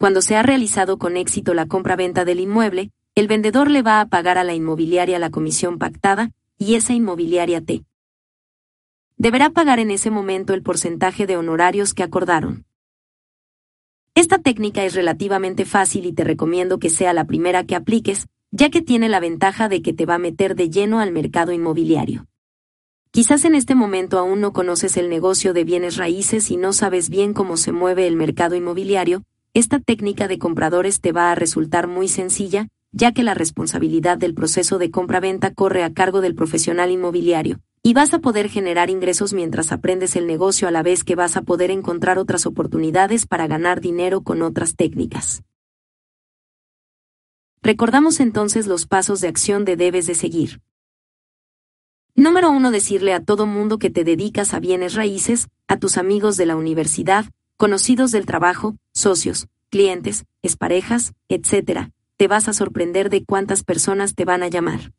[0.01, 4.07] Cuando se ha realizado con éxito la compra-venta del inmueble, el vendedor le va a
[4.07, 7.83] pagar a la inmobiliaria la comisión pactada, y esa inmobiliaria te
[9.17, 12.65] deberá pagar en ese momento el porcentaje de honorarios que acordaron.
[14.15, 18.71] Esta técnica es relativamente fácil y te recomiendo que sea la primera que apliques, ya
[18.71, 22.25] que tiene la ventaja de que te va a meter de lleno al mercado inmobiliario.
[23.11, 27.11] Quizás en este momento aún no conoces el negocio de bienes raíces y no sabes
[27.11, 31.87] bien cómo se mueve el mercado inmobiliario, esta técnica de compradores te va a resultar
[31.87, 36.89] muy sencilla, ya que la responsabilidad del proceso de compra-venta corre a cargo del profesional
[36.89, 41.15] inmobiliario, y vas a poder generar ingresos mientras aprendes el negocio a la vez que
[41.15, 45.43] vas a poder encontrar otras oportunidades para ganar dinero con otras técnicas.
[47.61, 50.61] Recordamos entonces los pasos de acción de debes de seguir.
[52.15, 52.71] Número 1.
[52.71, 56.55] Decirle a todo mundo que te dedicas a bienes raíces, a tus amigos de la
[56.55, 57.25] universidad,
[57.61, 61.91] conocidos del trabajo, socios, clientes, exparejas, etc.
[62.17, 64.93] te vas a sorprender de cuántas personas te van a llamar.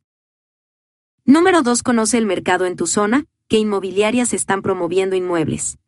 [1.25, 1.83] Número 2.
[1.83, 5.79] Conoce el mercado en tu zona, qué inmobiliarias están promoviendo inmuebles.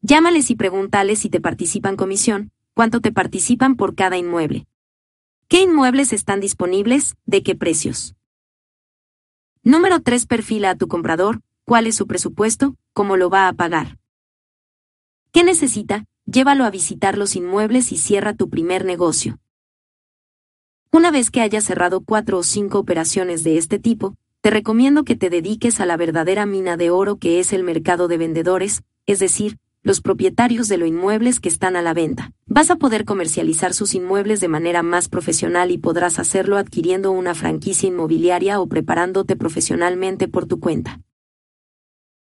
[0.00, 4.66] Llámales y pregúntales si te participan comisión, cuánto te participan por cada inmueble.
[5.48, 7.14] ¿Qué inmuebles están disponibles?
[7.26, 8.14] ¿De qué precios?
[9.62, 10.24] Número 3.
[10.24, 13.99] Perfila a tu comprador, cuál es su presupuesto, cómo lo va a pagar.
[15.32, 16.06] ¿Qué necesita?
[16.26, 19.38] Llévalo a visitar los inmuebles y cierra tu primer negocio.
[20.90, 25.14] Una vez que hayas cerrado cuatro o cinco operaciones de este tipo, te recomiendo que
[25.14, 29.20] te dediques a la verdadera mina de oro que es el mercado de vendedores, es
[29.20, 32.32] decir, los propietarios de los inmuebles que están a la venta.
[32.46, 37.36] Vas a poder comercializar sus inmuebles de manera más profesional y podrás hacerlo adquiriendo una
[37.36, 41.00] franquicia inmobiliaria o preparándote profesionalmente por tu cuenta.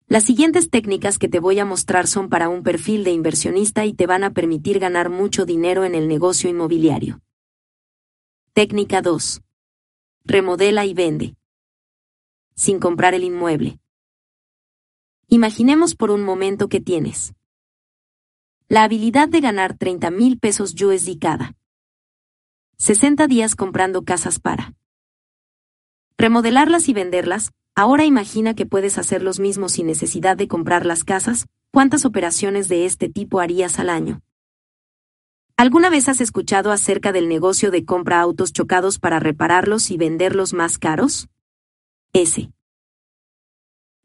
[0.07, 3.93] Las siguientes técnicas que te voy a mostrar son para un perfil de inversionista y
[3.93, 7.21] te van a permitir ganar mucho dinero en el negocio inmobiliario.
[8.53, 9.41] Técnica 2.
[10.25, 11.35] Remodela y vende
[12.55, 13.79] sin comprar el inmueble.
[15.27, 17.33] Imaginemos por un momento que tienes
[18.67, 21.55] la habilidad de ganar 30 mil pesos USD cada
[22.77, 24.73] 60 días comprando casas para
[26.17, 27.51] remodelarlas y venderlas.
[27.77, 31.45] Ahora imagina que puedes hacer los mismos sin necesidad de comprar las casas.
[31.73, 34.21] ¿Cuántas operaciones de este tipo harías al año?
[35.57, 40.53] ¿Alguna vez has escuchado acerca del negocio de compra autos chocados para repararlos y venderlos
[40.53, 41.27] más caros?
[42.13, 42.49] S.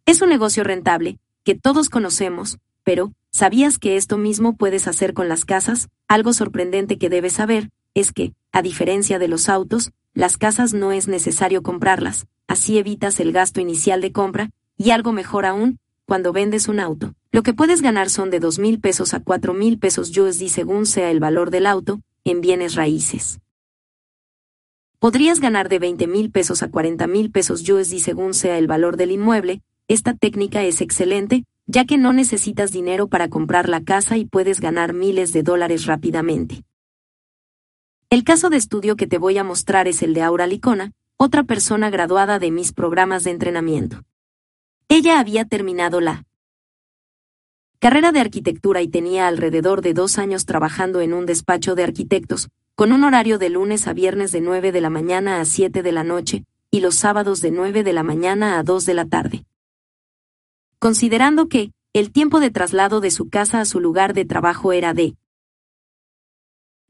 [0.05, 5.29] Es un negocio rentable, que todos conocemos, pero, ¿sabías que esto mismo puedes hacer con
[5.29, 5.89] las casas?
[6.09, 10.91] Algo sorprendente que debes saber, es que, a diferencia de los autos, las casas no
[10.91, 16.33] es necesario comprarlas, así evitas el gasto inicial de compra, y algo mejor aún, cuando
[16.33, 17.15] vendes un auto.
[17.31, 20.85] Lo que puedes ganar son de dos mil pesos a cuatro mil pesos USD según
[20.85, 23.39] sea el valor del auto, en bienes raíces.
[24.99, 28.97] Podrías ganar de 20 mil pesos a 40 mil pesos USD según sea el valor
[28.97, 29.63] del inmueble.
[29.87, 34.59] Esta técnica es excelente, ya que no necesitas dinero para comprar la casa y puedes
[34.59, 36.65] ganar miles de dólares rápidamente.
[38.11, 40.91] El caso de estudio que te voy a mostrar es el de Aura Licona,
[41.23, 44.05] otra persona graduada de mis programas de entrenamiento.
[44.89, 46.25] Ella había terminado la
[47.79, 52.49] carrera de arquitectura y tenía alrededor de dos años trabajando en un despacho de arquitectos,
[52.75, 55.93] con un horario de lunes a viernes de 9 de la mañana a 7 de
[55.93, 59.45] la noche, y los sábados de 9 de la mañana a 2 de la tarde.
[60.79, 64.95] Considerando que, el tiempo de traslado de su casa a su lugar de trabajo era
[64.95, 65.17] de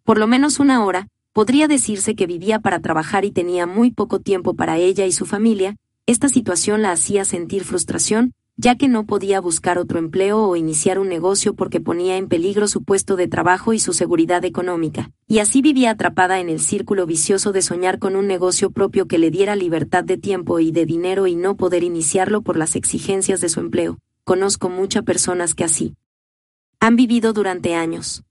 [0.05, 4.20] por lo menos una hora, podría decirse que vivía para trabajar y tenía muy poco
[4.20, 5.77] tiempo para ella y su familia,
[6.07, 10.98] esta situación la hacía sentir frustración, ya que no podía buscar otro empleo o iniciar
[10.98, 15.39] un negocio porque ponía en peligro su puesto de trabajo y su seguridad económica, y
[15.39, 19.31] así vivía atrapada en el círculo vicioso de soñar con un negocio propio que le
[19.31, 23.48] diera libertad de tiempo y de dinero y no poder iniciarlo por las exigencias de
[23.48, 23.98] su empleo.
[24.24, 25.94] Conozco muchas personas que así
[26.81, 28.24] han vivido durante años.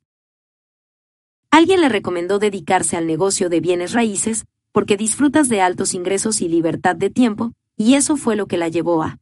[1.51, 6.47] Alguien le recomendó dedicarse al negocio de bienes raíces, porque disfrutas de altos ingresos y
[6.47, 9.19] libertad de tiempo, y eso fue lo que la llevó a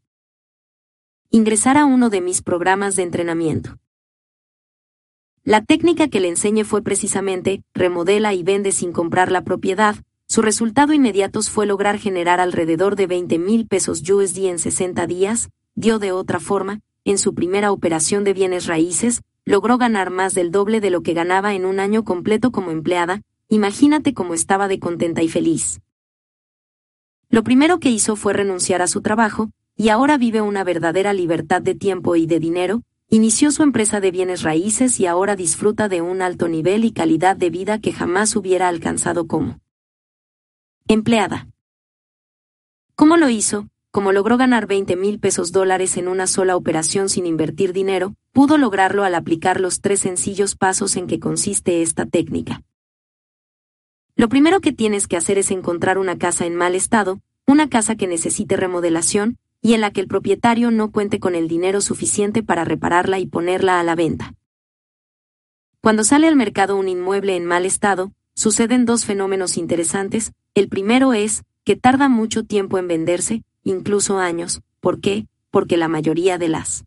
[1.30, 3.78] ingresar a uno de mis programas de entrenamiento.
[5.44, 9.96] La técnica que le enseñé fue precisamente, remodela y vende sin comprar la propiedad.
[10.28, 15.50] Su resultado inmediato fue lograr generar alrededor de 20 mil pesos USD en 60 días,
[15.76, 20.52] dio de otra forma, en su primera operación de bienes raíces, logró ganar más del
[20.52, 24.78] doble de lo que ganaba en un año completo como empleada, imagínate cómo estaba de
[24.78, 25.80] contenta y feliz.
[27.30, 31.62] Lo primero que hizo fue renunciar a su trabajo, y ahora vive una verdadera libertad
[31.62, 36.02] de tiempo y de dinero, inició su empresa de bienes raíces y ahora disfruta de
[36.02, 39.62] un alto nivel y calidad de vida que jamás hubiera alcanzado como
[40.90, 41.48] empleada.
[42.96, 43.70] ¿Cómo lo hizo?
[43.92, 48.58] Como logró ganar 20 mil pesos dólares en una sola operación sin invertir dinero, pudo
[48.58, 52.62] lograrlo al aplicar los tres sencillos pasos en que consiste esta técnica.
[54.16, 57.96] Lo primero que tienes que hacer es encontrar una casa en mal estado, una casa
[57.96, 62.44] que necesite remodelación, y en la que el propietario no cuente con el dinero suficiente
[62.44, 64.34] para repararla y ponerla a la venta.
[65.82, 70.34] Cuando sale al mercado un inmueble en mal estado, suceden dos fenómenos interesantes.
[70.54, 74.62] El primero es, que tarda mucho tiempo en venderse, incluso años.
[74.80, 75.28] ¿Por qué?
[75.52, 76.86] Porque la mayoría de las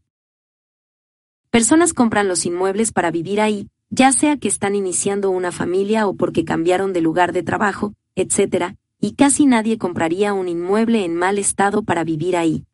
[1.51, 6.15] personas compran los inmuebles para vivir ahí, ya sea que están iniciando una familia o
[6.15, 11.39] porque cambiaron de lugar de trabajo, etc., y casi nadie compraría un inmueble en mal
[11.39, 12.65] estado para vivir ahí.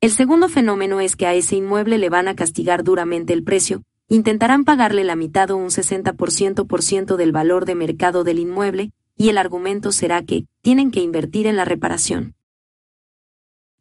[0.00, 3.82] El segundo fenómeno es que a ese inmueble le van a castigar duramente el precio,
[4.08, 9.38] intentarán pagarle la mitad o un 60% del valor de mercado del inmueble, y el
[9.38, 12.37] argumento será que tienen que invertir en la reparación.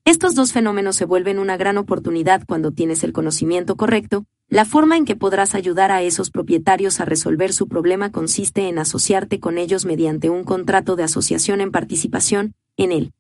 [0.08, 4.96] Estos dos fenómenos se vuelven una gran oportunidad cuando tienes el conocimiento correcto, la forma
[4.96, 9.58] en que podrás ayudar a esos propietarios a resolver su problema consiste en asociarte con
[9.58, 13.12] ellos mediante un contrato de asociación en participación, en el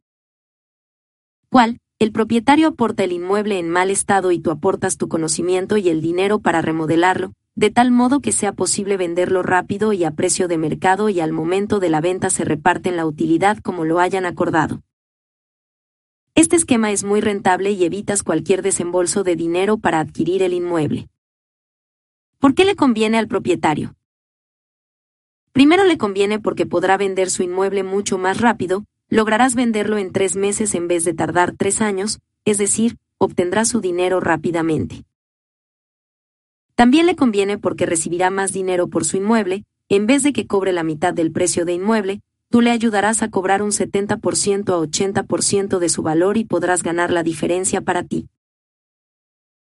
[1.49, 5.89] cual, el propietario aporta el inmueble en mal estado y tú aportas tu conocimiento y
[5.89, 10.47] el dinero para remodelarlo, de tal modo que sea posible venderlo rápido y a precio
[10.47, 14.25] de mercado y al momento de la venta se reparten la utilidad como lo hayan
[14.25, 14.83] acordado.
[16.37, 21.09] Este esquema es muy rentable y evitas cualquier desembolso de dinero para adquirir el inmueble.
[22.37, 23.95] ¿Por qué le conviene al propietario?
[25.51, 30.35] Primero le conviene porque podrá vender su inmueble mucho más rápido, lograrás venderlo en tres
[30.35, 35.05] meses en vez de tardar tres años, es decir, obtendrá su dinero rápidamente.
[36.75, 40.71] También le conviene porque recibirá más dinero por su inmueble, en vez de que cobre
[40.71, 45.79] la mitad del precio de inmueble, tú le ayudarás a cobrar un 70% a 80%
[45.79, 48.29] de su valor y podrás ganar la diferencia para ti.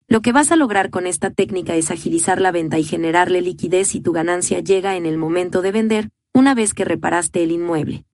[0.08, 3.96] Lo que vas a lograr con esta técnica es agilizar la venta y generarle liquidez
[3.96, 8.06] y tu ganancia llega en el momento de vender, una vez que reparaste el inmueble.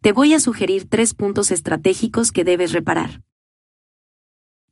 [0.00, 3.22] Te voy a sugerir tres puntos estratégicos que debes reparar.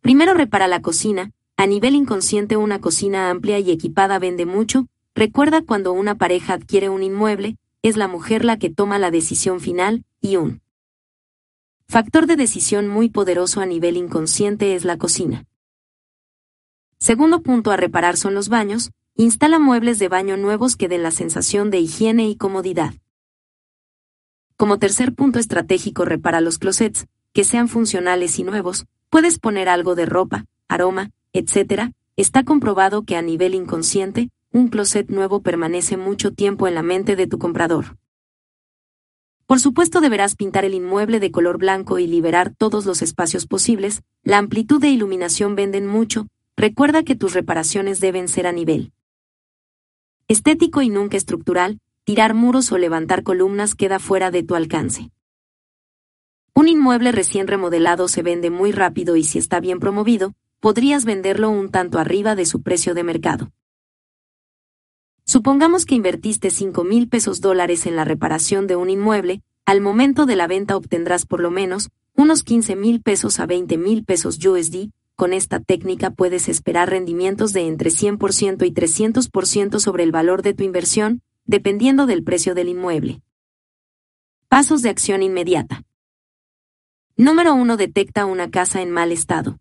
[0.01, 5.62] Primero repara la cocina, a nivel inconsciente una cocina amplia y equipada vende mucho, recuerda
[5.62, 10.05] cuando una pareja adquiere un inmueble, es la mujer la que toma la decisión final,
[10.20, 10.62] y un
[11.86, 15.46] factor de decisión muy poderoso a nivel inconsciente es la cocina.
[16.98, 21.12] Segundo punto a reparar son los baños, instala muebles de baño nuevos que den la
[21.12, 22.94] sensación de higiene y comodidad.
[24.56, 29.94] Como tercer punto estratégico repara los closets, que sean funcionales y nuevos, puedes poner algo
[29.94, 31.92] de ropa, aroma, etc.
[32.16, 37.16] Está comprobado que a nivel inconsciente, un closet nuevo permanece mucho tiempo en la mente
[37.16, 37.96] de tu comprador.
[39.46, 44.02] Por supuesto deberás pintar el inmueble de color blanco y liberar todos los espacios posibles,
[44.22, 46.26] la amplitud de iluminación venden mucho,
[46.56, 48.92] recuerda que tus reparaciones deben ser a nivel
[50.28, 55.10] estético y nunca estructural, tirar muros o levantar columnas queda fuera de tu alcance.
[56.54, 61.48] Un inmueble recién remodelado se vende muy rápido y si está bien promovido, podrías venderlo
[61.48, 63.52] un tanto arriba de su precio de mercado.
[65.28, 70.24] Supongamos que invertiste 5 mil pesos dólares en la reparación de un inmueble, al momento
[70.24, 74.42] de la venta obtendrás por lo menos unos 15 mil pesos a 20 mil pesos
[74.42, 80.40] USD, con esta técnica puedes esperar rendimientos de entre 100% y 300% sobre el valor
[80.40, 83.20] de tu inversión, dependiendo del precio del inmueble.
[84.48, 85.82] Pasos de acción inmediata.
[87.18, 87.76] Número 1.
[87.76, 89.59] Detecta una casa en mal estado.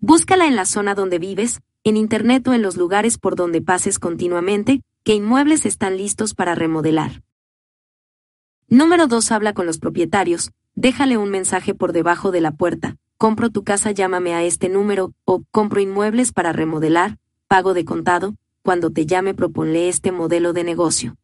[0.00, 3.98] Búscala en la zona donde vives, en Internet o en los lugares por donde pases
[3.98, 7.22] continuamente, que inmuebles están listos para remodelar.
[8.68, 9.32] Número 2.
[9.32, 13.90] Habla con los propietarios, déjale un mensaje por debajo de la puerta, compro tu casa
[13.90, 19.32] llámame a este número, o compro inmuebles para remodelar, pago de contado, cuando te llame
[19.32, 21.16] proponle este modelo de negocio.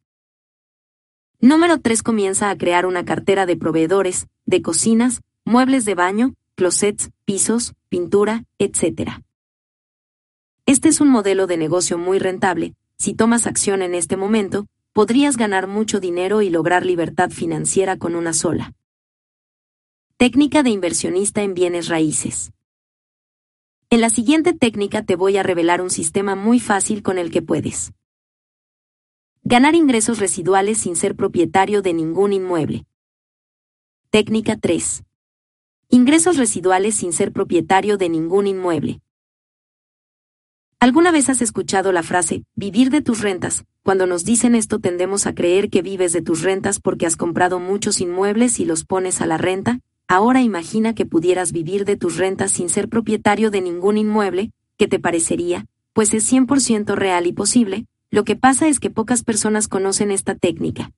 [1.41, 2.03] Número 3.
[2.03, 8.45] Comienza a crear una cartera de proveedores, de cocinas, muebles de baño, closets, pisos, pintura,
[8.59, 9.21] etc.
[10.67, 15.37] Este es un modelo de negocio muy rentable, si tomas acción en este momento, podrías
[15.37, 18.73] ganar mucho dinero y lograr libertad financiera con una sola.
[20.17, 22.51] Técnica de inversionista en bienes raíces.
[23.91, 27.43] En la siguiente técnica te voy a revelar un sistema muy fácil con el que
[27.43, 27.93] puedes
[29.43, 32.87] ganar ingresos residuales sin ser propietario de ningún inmueble.
[34.09, 35.03] Técnica 3.
[35.91, 39.04] Ingresos residuales sin ser propietario de ningún inmueble.
[40.85, 43.65] ¿Alguna vez has escuchado la frase, vivir de tus rentas?
[43.83, 47.59] Cuando nos dicen esto tendemos a creer que vives de tus rentas porque has comprado
[47.59, 49.81] muchos inmuebles y los pones a la renta.
[50.09, 54.87] Ahora imagina que pudieras vivir de tus rentas sin ser propietario de ningún inmueble, ¿qué
[54.87, 55.65] te parecería?
[55.95, 60.35] Pues es 100% real y posible, lo que pasa es que pocas personas conocen esta
[60.35, 60.93] técnica.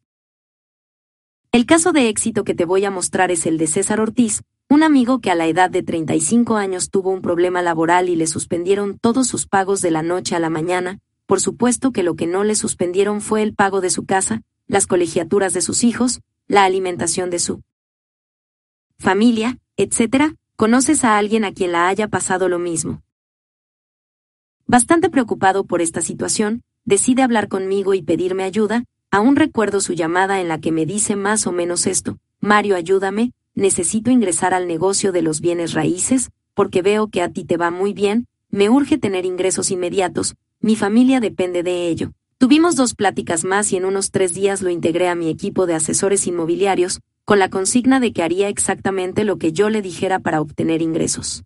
[1.53, 4.83] El caso de éxito que te voy a mostrar es el de César Ortiz, un
[4.83, 8.99] amigo que a la edad de 35 años tuvo un problema laboral y le suspendieron
[8.99, 12.45] todos sus pagos de la noche a la mañana, por supuesto que lo que no
[12.45, 17.31] le suspendieron fue el pago de su casa, las colegiaturas de sus hijos, la alimentación
[17.31, 17.63] de su
[18.99, 20.35] familia, etc.
[20.57, 23.03] ¿Conoces a alguien a quien la haya pasado lo mismo?
[24.67, 30.41] Bastante preocupado por esta situación, decide hablar conmigo y pedirme ayuda, aún recuerdo su llamada
[30.41, 35.11] en la que me dice más o menos esto, Mario ayúdame, necesito ingresar al negocio
[35.11, 38.99] de los bienes raíces, porque veo que a ti te va muy bien, me urge
[38.99, 42.13] tener ingresos inmediatos, mi familia depende de ello.
[42.39, 45.75] Tuvimos dos pláticas más y en unos tres días lo integré a mi equipo de
[45.75, 50.41] asesores inmobiliarios, con la consigna de que haría exactamente lo que yo le dijera para
[50.41, 51.45] obtener ingresos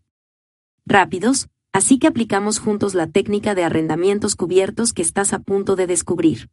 [0.84, 5.86] rápidos, así que aplicamos juntos la técnica de arrendamientos cubiertos que estás a punto de
[5.86, 6.50] descubrir.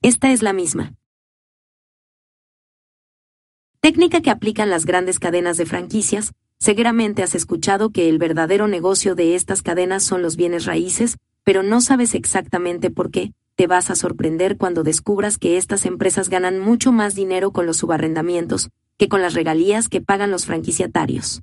[0.00, 0.94] Esta es la misma.
[3.80, 9.14] Técnica que aplican las grandes cadenas de franquicias, seguramente has escuchado que el verdadero negocio
[9.14, 13.90] de estas cadenas son los bienes raíces, pero no sabes exactamente por qué, te vas
[13.90, 19.08] a sorprender cuando descubras que estas empresas ganan mucho más dinero con los subarrendamientos que
[19.08, 21.40] con las regalías que pagan los franquiciatarios.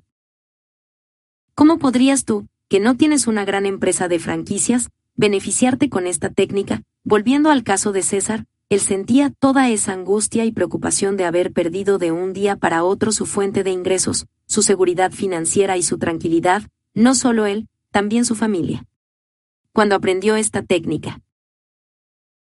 [1.56, 6.82] ¿Cómo podrías tú, que no tienes una gran empresa de franquicias, beneficiarte con esta técnica?
[7.02, 11.96] Volviendo al caso de César, él sentía toda esa angustia y preocupación de haber perdido
[11.96, 16.64] de un día para otro su fuente de ingresos, su seguridad financiera y su tranquilidad,
[16.92, 18.84] no solo él, también su familia.
[19.72, 21.22] Cuando aprendió esta técnica,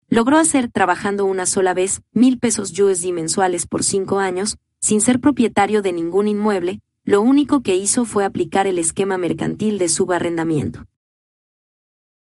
[0.09, 5.21] logró hacer trabajando una sola vez mil pesos USD mensuales por cinco años, sin ser
[5.21, 10.87] propietario de ningún inmueble, lo único que hizo fue aplicar el esquema mercantil de subarrendamiento.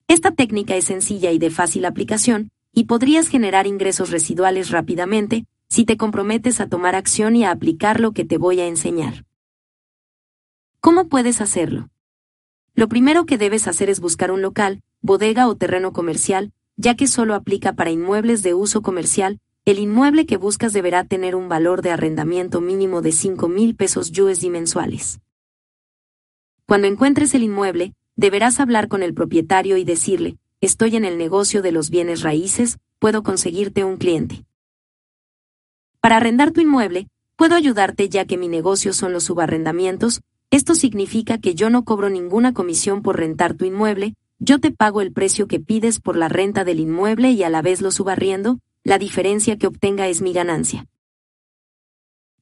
[0.06, 5.84] Esta técnica es sencilla y de fácil aplicación, y podrías generar ingresos residuales rápidamente si
[5.84, 9.24] te comprometes a tomar acción y a aplicar lo que te voy a enseñar.
[10.80, 11.90] ¿Cómo puedes hacerlo?
[12.74, 17.06] Lo primero que debes hacer es buscar un local, bodega o terreno comercial, ya que
[17.06, 21.82] solo aplica para inmuebles de uso comercial, el inmueble que buscas deberá tener un valor
[21.82, 25.20] de arrendamiento mínimo de 5 mil pesos USD mensuales.
[26.66, 31.62] Cuando encuentres el inmueble, deberás hablar con el propietario y decirle, estoy en el negocio
[31.62, 34.44] de los bienes raíces, puedo conseguirte un cliente.
[36.00, 40.20] Para arrendar tu inmueble, puedo ayudarte ya que mi negocio son los subarrendamientos,
[40.50, 45.00] esto significa que yo no cobro ninguna comisión por rentar tu inmueble, yo te pago
[45.00, 48.58] el precio que pides por la renta del inmueble y a la vez lo subarriendo,
[48.84, 50.86] la diferencia que obtenga es mi ganancia.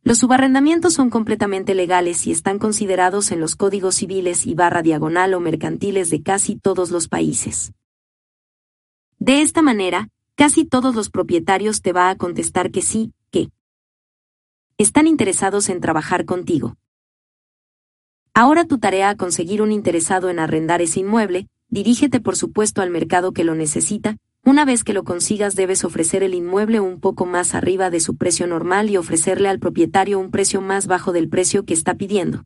[0.03, 5.35] Los subarrendamientos son completamente legales y están considerados en los códigos civiles y barra diagonal
[5.35, 7.73] o mercantiles de casi todos los países.
[9.19, 13.51] De esta manera, casi todos los propietarios te va a contestar que sí, que
[14.79, 16.77] están interesados en trabajar contigo.
[18.33, 22.91] Ahora tu tarea a conseguir un interesado en arrendar ese inmueble, dirígete por supuesto al
[22.91, 27.27] mercado que lo necesita, una vez que lo consigas debes ofrecer el inmueble un poco
[27.27, 31.29] más arriba de su precio normal y ofrecerle al propietario un precio más bajo del
[31.29, 32.45] precio que está pidiendo.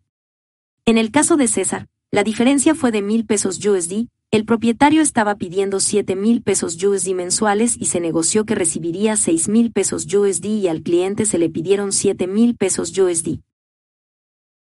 [0.86, 5.34] En el caso de César, la diferencia fue de mil pesos USD, el propietario estaba
[5.34, 10.46] pidiendo siete mil pesos USD mensuales y se negoció que recibiría seis mil pesos USD
[10.46, 13.40] y al cliente se le pidieron siete mil pesos USD.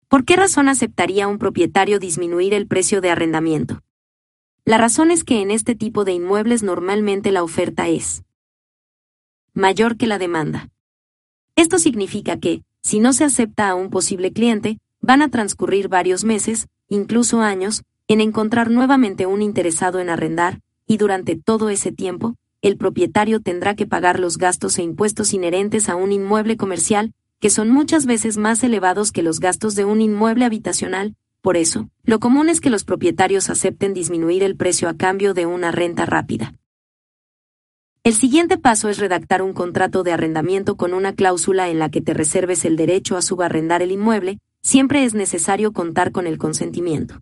[0.09, 3.83] ¿Por qué razón aceptaría un propietario disminuir el precio de arrendamiento?
[4.65, 8.25] La razón es que en este tipo de inmuebles normalmente la oferta es
[9.53, 10.71] mayor que la demanda.
[11.55, 16.25] Esto significa que, si no se acepta a un posible cliente, van a transcurrir varios
[16.25, 22.35] meses, incluso años, en encontrar nuevamente un interesado en arrendar, y durante todo ese tiempo,
[22.61, 27.51] el propietario tendrá que pagar los gastos e impuestos inherentes a un inmueble comercial, que
[27.51, 32.19] son muchas veces más elevados que los gastos de un inmueble habitacional, por eso, lo
[32.19, 36.55] común es que los propietarios acepten disminuir el precio a cambio de una renta rápida.
[38.03, 42.01] El siguiente paso es redactar un contrato de arrendamiento con una cláusula en la que
[42.01, 47.21] te reserves el derecho a subarrendar el inmueble, siempre es necesario contar con el consentimiento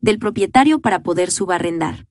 [0.00, 2.06] del propietario para poder subarrendar.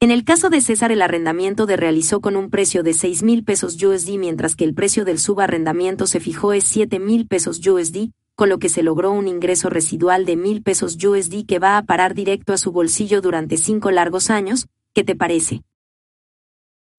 [0.00, 3.44] En el caso de César el arrendamiento de realizó con un precio de 6 mil
[3.44, 8.10] pesos USD mientras que el precio del subarrendamiento se fijó es 7 mil pesos USD,
[8.34, 11.82] con lo que se logró un ingreso residual de mil pesos USD que va a
[11.82, 15.62] parar directo a su bolsillo durante cinco largos años, ¿qué te parece?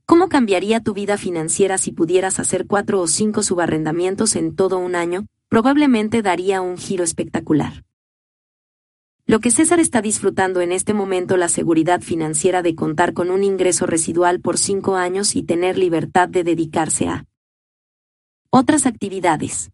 [0.06, 4.96] ¿Cómo cambiaría tu vida financiera si pudieras hacer cuatro o cinco subarrendamientos en todo un
[4.96, 5.26] año?
[5.50, 7.85] Probablemente daría un giro espectacular.
[9.28, 13.44] Lo que César está disfrutando en este momento la seguridad financiera de contar con un
[13.44, 17.26] ingreso residual por cinco años y tener libertad de dedicarse a
[18.52, 19.72] otras actividades.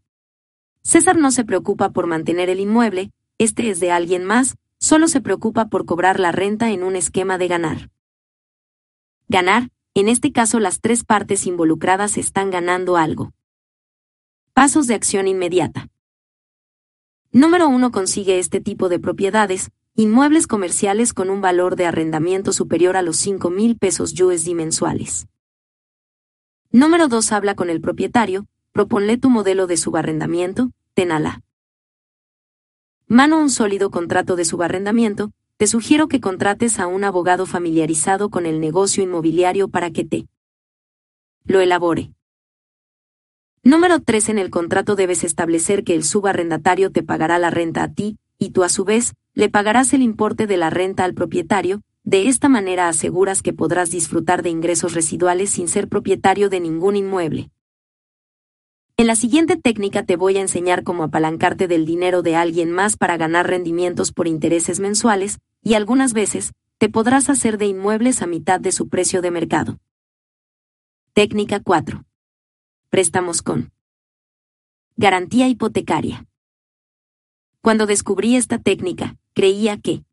[0.84, 5.20] César no se preocupa por mantener el inmueble, este es de alguien más, solo se
[5.20, 7.90] preocupa por cobrar la renta en un esquema de ganar.
[9.28, 13.34] Ganar, en este caso las tres partes involucradas están ganando algo.
[14.54, 15.90] Pasos de acción inmediata.
[17.34, 17.92] Número 1.
[17.92, 23.16] Consigue este tipo de propiedades, inmuebles comerciales con un valor de arrendamiento superior a los
[23.16, 25.28] 5 mil pesos USD mensuales.
[26.72, 27.32] Número 2.
[27.32, 31.42] Habla con el propietario, proponle tu modelo de subarrendamiento, tenala.
[33.08, 38.46] Mano un sólido contrato de subarrendamiento, te sugiero que contrates a un abogado familiarizado con
[38.46, 40.28] el negocio inmobiliario para que te
[41.46, 42.12] lo elabore.
[43.64, 44.30] Número 3.
[44.30, 48.50] En el contrato debes establecer que el subarrendatario te pagará la renta a ti, y
[48.50, 52.50] tú a su vez, le pagarás el importe de la renta al propietario, de esta
[52.50, 57.52] manera aseguras que podrás disfrutar de ingresos residuales sin ser propietario de ningún inmueble.
[58.98, 62.98] En la siguiente técnica te voy a enseñar cómo apalancarte del dinero de alguien más
[62.98, 68.28] para ganar rendimientos por intereses mensuales, y algunas veces, te podrás hacer de inmuebles a
[68.28, 69.78] mitad de su precio de mercado.
[71.14, 72.04] Técnica 4.
[72.92, 73.72] Préstamos con
[74.98, 76.28] garantía hipotecaria.
[77.62, 80.04] Cuando descubrí esta técnica, creía que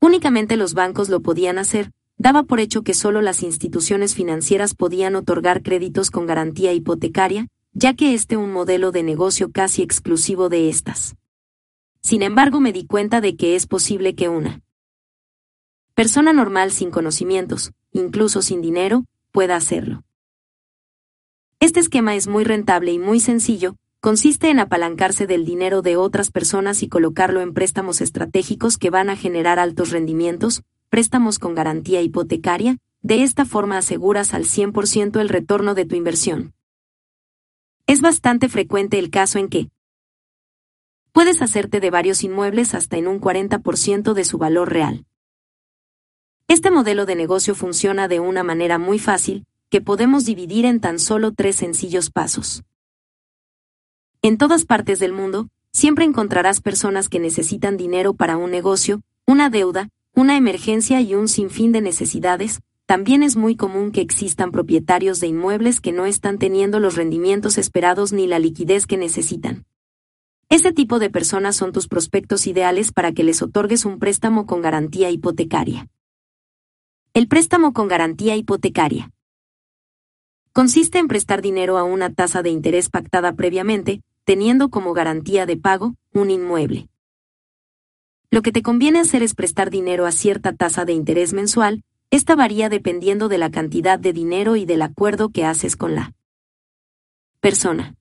[0.00, 5.16] únicamente los bancos lo podían hacer, daba por hecho que solo las instituciones financieras podían
[5.16, 10.70] otorgar créditos con garantía hipotecaria, ya que este un modelo de negocio casi exclusivo de
[10.70, 11.14] estas.
[12.00, 14.62] Sin embargo, me di cuenta de que es posible que una
[15.92, 20.04] persona normal sin conocimientos, incluso sin dinero, pueda hacerlo.
[21.60, 26.30] Este esquema es muy rentable y muy sencillo, consiste en apalancarse del dinero de otras
[26.30, 32.00] personas y colocarlo en préstamos estratégicos que van a generar altos rendimientos, préstamos con garantía
[32.00, 36.54] hipotecaria, de esta forma aseguras al 100% el retorno de tu inversión.
[37.88, 39.68] Es bastante frecuente el caso en que
[41.10, 45.06] puedes hacerte de varios inmuebles hasta en un 40% de su valor real.
[46.46, 50.98] Este modelo de negocio funciona de una manera muy fácil, que podemos dividir en tan
[50.98, 52.62] solo tres sencillos pasos.
[54.22, 59.50] En todas partes del mundo, siempre encontrarás personas que necesitan dinero para un negocio, una
[59.50, 65.20] deuda, una emergencia y un sinfín de necesidades, también es muy común que existan propietarios
[65.20, 69.66] de inmuebles que no están teniendo los rendimientos esperados ni la liquidez que necesitan.
[70.48, 74.62] Ese tipo de personas son tus prospectos ideales para que les otorgues un préstamo con
[74.62, 75.88] garantía hipotecaria.
[77.12, 79.10] El préstamo con garantía hipotecaria.
[80.58, 85.56] Consiste en prestar dinero a una tasa de interés pactada previamente, teniendo como garantía de
[85.56, 86.88] pago un inmueble.
[88.32, 92.34] Lo que te conviene hacer es prestar dinero a cierta tasa de interés mensual, esta
[92.34, 96.12] varía dependiendo de la cantidad de dinero y del acuerdo que haces con la
[97.38, 97.94] persona.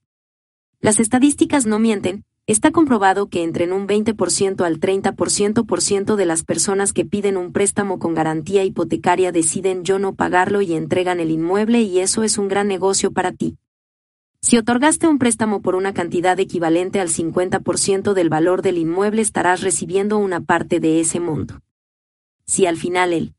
[0.79, 6.93] Las estadísticas no mienten, Está comprobado que entre un 20% al 30% de las personas
[6.93, 11.81] que piden un préstamo con garantía hipotecaria deciden yo no pagarlo y entregan el inmueble
[11.81, 13.57] y eso es un gran negocio para ti.
[14.39, 19.59] Si otorgaste un préstamo por una cantidad equivalente al 50% del valor del inmueble estarás
[19.59, 21.59] recibiendo una parte de ese monto.
[22.45, 23.33] Si al final el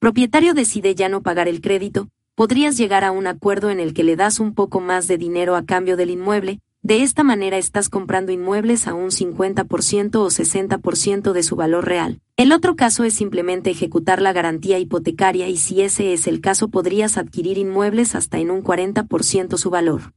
[0.00, 4.02] propietario decide ya no pagar el crédito, podrías llegar a un acuerdo en el que
[4.02, 7.88] le das un poco más de dinero a cambio del inmueble, de esta manera estás
[7.88, 12.20] comprando inmuebles a un 50% o 60% de su valor real.
[12.36, 16.68] El otro caso es simplemente ejecutar la garantía hipotecaria y si ese es el caso
[16.68, 20.12] podrías adquirir inmuebles hasta en un 40% su valor.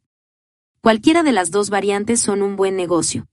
[0.81, 3.27] Cualquiera de las dos variantes son un buen negocio.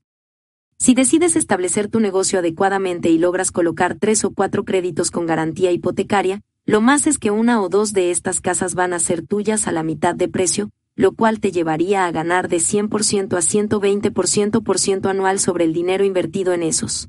[0.79, 5.73] Si decides establecer tu negocio adecuadamente y logras colocar tres o cuatro créditos con garantía
[5.73, 9.67] hipotecaria, lo más es que una o dos de estas casas van a ser tuyas
[9.67, 14.63] a la mitad de precio, lo cual te llevaría a ganar de 100% a 120%
[14.63, 17.09] por ciento anual sobre el dinero invertido en esos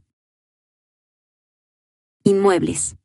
[2.23, 2.95] inmuebles.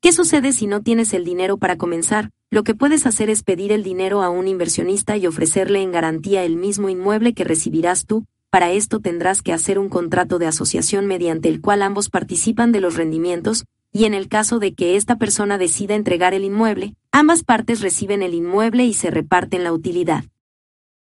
[0.00, 2.30] ¿Qué sucede si no tienes el dinero para comenzar?
[2.50, 6.42] Lo que puedes hacer es pedir el dinero a un inversionista y ofrecerle en garantía
[6.42, 11.06] el mismo inmueble que recibirás tú, para esto tendrás que hacer un contrato de asociación
[11.06, 15.16] mediante el cual ambos participan de los rendimientos, y en el caso de que esta
[15.16, 20.24] persona decida entregar el inmueble, ambas partes reciben el inmueble y se reparten la utilidad.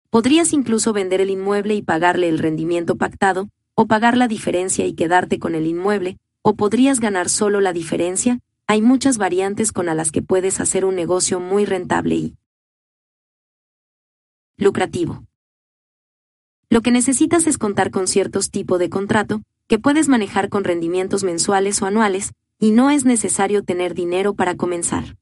[0.09, 4.93] Podrías incluso vender el inmueble y pagarle el rendimiento pactado, o pagar la diferencia y
[4.93, 9.95] quedarte con el inmueble, o podrías ganar solo la diferencia, hay muchas variantes con a
[9.95, 12.35] las que puedes hacer un negocio muy rentable y
[14.57, 15.25] lucrativo.
[16.69, 21.23] Lo que necesitas es contar con ciertos tipos de contrato, que puedes manejar con rendimientos
[21.23, 25.16] mensuales o anuales, y no es necesario tener dinero para comenzar.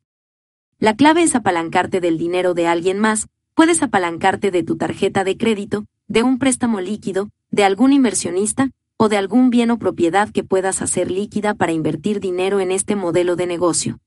[0.85, 5.35] La clave es apalancarte del dinero de alguien más, puedes apalancarte de tu tarjeta de
[5.35, 10.43] crédito, de un préstamo líquido, de algún inversionista, o de algún bien o propiedad que
[10.43, 13.99] puedas hacer líquida para invertir dinero en este modelo de negocio.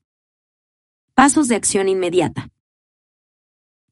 [1.15, 2.49] Pasos de acción inmediata.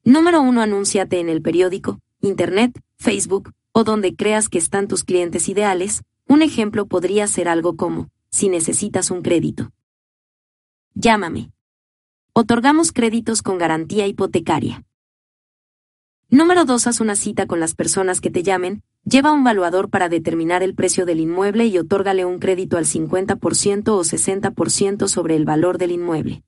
[0.05, 0.61] Número 1.
[0.61, 6.03] Anúnciate en el periódico, Internet, Facebook, o donde creas que están tus clientes ideales.
[6.25, 9.73] Un ejemplo podría ser algo como, si necesitas un crédito.
[10.93, 11.51] Llámame.
[12.39, 14.83] Otorgamos créditos con garantía hipotecaria.
[16.29, 16.85] Número 2.
[16.85, 20.75] Haz una cita con las personas que te llamen, lleva un valuador para determinar el
[20.75, 25.89] precio del inmueble y otórgale un crédito al 50% o 60% sobre el valor del
[25.89, 26.43] inmueble.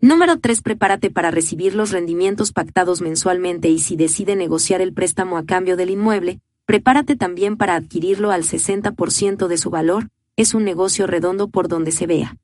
[0.00, 0.62] Número 3.
[0.62, 5.76] Prepárate para recibir los rendimientos pactados mensualmente y si decide negociar el préstamo a cambio
[5.76, 11.48] del inmueble, prepárate también para adquirirlo al 60% de su valor, es un negocio redondo
[11.48, 12.38] por donde se vea.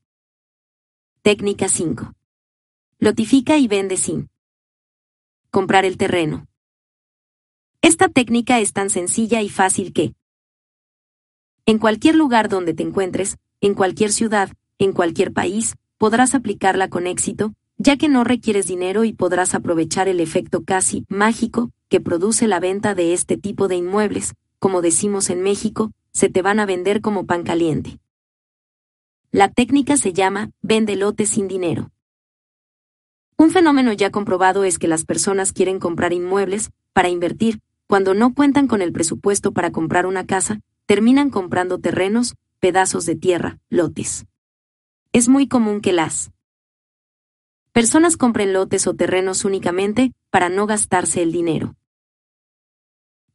[1.28, 2.14] Técnica 5.
[3.00, 4.30] Lotifica y vende sin
[5.50, 6.46] comprar el terreno.
[7.82, 10.14] Esta técnica es tan sencilla y fácil que
[11.66, 17.06] en cualquier lugar donde te encuentres, en cualquier ciudad, en cualquier país, podrás aplicarla con
[17.06, 22.48] éxito, ya que no requieres dinero y podrás aprovechar el efecto casi mágico que produce
[22.48, 26.64] la venta de este tipo de inmuebles, como decimos en México, se te van a
[26.64, 27.98] vender como pan caliente.
[29.30, 31.90] La técnica se llama vende lote sin dinero.
[33.36, 38.32] Un fenómeno ya comprobado es que las personas quieren comprar inmuebles para invertir, cuando no
[38.32, 44.24] cuentan con el presupuesto para comprar una casa, terminan comprando terrenos, pedazos de tierra, lotes.
[45.12, 46.30] Es muy común que las
[47.72, 51.76] personas compren lotes o terrenos únicamente para no gastarse el dinero.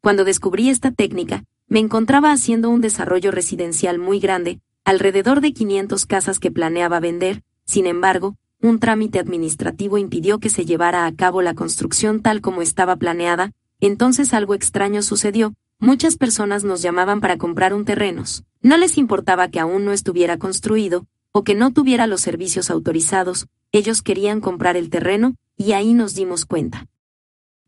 [0.02, 6.06] Cuando descubrí esta técnica, me encontraba haciendo un desarrollo residencial muy grande, alrededor de 500
[6.06, 11.42] casas que planeaba vender, sin embargo, un trámite administrativo impidió que se llevara a cabo
[11.42, 17.38] la construcción tal como estaba planeada, entonces algo extraño sucedió, muchas personas nos llamaban para
[17.38, 22.08] comprar un terrenos, no les importaba que aún no estuviera construido, o que no tuviera
[22.08, 26.88] los servicios autorizados, ellos querían comprar el terreno, y ahí nos dimos cuenta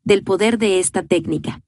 [0.06, 1.62] del poder de esta técnica.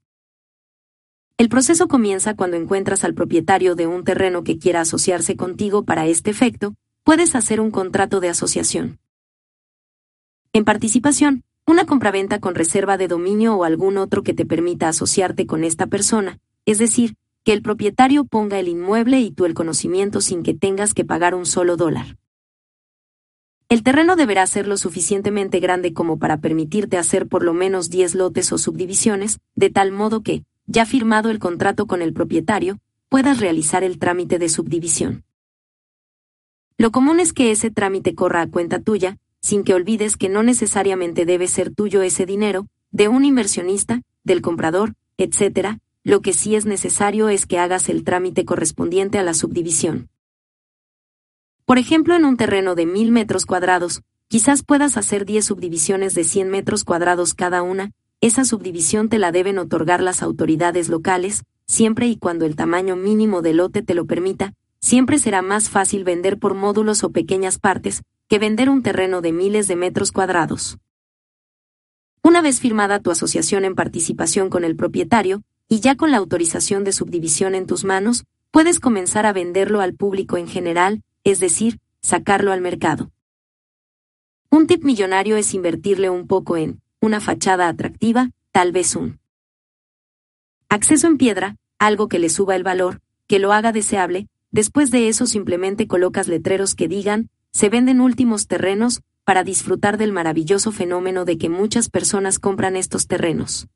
[1.39, 6.07] El proceso comienza cuando encuentras al propietario de un terreno que quiera asociarse contigo para
[6.07, 6.73] este efecto,
[7.03, 8.97] puedes hacer un contrato de asociación.
[10.51, 15.45] En participación, una compraventa con reserva de dominio o algún otro que te permita asociarte
[15.45, 20.21] con esta persona, es decir, que el propietario ponga el inmueble y tú el conocimiento
[20.21, 22.17] sin que tengas que pagar un solo dólar.
[23.69, 28.15] El terreno deberá ser lo suficientemente grande como para permitirte hacer por lo menos 10
[28.15, 32.79] lotes o subdivisiones, de tal modo que, ya firmado el contrato con el propietario,
[33.09, 35.23] puedas realizar el trámite de subdivisión.
[36.77, 40.43] Lo común es que ese trámite corra a cuenta tuya, sin que olvides que no
[40.43, 46.55] necesariamente debe ser tuyo ese dinero, de un inversionista, del comprador, etc., lo que sí
[46.55, 50.09] es necesario es que hagas el trámite correspondiente a la subdivisión.
[51.65, 56.23] Por ejemplo, en un terreno de mil metros cuadrados, quizás puedas hacer 10 subdivisiones de
[56.23, 62.07] 100 metros cuadrados cada una, esa subdivisión te la deben otorgar las autoridades locales, siempre
[62.07, 66.39] y cuando el tamaño mínimo del lote te lo permita, siempre será más fácil vender
[66.39, 70.77] por módulos o pequeñas partes, que vender un terreno de miles de metros cuadrados.
[72.23, 76.83] Una vez firmada tu asociación en participación con el propietario, y ya con la autorización
[76.83, 81.79] de subdivisión en tus manos, puedes comenzar a venderlo al público en general, es decir,
[82.01, 83.11] sacarlo al mercado.
[84.49, 89.19] Un tip millonario es invertirle un poco en una fachada atractiva, tal vez un
[90.69, 95.07] acceso en piedra, algo que le suba el valor, que lo haga deseable, después de
[95.07, 101.25] eso simplemente colocas letreros que digan, se venden últimos terrenos, para disfrutar del maravilloso fenómeno
[101.25, 103.67] de que muchas personas compran estos terrenos.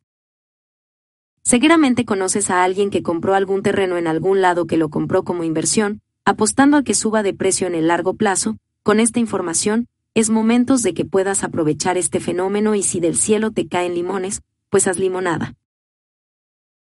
[1.44, 5.44] Seguramente conoces a alguien que compró algún terreno en algún lado que lo compró como
[5.44, 10.30] inversión, apostando a que suba de precio en el largo plazo, con esta información, es
[10.30, 14.88] momentos de que puedas aprovechar este fenómeno y si del cielo te caen limones, pues
[14.88, 15.56] haz limonada.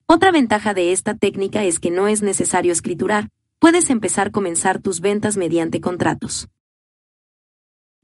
[0.07, 3.29] Otra ventaja de esta técnica es que no es necesario escriturar,
[3.59, 6.49] puedes empezar a comenzar tus ventas mediante contratos.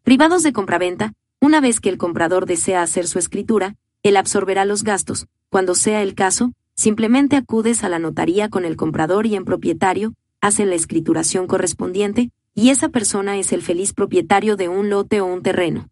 [0.02, 4.84] Privados de compraventa, una vez que el comprador desea hacer su escritura, él absorberá los
[4.84, 5.26] gastos.
[5.48, 10.14] Cuando sea el caso, simplemente acudes a la notaría con el comprador y en propietario,
[10.40, 15.26] hacen la escrituración correspondiente, y esa persona es el feliz propietario de un lote o
[15.26, 15.90] un terreno.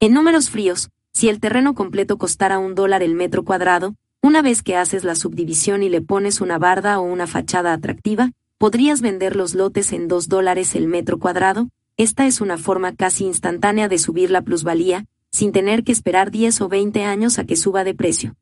[0.00, 4.62] En números fríos, si el terreno completo costara un dólar el metro cuadrado, una vez
[4.62, 9.36] que haces la subdivisión y le pones una barda o una fachada atractiva, podrías vender
[9.36, 11.68] los lotes en dos dólares el metro cuadrado,
[11.98, 16.62] esta es una forma casi instantánea de subir la plusvalía, sin tener que esperar 10
[16.62, 18.36] o 20 años a que suba de precio.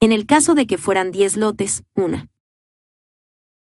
[0.00, 2.28] En el caso de que fueran 10 lotes, una.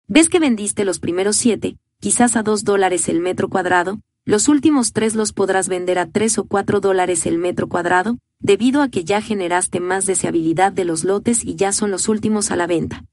[0.09, 4.93] Ves que vendiste los primeros 7, quizás a 2 dólares el metro cuadrado, los últimos
[4.93, 9.03] 3 los podrás vender a 3 o 4 dólares el metro cuadrado, debido a que
[9.03, 13.05] ya generaste más deseabilidad de los lotes y ya son los últimos a la venta.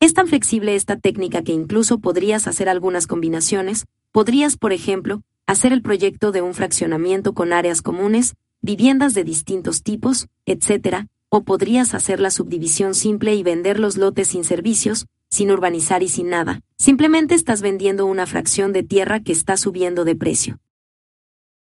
[0.00, 5.72] Es tan flexible esta técnica que incluso podrías hacer algunas combinaciones, podrías, por ejemplo, hacer
[5.72, 11.94] el proyecto de un fraccionamiento con áreas comunes, viviendas de distintos tipos, etc., o podrías
[11.94, 16.62] hacer la subdivisión simple y vender los lotes sin servicios, sin urbanizar y sin nada.
[16.76, 20.60] Simplemente estás vendiendo una fracción de tierra que está subiendo de precio.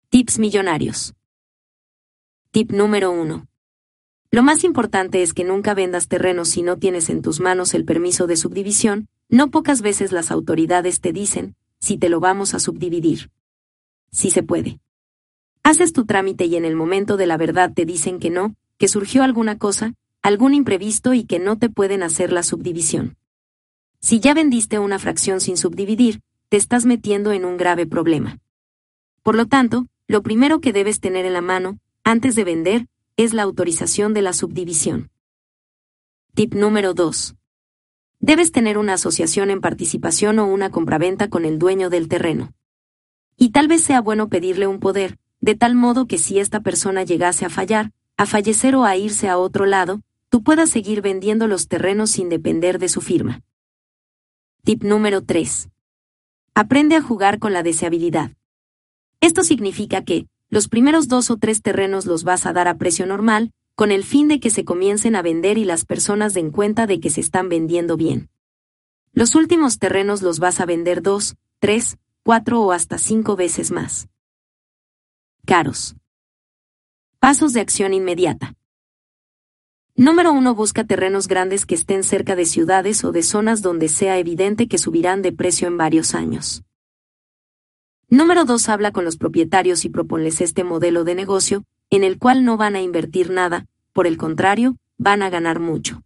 [0.10, 1.14] Tips millonarios.
[2.52, 3.48] Tip número 1.
[4.32, 7.86] Lo más importante es que nunca vendas terrenos si no tienes en tus manos el
[7.86, 12.60] permiso de subdivisión, no pocas veces las autoridades te dicen, si te lo vamos a
[12.60, 13.30] subdividir.
[14.12, 14.80] Si se puede.
[15.64, 18.88] Haces tu trámite y en el momento de la verdad te dicen que no, que
[18.88, 23.18] surgió alguna cosa, algún imprevisto y que no te pueden hacer la subdivisión.
[24.06, 28.38] Si ya vendiste una fracción sin subdividir, te estás metiendo en un grave problema.
[29.24, 32.86] Por lo tanto, lo primero que debes tener en la mano, antes de vender,
[33.18, 35.10] es la autorización de la subdivisión.
[36.36, 37.34] Tip número 2.
[38.20, 42.54] Debes tener una asociación en participación o una compraventa con el dueño del terreno.
[43.38, 47.02] Y tal vez sea bueno pedirle un poder, de tal modo que si esta persona
[47.02, 51.48] llegase a fallar, a fallecer o a irse a otro lado, tú puedas seguir vendiendo
[51.48, 53.42] los terrenos sin depender de su firma.
[54.66, 55.70] Tip número 3.
[56.56, 58.32] Aprende a jugar con la deseabilidad.
[59.22, 63.06] Esto significa que, los primeros dos o tres terrenos los vas a dar a precio
[63.06, 66.88] normal, con el fin de que se comiencen a vender y las personas den cuenta
[66.88, 68.32] de que se están vendiendo bien.
[69.14, 74.10] Los últimos terrenos los vas a vender dos, tres, cuatro o hasta cinco veces más.
[75.46, 75.96] Caros.
[77.20, 78.56] Pasos de acción inmediata.
[79.98, 80.56] Número 1.
[80.56, 84.78] Busca terrenos grandes que estén cerca de ciudades o de zonas donde sea evidente que
[84.78, 86.64] subirán de precio en varios años.
[88.10, 88.68] Número 2.
[88.68, 92.76] Habla con los propietarios y proponles este modelo de negocio, en el cual no van
[92.76, 96.04] a invertir nada, por el contrario, van a ganar mucho.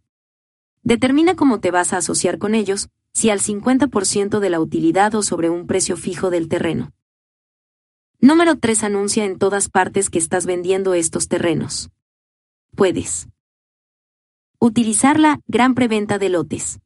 [0.84, 5.24] Determina cómo te vas a asociar con ellos, si al 50% de la utilidad o
[5.24, 6.92] sobre un precio fijo del terreno.
[8.20, 8.84] Número 3.
[8.84, 11.90] Anuncia en todas partes que estás vendiendo estos terrenos.
[12.76, 13.26] Puedes
[14.62, 16.80] utilizar la gran preventa de lotes.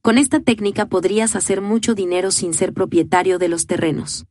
[0.00, 4.24] Con esta técnica podrías hacer mucho dinero sin ser propietario de los terrenos.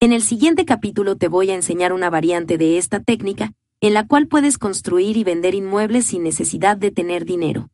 [0.00, 4.08] En el siguiente capítulo te voy a enseñar una variante de esta técnica, en la
[4.08, 7.70] cual puedes construir y vender inmuebles sin necesidad de tener dinero.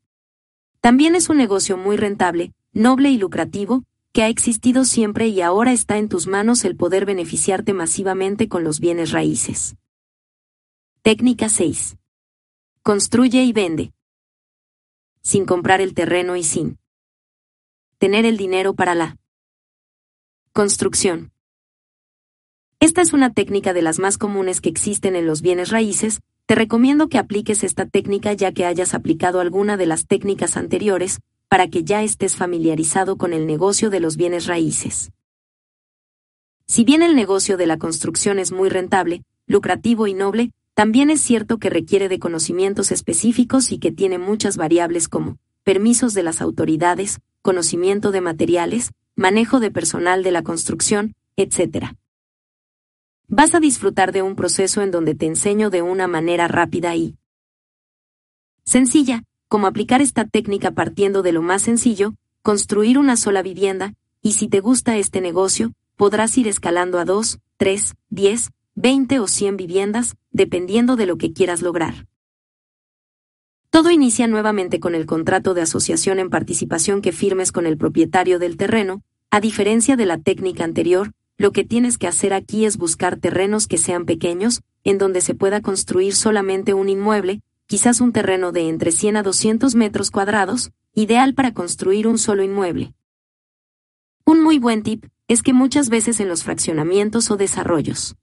[0.82, 5.72] También es un negocio muy rentable, noble y lucrativo, que ha existido siempre y ahora
[5.72, 9.76] está en tus manos el poder beneficiarte masivamente con los bienes raíces.
[11.00, 11.96] Técnica 6.
[12.82, 13.92] Construye y vende.
[15.22, 16.78] Sin comprar el terreno y sin
[17.98, 19.18] tener el dinero para la
[20.52, 21.30] construcción.
[22.78, 26.54] Esta es una técnica de las más comunes que existen en los bienes raíces, te
[26.54, 31.68] recomiendo que apliques esta técnica ya que hayas aplicado alguna de las técnicas anteriores, para
[31.68, 35.12] que ya estés familiarizado con el negocio de los bienes raíces.
[36.66, 41.20] Si bien el negocio de la construcción es muy rentable, lucrativo y noble, también es
[41.20, 46.40] cierto que requiere de conocimientos específicos y que tiene muchas variables como permisos de las
[46.40, 51.88] autoridades, conocimiento de materiales, manejo de personal de la construcción, etc.
[53.28, 57.14] Vas a disfrutar de un proceso en donde te enseño de una manera rápida y
[58.64, 63.92] sencilla cómo aplicar esta técnica partiendo de lo más sencillo, construir una sola vivienda,
[64.22, 68.50] y si te gusta este negocio, podrás ir escalando a 2, 3, 10,
[68.82, 72.06] 20 o 100 viviendas, dependiendo de lo que quieras lograr.
[73.68, 78.38] Todo inicia nuevamente con el contrato de asociación en participación que firmes con el propietario
[78.38, 82.78] del terreno, a diferencia de la técnica anterior, lo que tienes que hacer aquí es
[82.78, 88.12] buscar terrenos que sean pequeños, en donde se pueda construir solamente un inmueble, quizás un
[88.12, 92.94] terreno de entre 100 a 200 metros cuadrados, ideal para construir un solo inmueble.
[94.24, 98.16] Un muy buen tip es que muchas veces en los fraccionamientos o desarrollos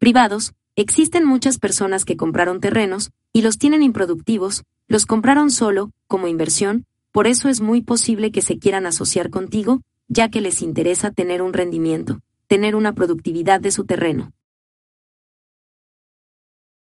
[0.00, 6.26] privados, existen muchas personas que compraron terrenos, y los tienen improductivos, los compraron solo, como
[6.26, 11.10] inversión, por eso es muy posible que se quieran asociar contigo, ya que les interesa
[11.10, 14.32] tener un rendimiento, tener una productividad de su terreno.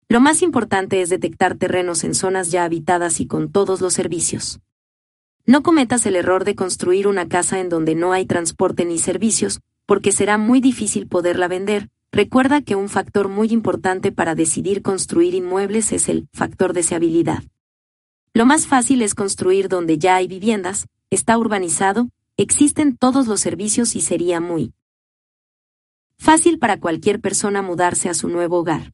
[0.08, 4.60] Lo más importante es detectar terrenos en zonas ya habitadas y con todos los servicios.
[5.44, 9.60] No cometas el error de construir una casa en donde no hay transporte ni servicios,
[9.84, 11.90] porque será muy difícil poderla vender.
[12.14, 17.42] Recuerda que un factor muy importante para decidir construir inmuebles es el factor deseabilidad.
[18.34, 23.96] Lo más fácil es construir donde ya hay viviendas, está urbanizado, existen todos los servicios
[23.96, 24.74] y sería muy
[26.18, 28.92] fácil para cualquier persona mudarse a su nuevo hogar.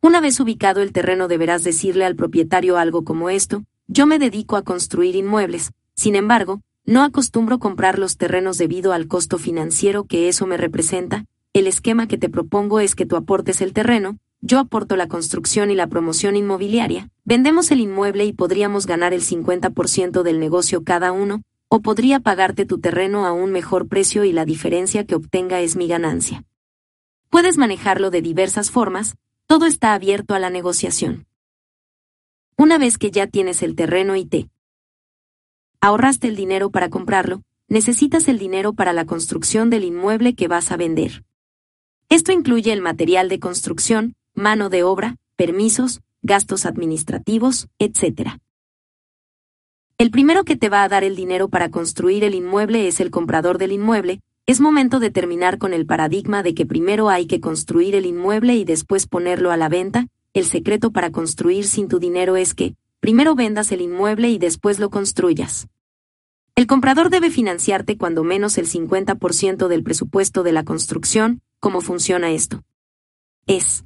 [0.00, 4.56] Una vez ubicado el terreno deberás decirle al propietario algo como esto, yo me dedico
[4.56, 10.28] a construir inmuebles, sin embargo, no acostumbro comprar los terrenos debido al costo financiero que
[10.28, 14.58] eso me representa, el esquema que te propongo es que tú aportes el terreno, yo
[14.58, 20.22] aporto la construcción y la promoción inmobiliaria, vendemos el inmueble y podríamos ganar el 50%
[20.22, 24.44] del negocio cada uno, o podría pagarte tu terreno a un mejor precio y la
[24.44, 26.44] diferencia que obtenga es mi ganancia.
[27.30, 29.16] Puedes manejarlo de diversas formas,
[29.46, 31.26] todo está abierto a la negociación.
[32.56, 34.48] Una vez que ya tienes el terreno y te
[35.80, 40.72] ahorraste el dinero para comprarlo, necesitas el dinero para la construcción del inmueble que vas
[40.72, 41.24] a vender.
[42.12, 48.32] Esto incluye el material de construcción, mano de obra, permisos, gastos administrativos, etc.
[49.96, 53.10] El primero que te va a dar el dinero para construir el inmueble es el
[53.10, 57.40] comprador del inmueble, es momento de terminar con el paradigma de que primero hay que
[57.40, 61.98] construir el inmueble y después ponerlo a la venta, el secreto para construir sin tu
[61.98, 65.66] dinero es que, primero vendas el inmueble y después lo construyas.
[66.62, 72.30] El comprador debe financiarte cuando menos el 50% del presupuesto de la construcción, ¿Cómo funciona
[72.30, 72.62] esto?
[73.48, 73.82] Es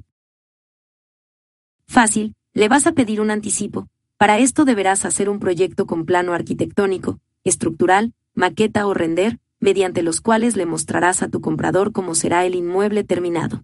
[1.87, 3.87] fácil, le vas a pedir un anticipo,
[4.17, 10.21] para esto deberás hacer un proyecto con plano arquitectónico, estructural, maqueta o render, mediante los
[10.21, 13.63] cuales le mostrarás a tu comprador cómo será el inmueble terminado.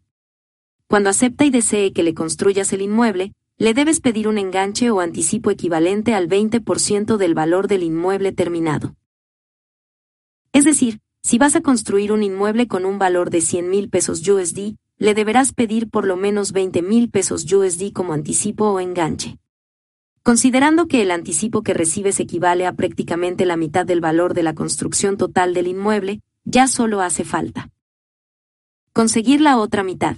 [0.88, 5.02] Cuando acepta y desee que le construyas el inmueble, le debes pedir un enganche o
[5.02, 8.95] anticipo equivalente al 20% del valor del inmueble terminado.
[10.53, 14.27] Es decir, si vas a construir un inmueble con un valor de 100 mil pesos
[14.27, 19.39] USD, le deberás pedir por lo menos 20 mil pesos USD como anticipo o enganche.
[20.21, 24.53] Considerando que el anticipo que recibes equivale a prácticamente la mitad del valor de la
[24.53, 27.69] construcción total del inmueble, ya solo hace falta
[28.93, 30.17] conseguir la otra mitad.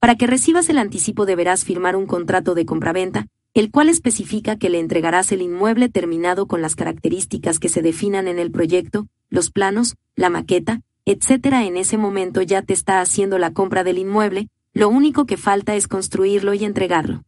[0.00, 4.68] Para que recibas el anticipo deberás firmar un contrato de compraventa, el cual especifica que
[4.68, 9.50] le entregarás el inmueble terminado con las características que se definan en el proyecto, los
[9.50, 11.46] planos, la maqueta, etc.
[11.62, 15.76] En ese momento ya te está haciendo la compra del inmueble, lo único que falta
[15.76, 17.22] es construirlo y entregarlo.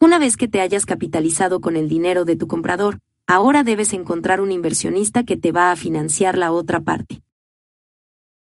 [0.00, 2.98] Una vez que te hayas capitalizado con el dinero de tu comprador,
[3.28, 7.22] ahora debes encontrar un inversionista que te va a financiar la otra parte.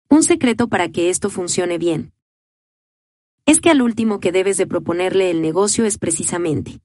[0.08, 2.12] Un secreto para que esto funcione bien
[3.46, 6.80] es que al último que debes de proponerle el negocio es precisamente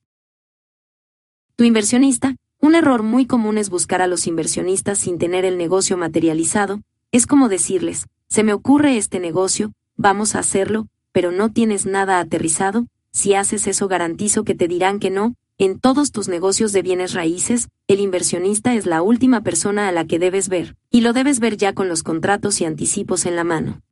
[1.62, 2.36] tu inversionista.
[2.60, 6.82] Un error muy común es buscar a los inversionistas sin tener el negocio materializado,
[7.12, 12.20] es como decirles, se me ocurre este negocio, vamos a hacerlo, pero no tienes nada
[12.20, 16.82] aterrizado, si haces eso garantizo que te dirán que no, en todos tus negocios de
[16.82, 21.14] bienes raíces, el inversionista es la última persona a la que debes ver, y lo
[21.14, 23.84] debes ver ya con los contratos y anticipos en la mano.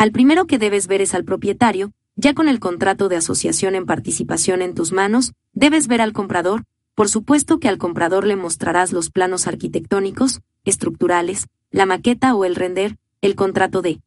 [0.00, 3.84] Al primero que debes ver es al propietario, ya con el contrato de asociación en
[3.84, 6.64] participación en tus manos, debes ver al comprador,
[6.94, 12.56] por supuesto que al comprador le mostrarás los planos arquitectónicos, estructurales, la maqueta o el
[12.56, 14.00] render, el contrato de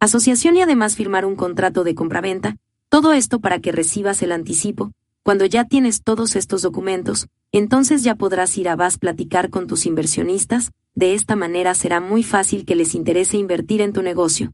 [0.00, 2.56] asociación y además firmar un contrato de compraventa,
[2.88, 4.92] todo esto para que recibas el anticipo,
[5.24, 9.84] cuando ya tienes todos estos documentos, entonces ya podrás ir a VAS platicar con tus
[9.84, 14.52] inversionistas, de esta manera será muy fácil que les interese invertir en tu negocio.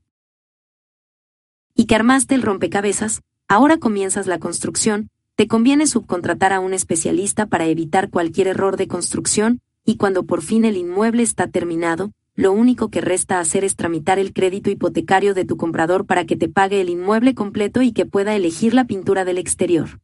[1.74, 7.47] Y que armaste el rompecabezas, ahora comienzas la construcción, te conviene subcontratar a un especialista
[7.47, 12.52] para evitar cualquier error de construcción, y cuando por fin el inmueble está terminado, lo
[12.52, 16.48] único que resta hacer es tramitar el crédito hipotecario de tu comprador para que te
[16.48, 20.01] pague el inmueble completo y que pueda elegir la pintura del exterior.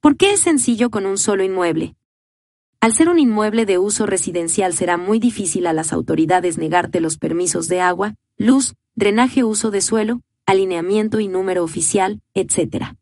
[0.00, 1.94] ¿Por qué es sencillo con un solo inmueble?
[2.82, 7.18] Al ser un inmueble de uso residencial será muy difícil a las autoridades negarte los
[7.18, 12.94] permisos de agua, luz, drenaje, uso de suelo, alineamiento y número oficial, etc.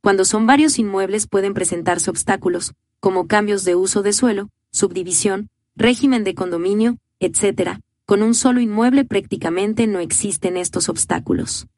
[0.00, 6.24] Cuando son varios inmuebles pueden presentarse obstáculos, como cambios de uso de suelo, subdivisión, régimen
[6.24, 7.78] de condominio, etc.
[8.04, 11.68] Con un solo inmueble prácticamente no existen estos obstáculos.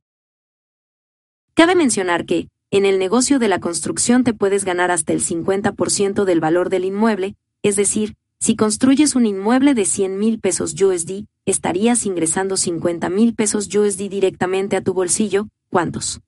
[1.53, 6.25] Cabe mencionar que, en el negocio de la construcción te puedes ganar hasta el 50%
[6.25, 11.27] del valor del inmueble, es decir, si construyes un inmueble de 100 mil pesos USD,
[11.47, 16.21] estarías ingresando 50 mil pesos USD directamente a tu bolsillo, ¿cuántos?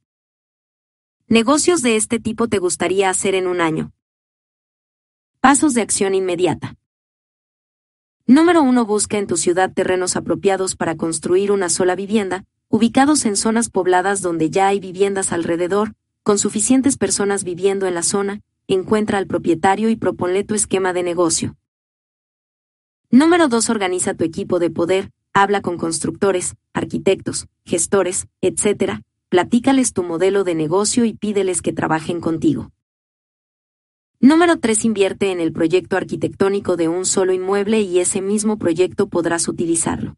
[1.29, 3.93] Negocios de este tipo te gustaría hacer en un año.
[5.41, 6.75] Pasos de acción inmediata.
[8.27, 8.85] Número 1.
[8.85, 14.23] Busca en tu ciudad terrenos apropiados para construir una sola vivienda, ubicados en zonas pobladas
[14.23, 19.89] donde ya hay viviendas alrededor, con suficientes personas viviendo en la zona, encuentra al propietario
[19.89, 21.57] y proponle tu esquema de negocio.
[23.11, 23.71] Número 2.
[23.71, 30.55] Organiza tu equipo de poder, habla con constructores, arquitectos, gestores, etc., platícales tu modelo de
[30.55, 32.71] negocio y pídeles que trabajen contigo.
[34.21, 34.85] Número 3.
[34.85, 40.17] Invierte en el proyecto arquitectónico de un solo inmueble y ese mismo proyecto podrás utilizarlo.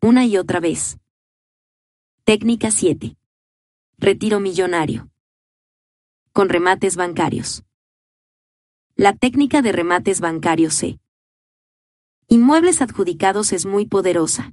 [0.00, 0.98] una y otra vez.
[2.24, 3.16] Técnica 7.
[4.00, 5.10] Retiro millonario.
[6.32, 7.64] Con remates bancarios.
[8.94, 11.00] La técnica de remates bancarios C.
[12.28, 14.52] Inmuebles adjudicados es muy poderosa.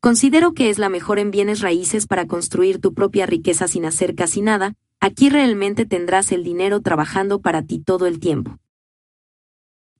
[0.00, 4.14] Considero que es la mejor en bienes raíces para construir tu propia riqueza sin hacer
[4.14, 8.58] casi nada, aquí realmente tendrás el dinero trabajando para ti todo el tiempo.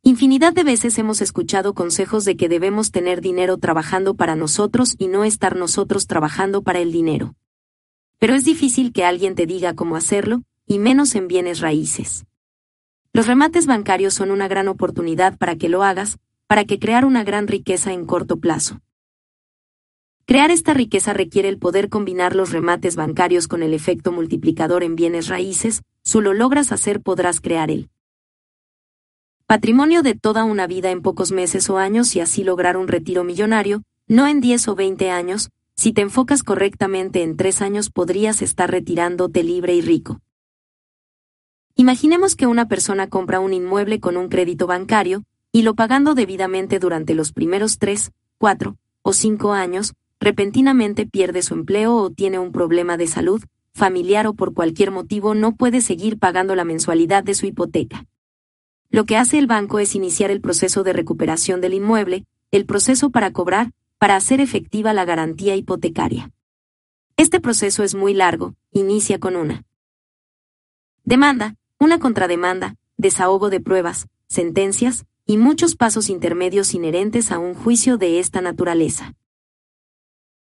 [0.03, 5.09] Infinidad de veces hemos escuchado consejos de que debemos tener dinero trabajando para nosotros y
[5.09, 7.35] no estar nosotros trabajando para el dinero.
[8.19, 12.25] Pero es difícil que alguien te diga cómo hacerlo, y menos en bienes raíces.
[13.13, 17.25] Los remates bancarios son una gran oportunidad para que lo hagas, para que crear una
[17.25, 18.81] gran riqueza en corto plazo.
[20.27, 24.97] Crear esta riqueza requiere el poder combinar los remates bancarios con el efecto multiplicador en
[24.97, 27.91] bienes raíces, si lo logras hacer podrás crear el
[29.47, 33.23] patrimonio de toda una vida en pocos meses o años y así lograr un retiro
[33.23, 38.41] millonario, no en 10 o 20 años, si te enfocas correctamente en 3 años podrías
[38.43, 40.21] estar retirándote libre y rico.
[41.75, 46.79] Imaginemos que una persona compra un inmueble con un crédito bancario, y lo pagando debidamente
[46.79, 52.53] durante los primeros 3, 4 o 5 años, repentinamente pierde su empleo o tiene un
[52.53, 53.45] problema de salud,
[53.75, 58.07] familiar o por cualquier motivo no puede seguir pagando la mensualidad de su hipoteca.
[58.89, 63.11] Lo que hace el banco es iniciar el proceso de recuperación del inmueble, el proceso
[63.11, 66.31] para cobrar, para hacer efectiva la garantía hipotecaria.
[67.17, 69.65] Este proceso es muy largo, inicia con una
[71.05, 77.99] demanda, una contrademanda, desahogo de pruebas, sentencias, y muchos pasos intermedios inherentes a un juicio
[77.99, 79.15] de esta naturaleza.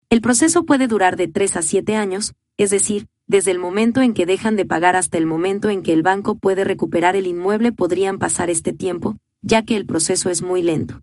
[0.09, 4.15] El proceso puede durar de 3 a 7 años, es decir, desde el momento en
[4.15, 7.73] que dejan de pagar hasta el momento en que el banco puede recuperar el inmueble
[7.73, 11.03] podrían pasar este tiempo, ya que el proceso es muy lento.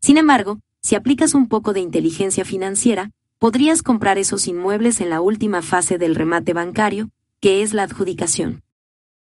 [0.00, 5.20] Sin embargo, si aplicas un poco de inteligencia financiera, podrías comprar esos inmuebles en la
[5.20, 7.10] última fase del remate bancario,
[7.40, 8.62] que es la adjudicación.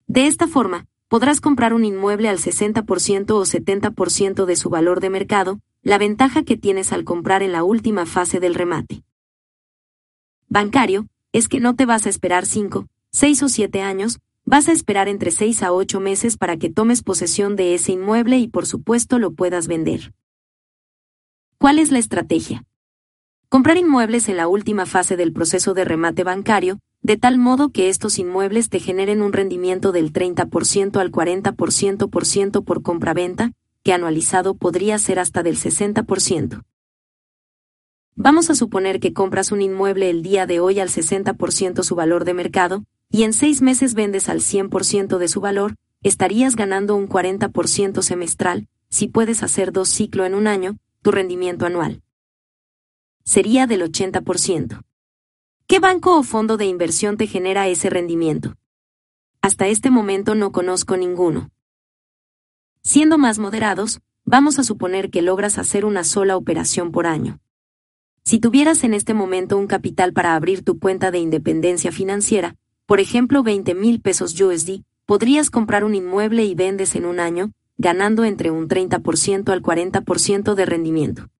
[0.06, 5.10] De esta forma, podrás comprar un inmueble al 60% o 70% de su valor de
[5.10, 9.02] mercado, la ventaja que tienes al comprar en la última fase del remate.
[10.48, 14.72] Bancario, es que no te vas a esperar 5, 6 o 7 años, vas a
[14.72, 18.66] esperar entre 6 a 8 meses para que tomes posesión de ese inmueble y por
[18.66, 20.12] supuesto lo puedas vender.
[21.60, 22.64] ¿Cuál es la estrategia?
[23.48, 27.88] Comprar inmuebles en la última fase del proceso de remate bancario, de tal modo que
[27.88, 33.50] estos inmuebles te generen un rendimiento del 30% al 40% por ciento por compra-venta,
[33.82, 36.62] que anualizado podría ser hasta del 60%.
[38.14, 42.24] Vamos a suponer que compras un inmueble el día de hoy al 60% su valor
[42.24, 45.74] de mercado, y en seis meses vendes al 100% de su valor,
[46.04, 51.66] estarías ganando un 40% semestral, si puedes hacer dos ciclos en un año, tu rendimiento
[51.66, 52.02] anual
[53.28, 54.80] sería del 80%.
[55.66, 58.56] ¿Qué banco o fondo de inversión te genera ese rendimiento?
[59.42, 61.50] Hasta este momento no conozco ninguno.
[62.82, 67.38] Siendo más moderados, vamos a suponer que logras hacer una sola operación por año.
[68.24, 72.56] Si tuvieras en este momento un capital para abrir tu cuenta de independencia financiera,
[72.86, 77.52] por ejemplo 20 mil pesos USD, podrías comprar un inmueble y vendes en un año,
[77.78, 81.30] ganando entre un 30% al 40% de rendimiento.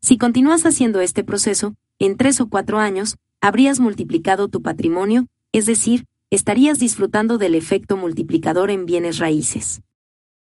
[0.00, 5.66] Si continúas haciendo este proceso, en tres o cuatro años, habrías multiplicado tu patrimonio, es
[5.66, 9.82] decir, estarías disfrutando del efecto multiplicador en bienes raíces.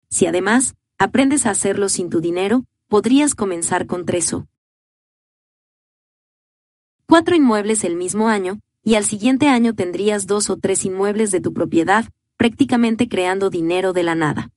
[0.09, 4.47] Si además, aprendes a hacerlo sin tu dinero, podrías comenzar con tres o
[7.05, 11.41] cuatro inmuebles el mismo año, y al siguiente año tendrías dos o tres inmuebles de
[11.41, 12.05] tu propiedad,
[12.37, 14.51] prácticamente creando dinero de la nada.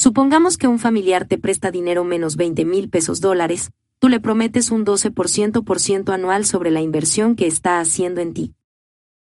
[0.00, 4.70] Supongamos que un familiar te presta dinero menos 20 mil pesos dólares, tú le prometes
[4.70, 8.54] un 12% por ciento anual sobre la inversión que está haciendo en ti.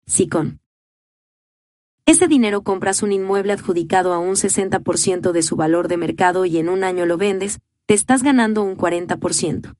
[0.06, 0.60] Si con
[2.06, 6.58] ese dinero compras un inmueble adjudicado a un 60% de su valor de mercado y
[6.58, 9.74] en un año lo vendes, te estás ganando un 40%.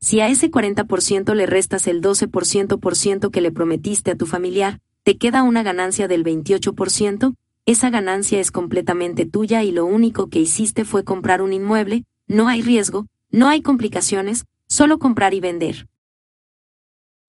[0.00, 4.26] Si a ese 40% le restas el 12% por ciento que le prometiste a tu
[4.26, 7.36] familiar, te queda una ganancia del 28%,
[7.70, 12.48] esa ganancia es completamente tuya y lo único que hiciste fue comprar un inmueble, no
[12.48, 15.86] hay riesgo, no hay complicaciones, solo comprar y vender.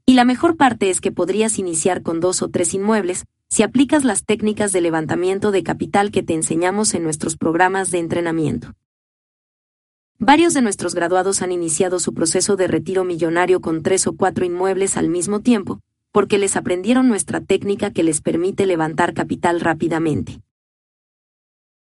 [0.06, 4.04] Y la mejor parte es que podrías iniciar con dos o tres inmuebles, si aplicas
[4.04, 8.74] las técnicas de levantamiento de capital que te enseñamos en nuestros programas de entrenamiento.
[10.18, 14.44] Varios de nuestros graduados han iniciado su proceso de retiro millonario con tres o cuatro
[14.44, 15.82] inmuebles al mismo tiempo,
[16.12, 20.42] porque les aprendieron nuestra técnica que les permite levantar capital rápidamente.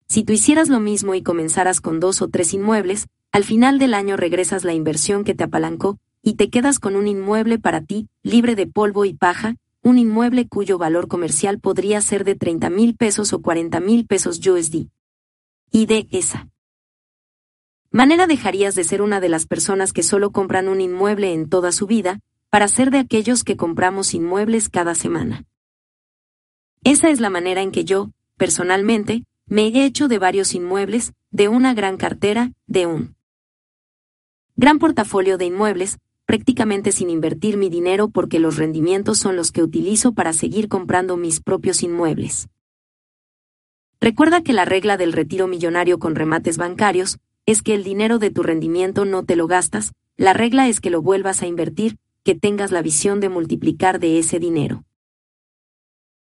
[0.07, 3.93] Si tú hicieras lo mismo y comenzaras con dos o tres inmuebles, al final del
[3.93, 8.07] año regresas la inversión que te apalancó, y te quedas con un inmueble para ti,
[8.23, 12.95] libre de polvo y paja, un inmueble cuyo valor comercial podría ser de 30 mil
[12.95, 14.87] pesos o 40 mil pesos USD.
[15.71, 16.49] Y de esa
[17.91, 21.71] manera dejarías de ser una de las personas que solo compran un inmueble en toda
[21.71, 22.19] su vida,
[22.49, 25.45] para ser de aquellos que compramos inmuebles cada semana.
[26.83, 31.47] Esa es la manera en que yo, personalmente, me he hecho de varios inmuebles, de
[31.47, 33.15] una gran cartera, de un
[34.55, 39.63] gran portafolio de inmuebles, prácticamente sin invertir mi dinero porque los rendimientos son los que
[39.63, 42.49] utilizo para seguir comprando mis propios inmuebles.
[43.99, 48.29] Recuerda que la regla del retiro millonario con remates bancarios es que el dinero de
[48.29, 52.35] tu rendimiento no te lo gastas, la regla es que lo vuelvas a invertir, que
[52.35, 54.83] tengas la visión de multiplicar de ese dinero.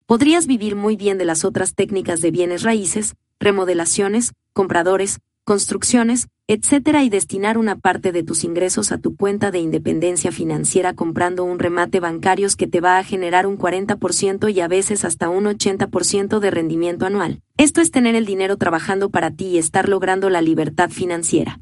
[0.06, 7.04] Podrías vivir muy bien de las otras técnicas de bienes raíces, remodelaciones, compradores, construcciones, etc.
[7.04, 11.58] y destinar una parte de tus ingresos a tu cuenta de independencia financiera comprando un
[11.58, 16.40] remate bancarios que te va a generar un 40% y a veces hasta un 80%
[16.40, 17.42] de rendimiento anual.
[17.56, 21.62] Esto es tener el dinero trabajando para ti y estar logrando la libertad financiera.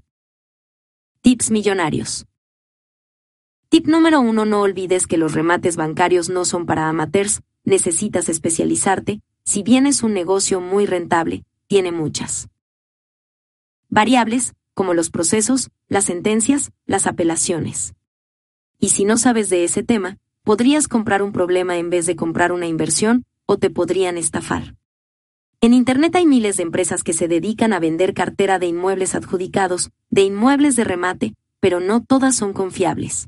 [1.22, 2.26] Tips millonarios.
[3.76, 9.20] Tip número uno: No olvides que los remates bancarios no son para amateurs, necesitas especializarte,
[9.44, 12.48] si bien es un negocio muy rentable, tiene muchas
[13.90, 17.96] variables, como los procesos, las sentencias, las apelaciones.
[18.80, 22.54] Y si no sabes de ese tema, podrías comprar un problema en vez de comprar
[22.54, 24.78] una inversión, o te podrían estafar.
[25.60, 29.92] En Internet hay miles de empresas que se dedican a vender cartera de inmuebles adjudicados,
[30.10, 33.28] de inmuebles de remate, pero no todas son confiables.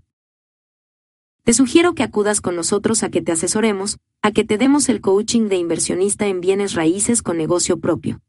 [1.47, 4.99] Te sugiero que acudas con nosotros a que te asesoremos, a que te demos el
[4.99, 8.19] coaching de inversionista en bienes raíces con negocio propio.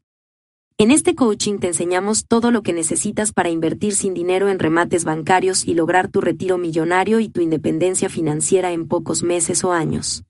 [0.77, 5.03] En este coaching te enseñamos todo lo que necesitas para invertir sin dinero en remates
[5.03, 10.23] bancarios y lograr tu retiro millonario y tu independencia financiera en pocos meses o años.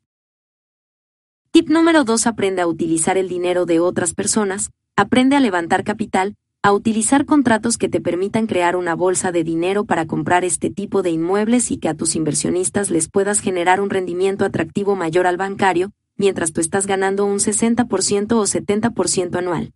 [1.51, 2.25] Tip número 2.
[2.25, 7.77] Aprende a utilizar el dinero de otras personas, aprende a levantar capital, a utilizar contratos
[7.77, 11.77] que te permitan crear una bolsa de dinero para comprar este tipo de inmuebles y
[11.77, 16.59] que a tus inversionistas les puedas generar un rendimiento atractivo mayor al bancario, mientras tú
[16.59, 19.71] estás ganando un 60% o 70% anual.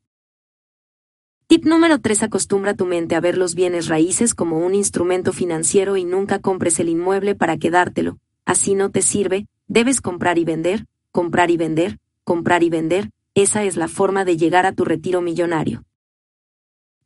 [1.48, 2.24] Tip número 3.
[2.24, 6.82] Acostumbra tu mente a ver los bienes raíces como un instrumento financiero y nunca compres
[6.82, 8.18] el inmueble para quedártelo.
[8.44, 13.64] Así no te sirve, debes comprar y vender, comprar y vender, comprar y vender, esa
[13.64, 15.86] es la forma de llegar a tu retiro millonario.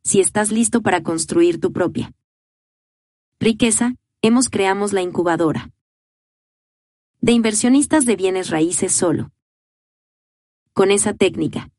[0.02, 2.12] Si estás listo para construir tu propia
[3.40, 5.70] riqueza, hemos creamos la incubadora
[7.20, 9.30] de inversionistas de bienes raíces solo.
[10.72, 11.70] Con esa técnica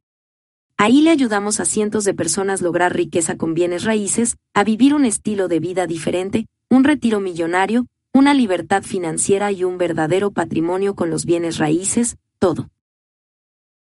[0.82, 5.04] Ahí le ayudamos a cientos de personas lograr riqueza con bienes raíces, a vivir un
[5.04, 11.10] estilo de vida diferente, un retiro millonario, una libertad financiera y un verdadero patrimonio con
[11.10, 12.70] los bienes raíces, todo.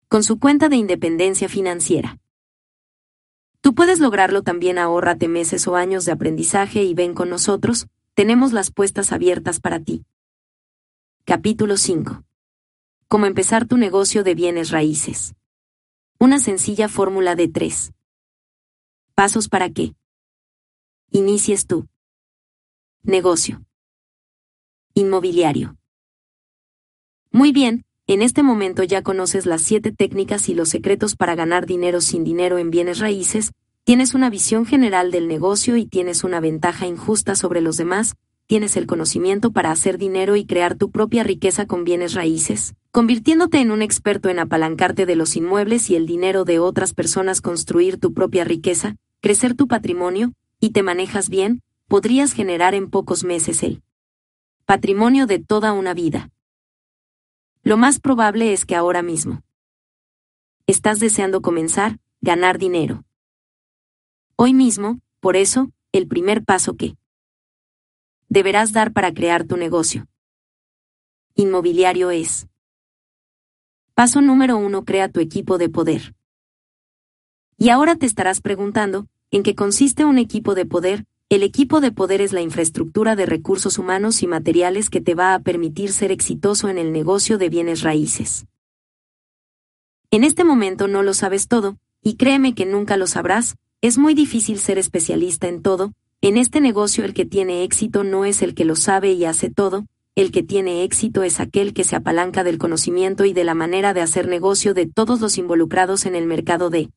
[0.08, 2.18] Con su cuenta de independencia financiera.
[3.64, 8.52] Tú puedes lograrlo también ahórrate meses o años de aprendizaje y ven con nosotros, tenemos
[8.52, 10.04] las puestas abiertas para ti.
[11.24, 12.24] Capítulo 5.
[13.08, 15.34] Cómo empezar tu negocio de bienes raíces.
[16.18, 17.94] Una sencilla fórmula de tres.
[19.14, 19.94] Pasos para que
[21.10, 21.88] inicies tú.
[23.02, 23.64] Negocio.
[24.92, 25.78] Inmobiliario.
[27.30, 31.66] Muy bien, en este momento ya conoces las siete técnicas y los secretos para ganar
[31.66, 33.52] dinero sin dinero en bienes raíces,
[33.84, 38.14] tienes una visión general del negocio y tienes una ventaja injusta sobre los demás,
[38.46, 43.58] tienes el conocimiento para hacer dinero y crear tu propia riqueza con bienes raíces convirtiéndote
[43.58, 47.98] en un experto en apalancarte de los inmuebles y el dinero de otras personas, construir
[47.98, 53.64] tu propia riqueza, crecer tu patrimonio, y te manejas bien, podrías generar en pocos meses
[53.64, 53.82] el
[54.64, 56.30] patrimonio de toda una vida.
[57.64, 59.42] Lo más probable es que ahora mismo
[60.66, 63.06] estás deseando comenzar, ganar dinero.
[64.36, 66.98] Hoy mismo, por eso, el primer paso que
[68.28, 70.06] deberás dar para crear tu negocio
[71.36, 72.46] inmobiliario es
[73.94, 74.84] Paso número 1.
[74.84, 76.14] Crea tu equipo de poder.
[77.56, 81.06] Y ahora te estarás preguntando, ¿en qué consiste un equipo de poder?
[81.34, 85.34] El equipo de poder es la infraestructura de recursos humanos y materiales que te va
[85.34, 88.46] a permitir ser exitoso en el negocio de bienes raíces.
[90.12, 94.14] En este momento no lo sabes todo, y créeme que nunca lo sabrás, es muy
[94.14, 98.54] difícil ser especialista en todo, en este negocio el que tiene éxito no es el
[98.54, 102.44] que lo sabe y hace todo, el que tiene éxito es aquel que se apalanca
[102.44, 106.26] del conocimiento y de la manera de hacer negocio de todos los involucrados en el
[106.26, 106.90] mercado de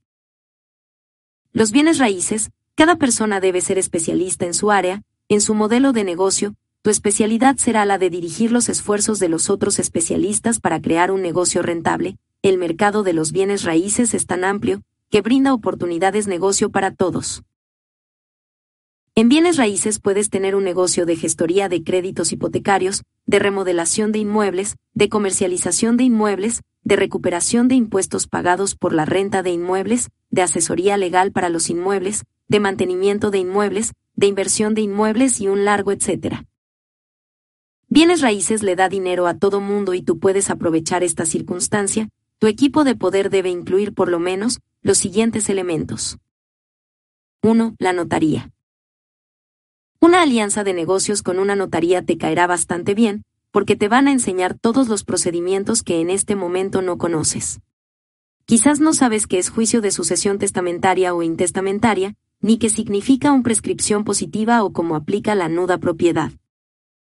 [1.54, 6.04] los bienes raíces, Cada persona debe ser especialista en su área, en su modelo de
[6.04, 11.10] negocio, tu especialidad será la de dirigir los esfuerzos de los otros especialistas para crear
[11.10, 12.18] un negocio rentable.
[12.44, 17.42] El mercado de los bienes raíces es tan amplio que brinda oportunidades negocio para todos.
[19.16, 24.20] En bienes raíces puedes tener un negocio de gestoría de créditos hipotecarios, de remodelación de
[24.20, 30.10] inmuebles, de comercialización de inmuebles, de recuperación de impuestos pagados por la renta de inmuebles,
[30.30, 35.48] de asesoría legal para los inmuebles, de mantenimiento de inmuebles, de inversión de inmuebles y
[35.48, 36.46] un largo etcétera.
[37.90, 42.10] Bienes raíces le da dinero a todo mundo y tú puedes aprovechar esta circunstancia,
[42.40, 46.18] tu equipo de poder debe incluir por lo menos los siguientes elementos.
[47.44, 47.76] 1.
[47.80, 48.52] La notaría.
[50.00, 54.12] Una alianza de negocios con una notaría te caerá bastante bien, porque te van a
[54.12, 57.62] enseñar todos los procedimientos que en este momento no conoces.
[58.46, 63.44] Quizás no sabes qué es juicio de sucesión testamentaria o intestamentaria, ni qué significa un
[63.44, 66.32] prescripción positiva o cómo aplica la nuda propiedad.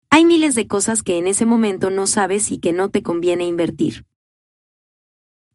[0.10, 3.46] Hay miles de cosas que en ese momento no sabes y que no te conviene
[3.46, 4.06] invertir.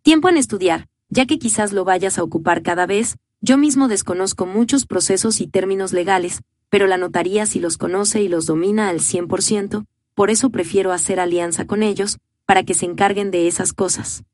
[0.03, 4.47] Tiempo en estudiar, ya que quizás lo vayas a ocupar cada vez, yo mismo desconozco
[4.47, 8.99] muchos procesos y términos legales, pero la notaría sí los conoce y los domina al
[8.99, 14.25] 100%, por eso prefiero hacer alianza con ellos, para que se encarguen de esas cosas.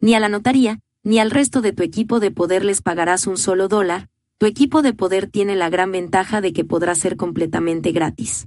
[0.00, 3.38] Ni a la notaría, ni al resto de tu equipo de poder les pagarás un
[3.38, 7.90] solo dólar, tu equipo de poder tiene la gran ventaja de que podrá ser completamente
[7.90, 8.46] gratis.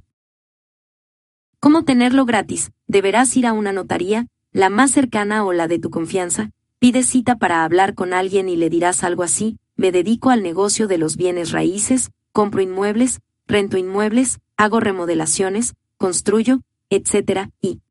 [1.60, 2.72] ¿Cómo tenerlo gratis?
[2.88, 7.38] Deberás ir a una notaría, la más cercana o la de tu confianza, pide cita
[7.38, 11.18] para hablar con alguien y le dirás algo así, me dedico al negocio de los
[11.18, 17.50] bienes raíces, compro inmuebles, rento inmuebles, hago remodelaciones, construyo, etc.
[17.62, 17.82] y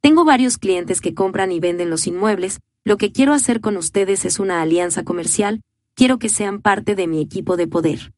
[0.00, 4.24] tengo varios clientes que compran y venden los inmuebles, lo que quiero hacer con ustedes
[4.24, 5.62] es una alianza comercial,
[6.02, 8.12] quiero que sean parte de mi equipo de poder.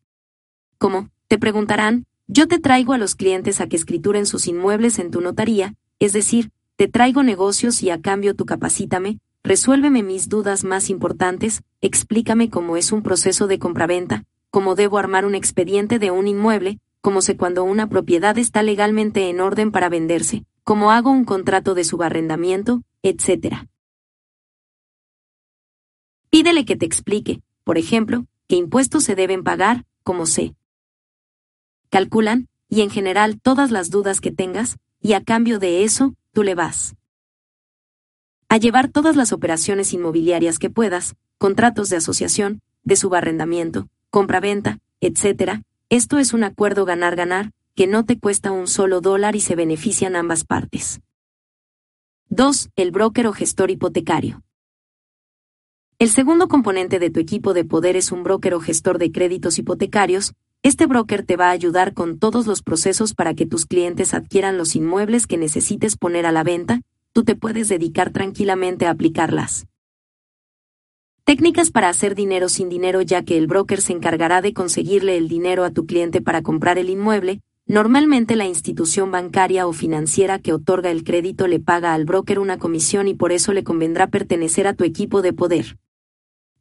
[0.78, 1.11] ¿Cómo?
[1.28, 5.20] Te preguntarán, yo te traigo a los clientes a que escrituren sus inmuebles en tu
[5.20, 10.89] notaría, es decir, te traigo negocios y a cambio tú capacítame, resuélveme mis dudas más
[10.89, 16.27] importantes, explícame cómo es un proceso de compraventa, cómo debo armar un expediente de un
[16.27, 21.27] inmueble, cómo sé cuando una propiedad está legalmente en orden para venderse, cómo hago un
[21.27, 23.66] contrato de subarrendamiento, etc.
[26.31, 30.54] Pídele que te explique, por ejemplo, qué impuestos se deben pagar, cómo se
[31.90, 36.42] calculan, y en general todas las dudas que tengas, y a cambio de eso, tú
[36.42, 36.94] le vas
[38.48, 45.62] a llevar todas las operaciones inmobiliarias que puedas, contratos de asociación, de subarrendamiento, compra-venta, etc.,
[45.88, 50.16] esto es un acuerdo ganar-ganar, que no te cuesta un solo dólar y se benefician
[50.16, 51.00] ambas partes.
[52.28, 52.70] 2.
[52.76, 54.42] El broker o gestor hipotecario.
[56.05, 59.59] El segundo componente de tu equipo de poder es un broker o gestor de créditos
[59.59, 60.35] hipotecarios.
[60.62, 64.59] Este broker te va a ayudar con todos los procesos para que tus clientes adquieran
[64.59, 66.82] los inmuebles que necesites poner a la venta,
[67.14, 69.66] tú te puedes dedicar tranquilamente a aplicarlas.
[71.24, 75.26] Técnicas para hacer dinero sin dinero ya que el broker se encargará de conseguirle el
[75.26, 80.52] dinero a tu cliente para comprar el inmueble, normalmente la institución bancaria o financiera que
[80.52, 84.66] otorga el crédito le paga al broker una comisión y por eso le convendrá pertenecer
[84.66, 85.78] a tu equipo de poder.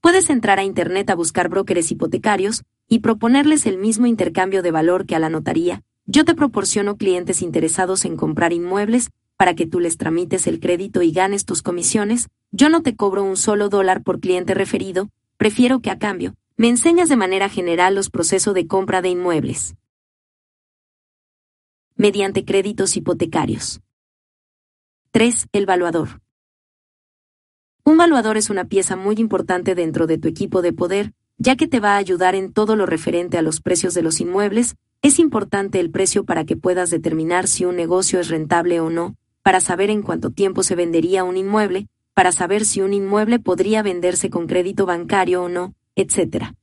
[0.03, 5.05] Puedes entrar a Internet a buscar brokers hipotecarios y proponerles el mismo intercambio de valor
[5.05, 5.81] que a la notaría.
[6.05, 11.03] Yo te proporciono clientes interesados en comprar inmuebles para que tú les tramites el crédito
[11.03, 15.07] y ganes tus comisiones, yo no te cobro un solo dólar por cliente referido,
[15.37, 19.75] prefiero que a cambio, me enseñas de manera general los procesos de compra de inmuebles.
[21.95, 23.79] Mediante créditos hipotecarios.
[25.11, 25.47] 3.
[25.53, 26.22] El valuador.
[27.85, 31.67] Un valuador es una pieza muy importante dentro de tu equipo de poder, ya que
[31.67, 35.19] te va a ayudar en todo lo referente a los precios de los inmuebles, es
[35.19, 39.59] importante el precio para que puedas determinar si un negocio es rentable o no, para
[39.59, 44.29] saber en cuánto tiempo se vendería un inmueble, para saber si un inmueble podría venderse
[44.29, 46.53] con crédito bancario o no, etc.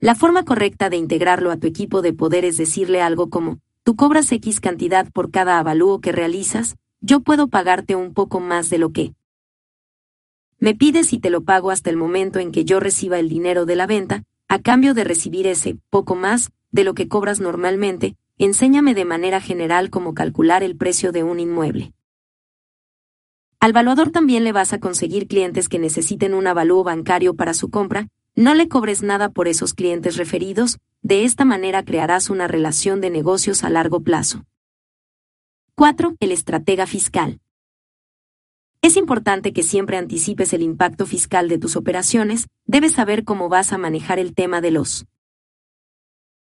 [0.00, 3.94] La forma correcta de integrarlo a tu equipo de poder es decirle algo como, tú
[3.94, 8.78] cobras X cantidad por cada avalúo que realizas, yo puedo pagarte un poco más de
[8.78, 9.12] lo que
[10.62, 13.66] me pides y te lo pago hasta el momento en que yo reciba el dinero
[13.66, 18.16] de la venta, a cambio de recibir ese poco más de lo que cobras normalmente,
[18.38, 21.94] enséñame de manera general cómo calcular el precio de un inmueble.
[23.58, 27.68] Al valuador también le vas a conseguir clientes que necesiten un avalúo bancario para su
[27.68, 28.06] compra,
[28.36, 33.10] no le cobres nada por esos clientes referidos, de esta manera crearás una relación de
[33.10, 34.44] negocios a largo plazo.
[35.74, 36.14] 4.
[36.20, 37.40] El estratega fiscal.
[38.82, 43.72] Es importante que siempre anticipes el impacto fiscal de tus operaciones, debes saber cómo vas
[43.72, 45.06] a manejar el tema de los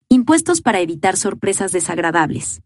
[0.07, 2.61] impuestos para evitar sorpresas desagradables.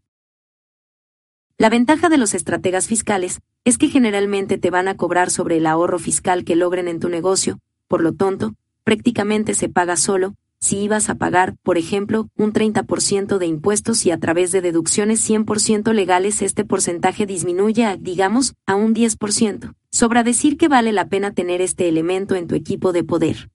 [1.58, 5.66] La ventaja de los estrategas fiscales es que generalmente te van a cobrar sobre el
[5.66, 10.78] ahorro fiscal que logren en tu negocio, por lo tanto, prácticamente se paga solo, si
[10.78, 15.92] ibas a pagar, por ejemplo, un 30% de impuestos y a través de deducciones 100%
[15.92, 19.74] legales este porcentaje disminuye a, digamos, a un 10%.
[19.90, 23.50] Sobra decir que vale la pena tener este elemento en tu equipo de poder.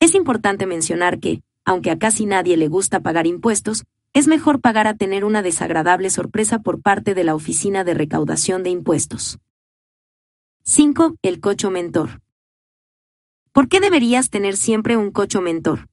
[0.00, 4.86] Es importante mencionar que, aunque a casi nadie le gusta pagar impuestos, es mejor pagar
[4.86, 9.38] a tener una desagradable sorpresa por parte de la Oficina de Recaudación de Impuestos.
[10.64, 11.14] 5.
[11.22, 12.20] El cocho mentor.
[13.54, 15.88] ¿Por qué deberías tener siempre un cocho mentor?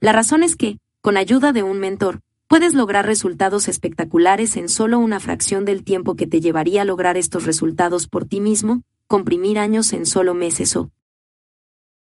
[0.00, 4.98] La razón es que, con ayuda de un mentor, puedes lograr resultados espectaculares en solo
[4.98, 9.60] una fracción del tiempo que te llevaría a lograr estos resultados por ti mismo, comprimir
[9.60, 10.90] años en solo meses o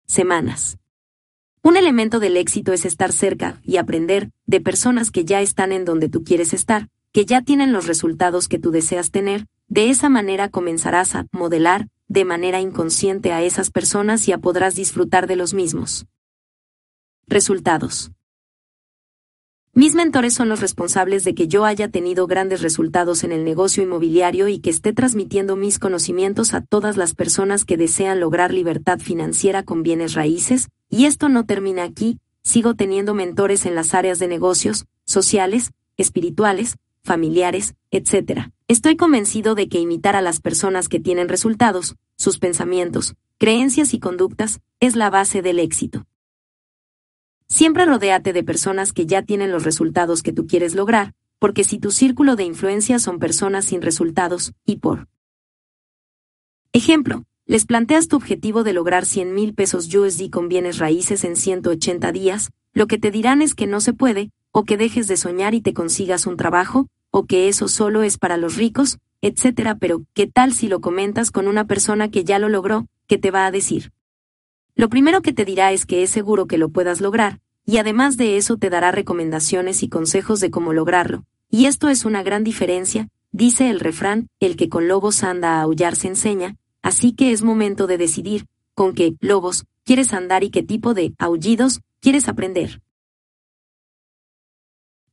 [0.07, 0.77] semanas.
[1.61, 5.85] Un elemento del éxito es estar cerca y aprender de personas que ya están en
[5.85, 10.09] donde tú quieres estar, que ya tienen los resultados que tú deseas tener, de esa
[10.09, 15.35] manera comenzarás a modelar de manera inconsciente a esas personas y ya podrás disfrutar de
[15.35, 16.05] los mismos.
[17.27, 18.11] Resultados.
[19.73, 23.83] Mis mentores son los responsables de que yo haya tenido grandes resultados en el negocio
[23.83, 28.99] inmobiliario y que esté transmitiendo mis conocimientos a todas las personas que desean lograr libertad
[28.99, 34.17] financiera con bienes raíces, y esto no termina aquí, sigo teniendo mentores en las áreas
[34.17, 38.49] de negocios, sociales, espirituales, familiares, etc.
[38.67, 43.99] Estoy convencido de que imitar a las personas que tienen resultados, sus pensamientos, creencias y
[43.99, 46.05] conductas, es la base del éxito.
[47.47, 51.77] Siempre rodéate de personas que ya tienen los resultados que tú quieres lograr, porque si
[51.77, 55.07] tu círculo de influencia son personas sin resultados, y por
[56.73, 61.35] ejemplo, les planteas tu objetivo de lograr 100 mil pesos USD con bienes raíces en
[61.35, 65.17] 180 días, lo que te dirán es que no se puede, o que dejes de
[65.17, 69.75] soñar y te consigas un trabajo, o que eso solo es para los ricos, etc.
[69.77, 73.31] Pero, ¿qué tal si lo comentas con una persona que ya lo logró, ¿Qué te
[73.31, 73.91] va a decir?
[74.73, 78.15] Lo primero que te dirá es que es seguro que lo puedas lograr, y además
[78.17, 81.25] de eso te dará recomendaciones y consejos de cómo lograrlo.
[81.51, 85.61] Y esto es una gran diferencia, dice el refrán, el que con lobos anda a
[85.63, 86.55] aullar se enseña,
[86.85, 91.15] Así que es momento de decidir, con qué lobos quieres andar y qué tipo de
[91.17, 92.79] aullidos quieres aprender.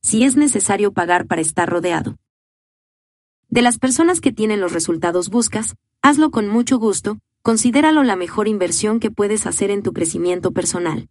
[0.03, 2.17] Si es necesario pagar para estar rodeado.
[3.49, 8.47] De las personas que tienen los resultados buscas, hazlo con mucho gusto, considéralo la mejor
[8.47, 11.09] inversión que puedes hacer en tu crecimiento personal.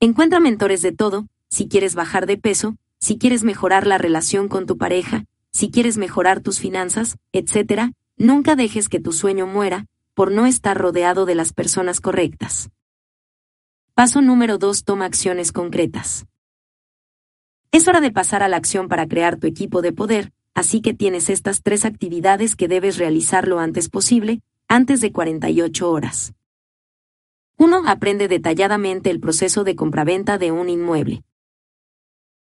[0.00, 4.66] Encuentra mentores de todo, si quieres bajar de peso, si quieres mejorar la relación con
[4.66, 9.84] tu pareja, si quieres mejorar tus finanzas, etc., Nunca dejes que tu sueño muera,
[10.14, 12.70] por no estar rodeado de las personas correctas.
[13.92, 14.84] Paso número 2.
[14.84, 16.26] Toma acciones concretas.
[17.76, 20.94] Es hora de pasar a la acción para crear tu equipo de poder, así que
[20.94, 26.32] tienes estas tres actividades que debes realizar lo antes posible, antes de 48 horas.
[27.58, 27.82] 1.
[27.86, 31.22] Aprende detalladamente el proceso de compraventa de un inmueble.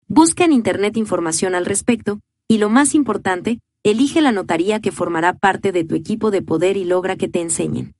[0.08, 5.34] Busca en Internet información al respecto, y lo más importante, Elige la notaría que formará
[5.34, 7.94] parte de tu equipo de poder y logra que te enseñen.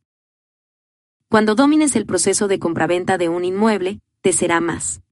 [1.29, 5.03] Cuando domines el proceso de compraventa de un inmueble, te será más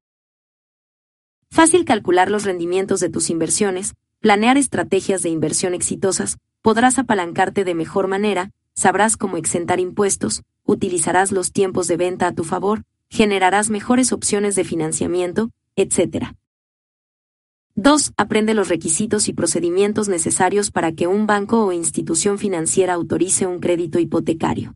[1.51, 7.75] fácil calcular los rendimientos de tus inversiones, planear estrategias de inversión exitosas, podrás apalancarte de
[7.75, 13.71] mejor manera, sabrás cómo exentar impuestos, utilizarás los tiempos de venta a tu favor, generarás
[13.71, 16.35] mejores opciones de financiamiento, etc.
[17.75, 18.13] 2.
[18.17, 23.61] Aprende los requisitos y procedimientos necesarios para que un banco o institución financiera autorice un
[23.61, 24.75] crédito hipotecario.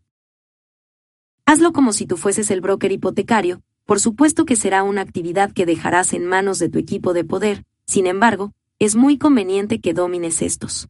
[1.44, 5.67] Hazlo como si tú fueses el broker hipotecario, por supuesto que será una actividad que
[5.67, 10.43] dejarás en manos de tu equipo de poder, sin embargo, es muy conveniente que domines
[10.43, 10.89] estos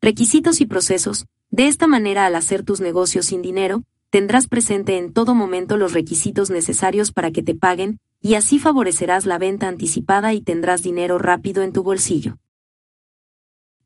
[0.00, 5.12] requisitos y procesos, de esta manera al hacer tus negocios sin dinero, tendrás presente en
[5.12, 10.34] todo momento los requisitos necesarios para que te paguen, y así favorecerás la venta anticipada
[10.34, 12.38] y tendrás dinero rápido en tu bolsillo.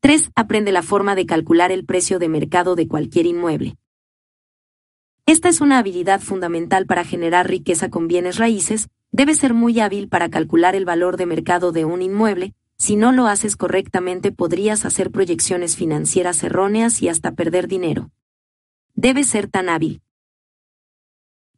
[0.01, 0.33] 3.
[0.35, 3.77] Aprende la forma de calcular el precio de mercado de cualquier inmueble.
[5.33, 10.11] Esta es una habilidad fundamental para generar riqueza con bienes raíces, debes ser muy hábil
[10.11, 14.85] para calcular el valor de mercado de un inmueble, si no lo haces correctamente podrías
[14.85, 18.11] hacer proyecciones financieras erróneas y hasta perder dinero.
[18.95, 20.03] Debes ser tan hábil.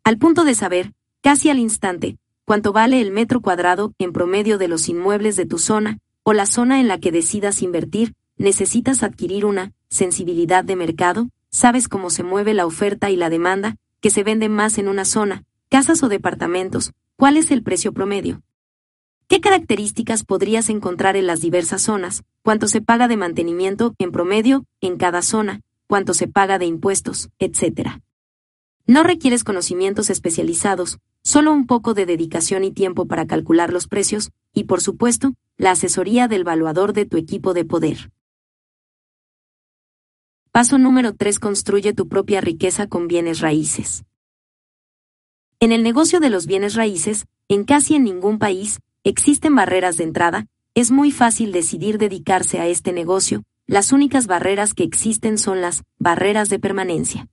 [0.04, 4.68] Al punto de saber, casi al instante, cuánto vale el metro cuadrado en promedio de
[4.68, 9.44] los inmuebles de tu zona, o la zona en la que decidas invertir, necesitas adquirir
[9.44, 14.24] una sensibilidad de mercado, sabes cómo se mueve la oferta y la demanda, que se
[14.24, 18.42] venden más en una zona, casas o departamentos, cuál es el precio promedio.
[19.28, 22.24] ¿Qué características podrías encontrar en las diversas zonas?
[22.42, 25.60] ¿Cuánto se paga de mantenimiento en promedio en cada zona?
[25.86, 28.00] ¿Cuánto se paga de impuestos, etcétera?
[28.88, 34.32] No requieres conocimientos especializados, solo un poco de dedicación y tiempo para calcular los precios,
[34.52, 38.10] y por supuesto, la asesoría del valuador de tu equipo de poder.
[40.54, 41.40] Paso número 3.
[41.40, 44.04] Construye tu propia riqueza con bienes raíces.
[45.58, 50.04] En el negocio de los bienes raíces, en casi en ningún país, existen barreras de
[50.04, 55.60] entrada, es muy fácil decidir dedicarse a este negocio, las únicas barreras que existen son
[55.60, 57.26] las barreras de permanencia.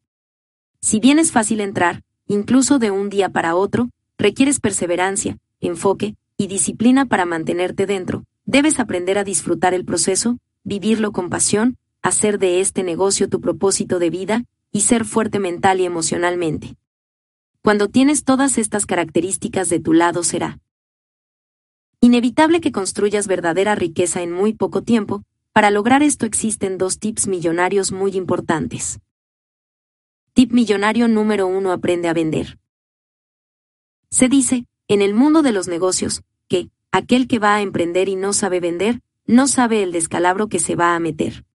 [0.80, 6.48] Si bien es fácil entrar, incluso de un día para otro, requieres perseverancia, enfoque y
[6.48, 12.62] disciplina para mantenerte dentro, debes aprender a disfrutar el proceso, vivirlo con pasión, hacer de
[12.62, 16.76] este negocio tu propósito de vida, y ser fuerte mental y emocionalmente.
[17.62, 20.60] Cuando tienes todas estas características de tu lado será
[22.04, 25.24] inevitable que construyas verdadera riqueza en muy poco tiempo,
[25.54, 29.00] para lograr esto existen dos tips millonarios muy importantes.
[30.34, 32.58] Tip millonario número uno aprende a vender.
[34.10, 38.16] Se dice, en el mundo de los negocios, que, aquel que va a emprender y
[38.16, 41.46] no sabe vender, no sabe el descalabro que se va a meter.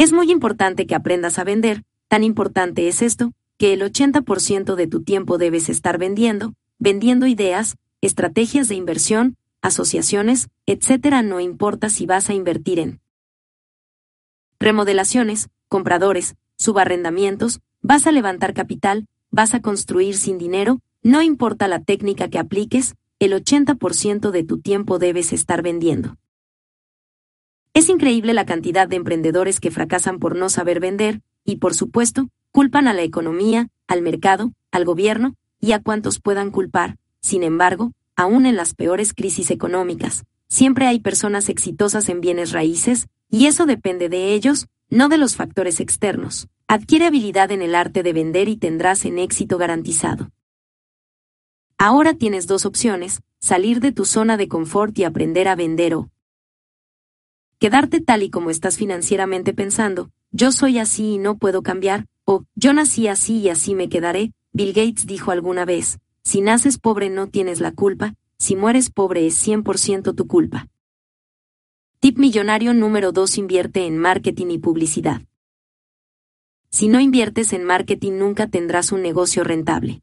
[0.00, 4.86] Es muy importante que aprendas a vender, tan importante es esto, que el 80% de
[4.86, 11.16] tu tiempo debes estar vendiendo, vendiendo ideas, estrategias de inversión, asociaciones, etc.
[11.22, 13.00] No importa si vas a invertir en
[14.58, 21.84] remodelaciones, compradores, subarrendamientos, vas a levantar capital, vas a construir sin dinero, no importa la
[21.84, 26.16] técnica que apliques, el 80% de tu tiempo debes estar vendiendo.
[27.72, 32.28] Es increíble la cantidad de emprendedores que fracasan por no saber vender, y por supuesto,
[32.50, 36.96] culpan a la economía, al mercado, al gobierno, y a cuantos puedan culpar.
[37.20, 43.06] Sin embargo, aún en las peores crisis económicas, siempre hay personas exitosas en bienes raíces,
[43.30, 46.48] y eso depende de ellos, no de los factores externos.
[46.66, 50.30] Adquiere habilidad en el arte de vender y tendrás en éxito garantizado.
[51.78, 56.10] Ahora tienes dos opciones, salir de tu zona de confort y aprender a vender o
[57.60, 62.44] quedarte tal y como estás financieramente pensando, yo soy así y no puedo cambiar, o
[62.54, 67.10] yo nací así y así me quedaré, Bill Gates dijo alguna vez, si naces pobre
[67.10, 70.68] no tienes la culpa, si mueres pobre es 100% tu culpa.
[72.00, 75.20] Tip millonario número 2 Invierte en marketing y publicidad.
[76.70, 80.00] Si no inviertes en marketing nunca tendrás un negocio rentable.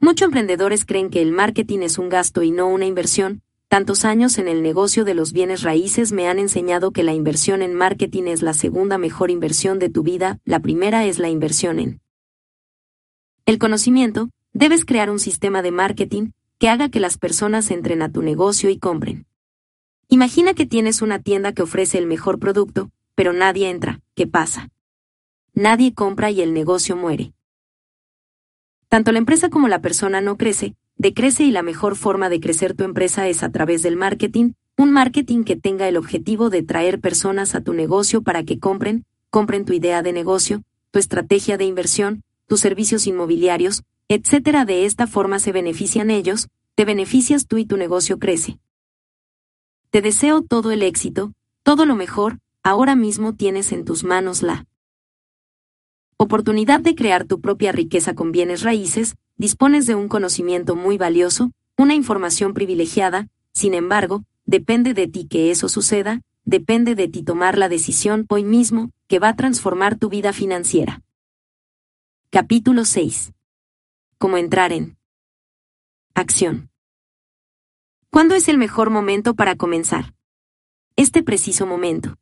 [0.00, 3.42] Muchos emprendedores creen que el marketing es un gasto y no una inversión.
[3.74, 7.60] Tantos años en el negocio de los bienes raíces me han enseñado que la inversión
[7.60, 11.80] en marketing es la segunda mejor inversión de tu vida, la primera es la inversión
[11.80, 12.00] en
[13.46, 16.30] el conocimiento, debes crear un sistema de marketing
[16.60, 19.26] que haga que las personas entren a tu negocio y compren.
[20.06, 24.02] Imagina que tienes una tienda que ofrece el mejor producto, pero nadie entra.
[24.14, 24.68] ¿Qué pasa?
[25.52, 27.32] Nadie compra y el negocio muere.
[28.88, 32.72] Tanto la empresa como la persona no crece, decrece y la mejor forma de crecer
[32.72, 36.98] tu empresa es a través del marketing, un marketing que tenga el objetivo de traer
[36.98, 41.66] personas a tu negocio para que compren, compren tu idea de negocio, tu estrategia de
[41.66, 44.64] inversión, tus servicios inmobiliarios, etc.
[44.66, 48.58] De esta forma se benefician ellos, te beneficias tú y tu negocio crece.
[49.90, 51.34] Te deseo todo el éxito,
[51.64, 54.64] todo lo mejor, ahora mismo tienes en tus manos la
[56.16, 61.50] oportunidad de crear tu propia riqueza con bienes raíces, dispones de un conocimiento muy valioso,
[61.76, 67.58] una información privilegiada, sin embargo, depende de ti que eso suceda, depende de ti tomar
[67.58, 71.02] la decisión hoy mismo, que va a transformar tu vida financiera.
[72.30, 73.32] Capítulo 6.
[74.18, 74.96] Cómo entrar en
[76.14, 76.70] acción.
[78.10, 80.14] ¿Cuándo es el mejor momento para comenzar?
[80.96, 82.16] Este preciso momento.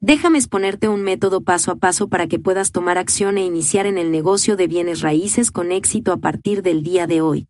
[0.00, 3.96] Déjame exponerte un método paso a paso para que puedas tomar acción e iniciar en
[3.96, 7.48] el negocio de bienes raíces con éxito a partir del día de hoy.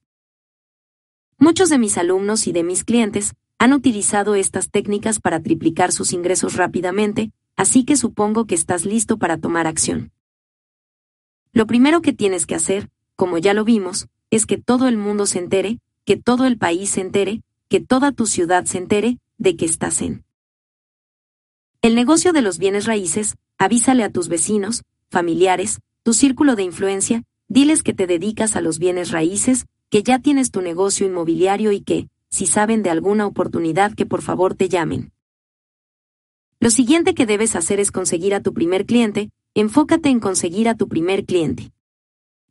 [1.39, 6.13] Muchos de mis alumnos y de mis clientes han utilizado estas técnicas para triplicar sus
[6.13, 10.13] ingresos rápidamente, así que supongo que estás listo para tomar acción.
[11.53, 15.27] Lo primero que tienes que hacer, como ya lo vimos, es que todo el mundo
[15.27, 19.57] se entere, que todo el país se entere, que toda tu ciudad se entere de
[19.57, 20.26] que estás en.
[21.87, 27.23] El negocio de los bienes raíces, avísale a tus vecinos, familiares, tu círculo de influencia,
[27.47, 31.83] diles que te dedicas a los bienes raíces, que ya tienes tu negocio inmobiliario y
[31.83, 35.13] que, si saben de alguna oportunidad que por favor te llamen.
[36.59, 40.75] Lo siguiente que debes hacer es conseguir a tu primer cliente, enfócate en conseguir a
[40.75, 41.71] tu primer cliente.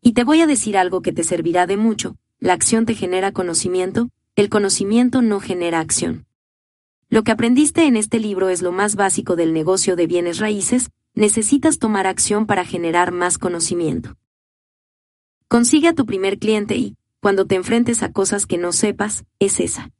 [0.01, 3.33] Y te voy a decir algo que te servirá de mucho, la acción te genera
[3.33, 4.07] conocimiento,
[4.37, 6.24] el conocimiento no genera acción.
[7.09, 10.89] Lo que aprendiste en este libro es lo más básico del negocio de bienes raíces,
[11.13, 14.17] necesitas tomar acción para generar más conocimiento.
[15.47, 19.59] Consigue a tu primer cliente y, cuando te enfrentes a cosas que no sepas, es
[19.59, 19.91] esa.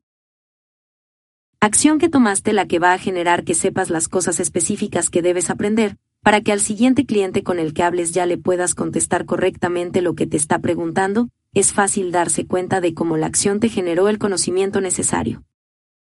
[1.60, 5.50] Acción que tomaste la que va a generar que sepas las cosas específicas que debes
[5.50, 10.02] aprender, para que al siguiente cliente con el que hables ya le puedas contestar correctamente
[10.02, 14.10] lo que te está preguntando, es fácil darse cuenta de cómo la acción te generó
[14.10, 15.44] el conocimiento necesario.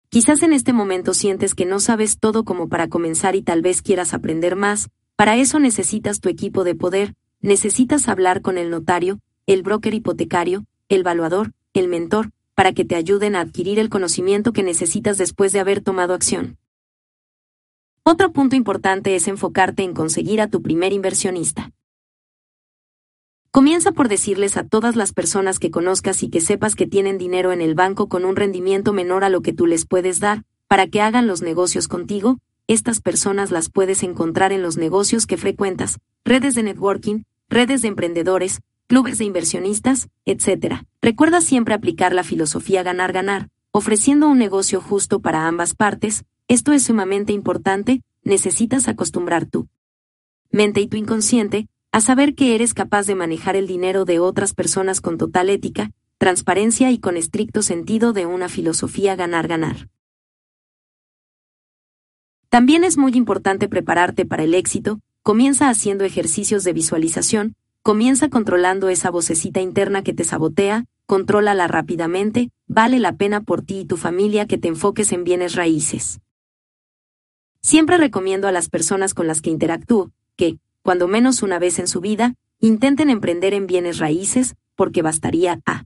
[0.09, 3.81] Quizás en este momento sientes que no sabes todo como para comenzar y tal vez
[3.81, 9.19] quieras aprender más, para eso necesitas tu equipo de poder, necesitas hablar con el notario,
[9.47, 14.53] el broker hipotecario, el valuador, el mentor, para que te ayuden a adquirir el conocimiento
[14.53, 16.57] que necesitas después de haber tomado acción.
[18.03, 21.71] Otro punto importante es enfocarte en conseguir a tu primer inversionista.
[23.57, 27.51] Comienza por decirles a todas las personas que conozcas y que sepas que tienen dinero
[27.51, 30.85] en el banco con un rendimiento menor a lo que tú les puedes dar, para
[30.85, 32.37] que hagan los negocios contigo,
[32.67, 37.87] estas personas las puedes encontrar en los negocios que frecuentas, redes de networking, redes de
[37.87, 40.83] emprendedores, clubes de inversionistas, etc.
[41.01, 46.83] Recuerda siempre aplicar la filosofía ganar-ganar, ofreciendo un negocio justo para ambas partes, esto es
[46.83, 49.67] sumamente importante, necesitas acostumbrar tu
[50.51, 54.53] mente y tu inconsciente a saber que eres capaz de manejar el dinero de otras
[54.53, 59.89] personas con total ética, transparencia y con estricto sentido de una filosofía ganar-ganar.
[62.49, 68.89] También es muy importante prepararte para el éxito, comienza haciendo ejercicios de visualización, comienza controlando
[68.89, 73.97] esa vocecita interna que te sabotea, contrólala rápidamente, vale la pena por ti y tu
[73.97, 76.19] familia que te enfoques en bienes raíces.
[77.61, 80.57] Siempre recomiendo a las personas con las que interactúo, que,
[80.87, 85.83] cuando menos una vez en su vida, intenten emprender en bienes raíces, porque bastaría a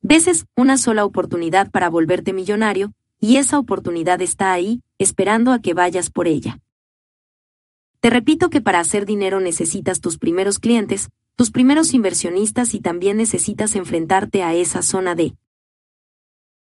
[0.00, 5.74] veces una sola oportunidad para volverte millonario, y esa oportunidad está ahí, esperando a que
[5.74, 6.58] vayas por ella.
[8.00, 13.16] Te repito que para hacer dinero necesitas tus primeros clientes, tus primeros inversionistas y también
[13.16, 15.36] necesitas enfrentarte a esa zona de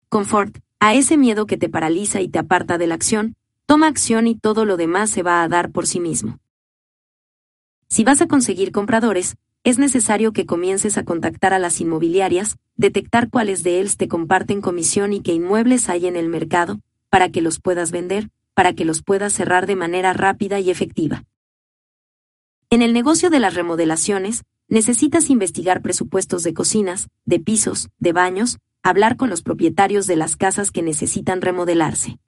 [0.08, 4.26] confort, a ese miedo que te paraliza y te aparta de la acción, toma acción
[4.26, 6.40] y todo lo demás se va a dar por sí mismo.
[7.92, 13.30] Si vas a conseguir compradores, es necesario que comiences a contactar a las inmobiliarias, detectar
[13.30, 16.78] cuáles de ellos te comparten comisión y qué inmuebles hay en el mercado,
[17.08, 21.24] para que los puedas vender, para que los puedas cerrar de manera rápida y efectiva.
[22.70, 28.58] En el negocio de las remodelaciones, necesitas investigar presupuestos de cocinas, de pisos, de baños,
[28.84, 32.18] hablar con los propietarios de las casas que necesitan remodelarse.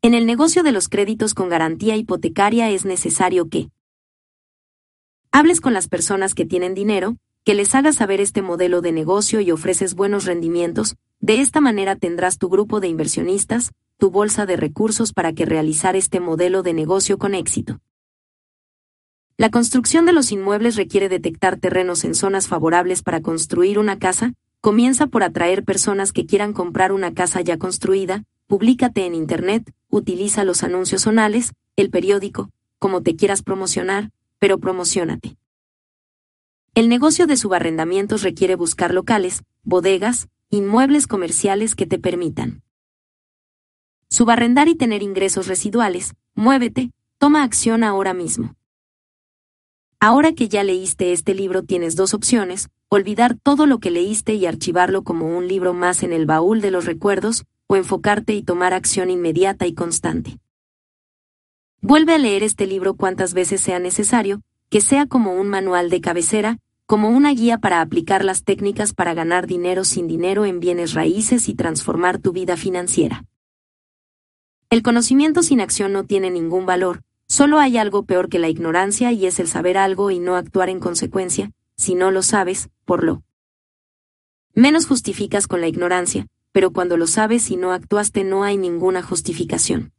[0.00, 3.68] En el negocio de los créditos con garantía hipotecaria es necesario que,
[5.32, 9.40] Hables con las personas que tienen dinero, que les hagas saber este modelo de negocio
[9.40, 14.56] y ofreces buenos rendimientos, de esta manera tendrás tu grupo de inversionistas, tu bolsa de
[14.56, 17.78] recursos para que realizar este modelo de negocio con éxito.
[19.36, 24.34] La construcción de los inmuebles requiere detectar terrenos en zonas favorables para construir una casa,
[24.60, 30.42] comienza por atraer personas que quieran comprar una casa ya construida, públicate en Internet, utiliza
[30.42, 32.50] los anuncios zonales, el periódico,
[32.80, 34.10] como te quieras promocionar,
[34.40, 35.36] pero promocionate.
[36.74, 42.62] El negocio de subarrendamientos requiere buscar locales, bodegas, inmuebles comerciales que te permitan
[44.08, 48.56] subarrendar y tener ingresos residuales, muévete, toma acción ahora mismo.
[50.00, 54.46] Ahora que ya leíste este libro tienes dos opciones, olvidar todo lo que leíste y
[54.46, 58.72] archivarlo como un libro más en el baúl de los recuerdos, o enfocarte y tomar
[58.74, 60.38] acción inmediata y constante.
[61.82, 66.02] Vuelve a leer este libro cuantas veces sea necesario, que sea como un manual de
[66.02, 70.92] cabecera, como una guía para aplicar las técnicas para ganar dinero sin dinero en bienes
[70.92, 73.24] raíces y transformar tu vida financiera.
[74.68, 79.10] El conocimiento sin acción no tiene ningún valor, solo hay algo peor que la ignorancia
[79.12, 83.04] y es el saber algo y no actuar en consecuencia, si no lo sabes, por
[83.04, 83.22] lo
[84.52, 89.00] menos justificas con la ignorancia, pero cuando lo sabes y no actuaste no hay ninguna
[89.02, 89.92] justificación.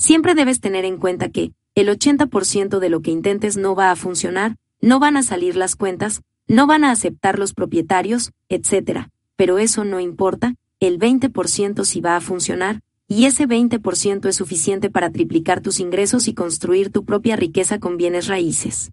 [0.00, 3.96] Siempre debes tener en cuenta que, el 80% de lo que intentes no va a
[3.96, 9.08] funcionar, no van a salir las cuentas, no van a aceptar los propietarios, etc.
[9.36, 14.88] Pero eso no importa, el 20% sí va a funcionar, y ese 20% es suficiente
[14.88, 18.92] para triplicar tus ingresos y construir tu propia riqueza con bienes raíces.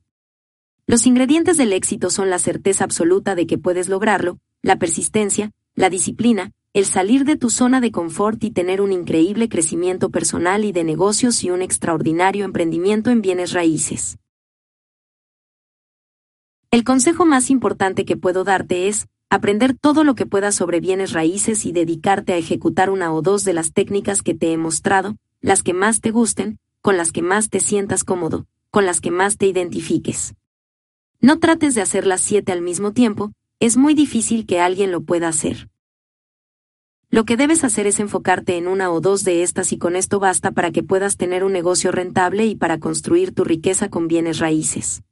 [0.88, 5.90] Los ingredientes del éxito son la certeza absoluta de que puedes lograrlo, la persistencia, la
[5.90, 10.72] disciplina, el salir de tu zona de confort y tener un increíble crecimiento personal y
[10.72, 14.20] de negocios y un extraordinario emprendimiento en bienes raíces.
[16.70, 21.14] El consejo más importante que puedo darte es, aprender todo lo que puedas sobre bienes
[21.14, 25.18] raíces y dedicarte a ejecutar una o dos de las técnicas que te he mostrado,
[25.42, 29.10] las que más te gusten, con las que más te sientas cómodo, con las que
[29.10, 30.36] más te identifiques.
[31.22, 35.02] No trates de hacer las siete al mismo tiempo, es muy difícil que alguien lo
[35.02, 35.70] pueda hacer.
[37.10, 40.20] Lo que debes hacer es enfocarte en una o dos de estas y con esto
[40.20, 44.40] basta para que puedas tener un negocio rentable y para construir tu riqueza con bienes
[44.40, 45.04] raíces.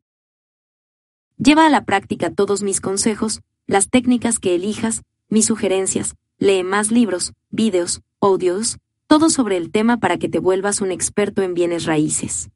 [1.37, 6.91] Lleva a la práctica todos mis consejos, las técnicas que elijas, mis sugerencias, lee más
[6.91, 11.85] libros, videos, audios, todo sobre el tema para que te vuelvas un experto en bienes
[11.85, 12.49] raíces.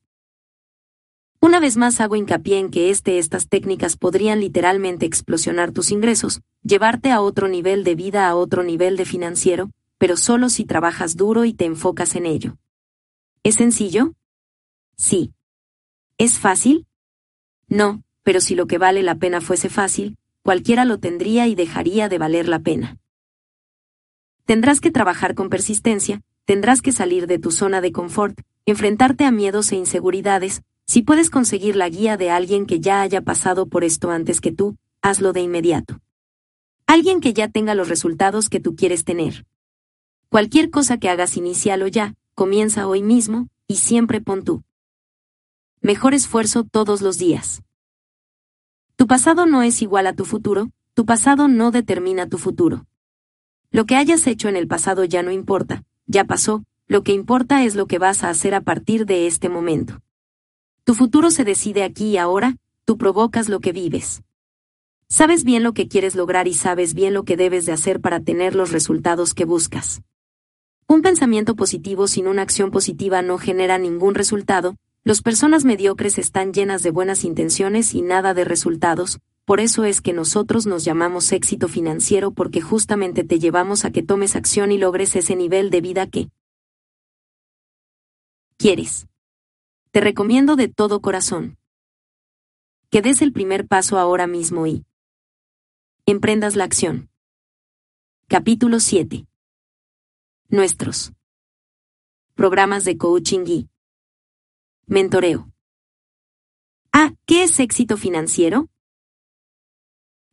[1.41, 6.41] Una vez más hago hincapié en que este estas técnicas podrían literalmente explosionar tus ingresos,
[6.63, 11.15] llevarte a otro nivel de vida, a otro nivel de financiero, pero solo si trabajas
[11.15, 12.57] duro y te enfocas en ello.
[13.43, 14.15] ¿Es sencillo?
[14.97, 15.33] Sí.
[16.17, 16.85] ¿Es fácil?
[17.69, 22.09] No, pero si lo que vale la pena fuese fácil, cualquiera lo tendría y dejaría
[22.09, 22.97] de valer la pena.
[24.43, 29.31] Tendrás que trabajar con persistencia, tendrás que salir de tu zona de confort, enfrentarte a
[29.31, 33.83] miedos e inseguridades, si puedes conseguir la guía de alguien que ya haya pasado por
[33.83, 35.99] esto antes que tú, hazlo de inmediato.
[36.87, 39.45] Alguien que ya tenga los resultados que tú quieres tener.
[40.29, 44.63] Cualquier cosa que hagas inicialo ya, comienza hoy mismo, y siempre pon tú.
[45.79, 47.61] Mejor esfuerzo todos los días.
[48.95, 52.87] Tu pasado no es igual a tu futuro, tu pasado no determina tu futuro.
[53.69, 57.63] Lo que hayas hecho en el pasado ya no importa, ya pasó, lo que importa
[57.63, 60.01] es lo que vas a hacer a partir de este momento.
[60.89, 64.23] Tu futuro se decide aquí y ahora, tú provocas lo que vives.
[65.07, 68.21] Sabes bien lo que quieres lograr y sabes bien lo que debes de hacer para
[68.21, 70.01] tener los resultados que buscas.
[70.87, 76.53] Un pensamiento positivo sin una acción positiva no genera ningún resultado, las personas mediocres están
[76.53, 81.31] llenas de buenas intenciones y nada de resultados, por eso es que nosotros nos llamamos
[81.31, 85.81] éxito financiero porque justamente te llevamos a que tomes acción y logres ese nivel de
[85.81, 86.31] vida que
[88.57, 89.08] quieres.
[89.91, 91.57] Te recomiendo de todo corazón
[92.91, 94.85] que des el primer paso ahora mismo y
[96.05, 97.09] emprendas la acción.
[98.27, 99.25] Capítulo 7.
[100.49, 101.11] Nuestros
[102.35, 103.69] programas de coaching y
[104.85, 105.51] mentoreo.
[106.93, 108.69] Ah, ¿qué es éxito financiero?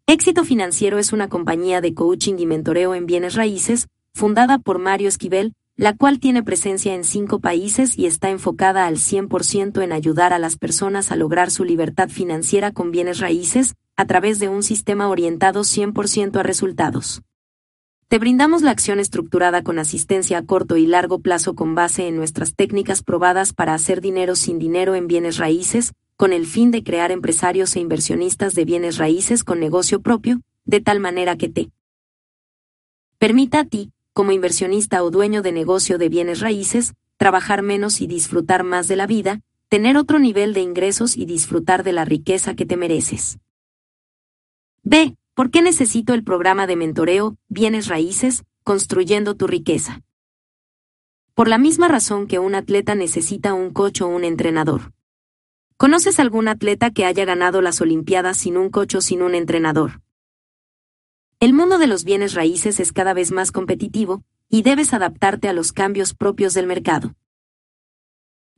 [0.06, 5.08] Éxito Financiero es una compañía de coaching y mentoreo en bienes raíces, fundada por Mario
[5.08, 10.32] Esquivel, la cual tiene presencia en cinco países y está enfocada al 100% en ayudar
[10.32, 14.62] a las personas a lograr su libertad financiera con bienes raíces, a través de un
[14.62, 17.22] sistema orientado 100% a resultados.
[18.08, 22.16] Te brindamos la acción estructurada con asistencia a corto y largo plazo con base en
[22.16, 26.82] nuestras técnicas probadas para hacer dinero sin dinero en bienes raíces, con el fin de
[26.84, 31.70] crear empresarios e inversionistas de bienes raíces con negocio propio, de tal manera que te
[33.18, 38.06] permita a ti, como inversionista o dueño de negocio de bienes raíces, trabajar menos y
[38.06, 42.54] disfrutar más de la vida, tener otro nivel de ingresos y disfrutar de la riqueza
[42.54, 43.38] que te mereces.
[44.82, 45.14] B.
[45.34, 50.00] ¿Por qué necesito el programa de mentoreo, bienes raíces, construyendo tu riqueza?
[51.34, 54.94] Por la misma razón que un atleta necesita un coach o un entrenador.
[55.76, 60.00] ¿Conoces algún atleta que haya ganado las Olimpiadas sin un coach o sin un entrenador?
[61.38, 65.52] El mundo de los bienes raíces es cada vez más competitivo, y debes adaptarte a
[65.52, 67.14] los cambios propios del mercado.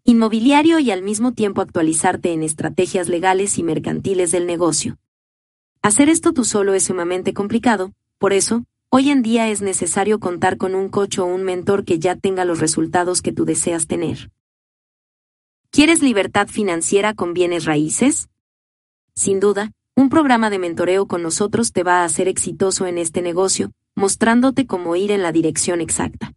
[0.05, 4.97] Inmobiliario y al mismo tiempo actualizarte en estrategias legales y mercantiles del negocio.
[5.83, 10.57] Hacer esto tú solo es sumamente complicado, por eso, hoy en día es necesario contar
[10.57, 14.31] con un coach o un mentor que ya tenga los resultados que tú deseas tener.
[15.71, 18.29] ¿Quieres libertad financiera con bienes raíces?
[19.15, 23.21] Sin duda, un programa de mentoreo con nosotros te va a hacer exitoso en este
[23.21, 26.35] negocio, mostrándote cómo ir en la dirección exacta.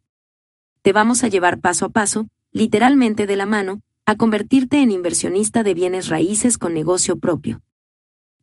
[0.82, 5.62] Te vamos a llevar paso a paso, literalmente de la mano, a convertirte en inversionista
[5.62, 7.62] de bienes raíces con negocio propio.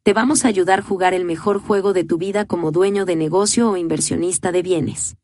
[0.05, 3.17] Te vamos a ayudar a jugar el mejor juego de tu vida como dueño de
[3.17, 5.17] negocio o inversionista de bienes.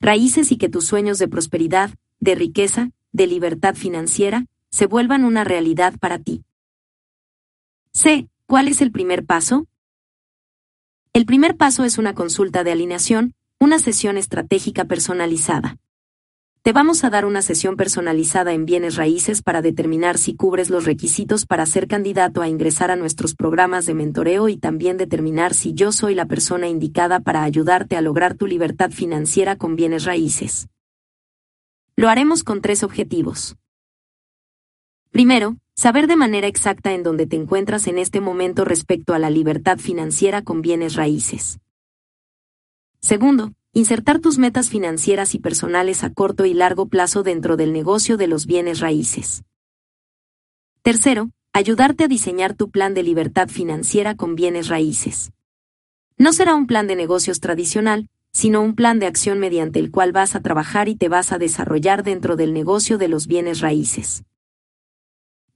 [0.00, 5.44] Raíces y que tus sueños de prosperidad, de riqueza, de libertad financiera, se vuelvan una
[5.44, 6.44] realidad para ti.
[7.94, 8.28] C.
[8.50, 9.68] ¿Cuál es el primer paso?
[11.12, 15.76] El primer paso es una consulta de alineación, una sesión estratégica personalizada.
[16.62, 20.84] te vamos a dar una sesión personalizada en bienes raíces para determinar si cubres los
[20.84, 25.72] requisitos para ser candidato a ingresar a nuestros programas de mentoreo y también determinar si
[25.72, 30.66] yo soy la persona indicada para ayudarte a lograr tu libertad financiera con bienes raíces.
[31.94, 33.56] Lo haremos con tres objetivos.
[35.12, 39.30] Primero, saber de manera exacta en dónde te encuentras en este momento respecto a la
[39.30, 41.58] libertad financiera con bienes raíces.
[43.00, 48.18] Segundo, insertar tus metas financieras y personales a corto y largo plazo dentro del negocio
[48.18, 49.42] de los bienes raíces.
[50.82, 55.32] Tercero, ayudarte a diseñar tu plan de libertad financiera con bienes raíces.
[56.18, 60.12] No será un plan de negocios tradicional, sino un plan de acción mediante el cual
[60.12, 64.24] vas a trabajar y te vas a desarrollar dentro del negocio de los bienes raíces.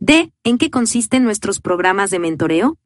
[0.07, 0.35] D.
[0.45, 2.77] ¿En qué consisten nuestros programas de mentoreo?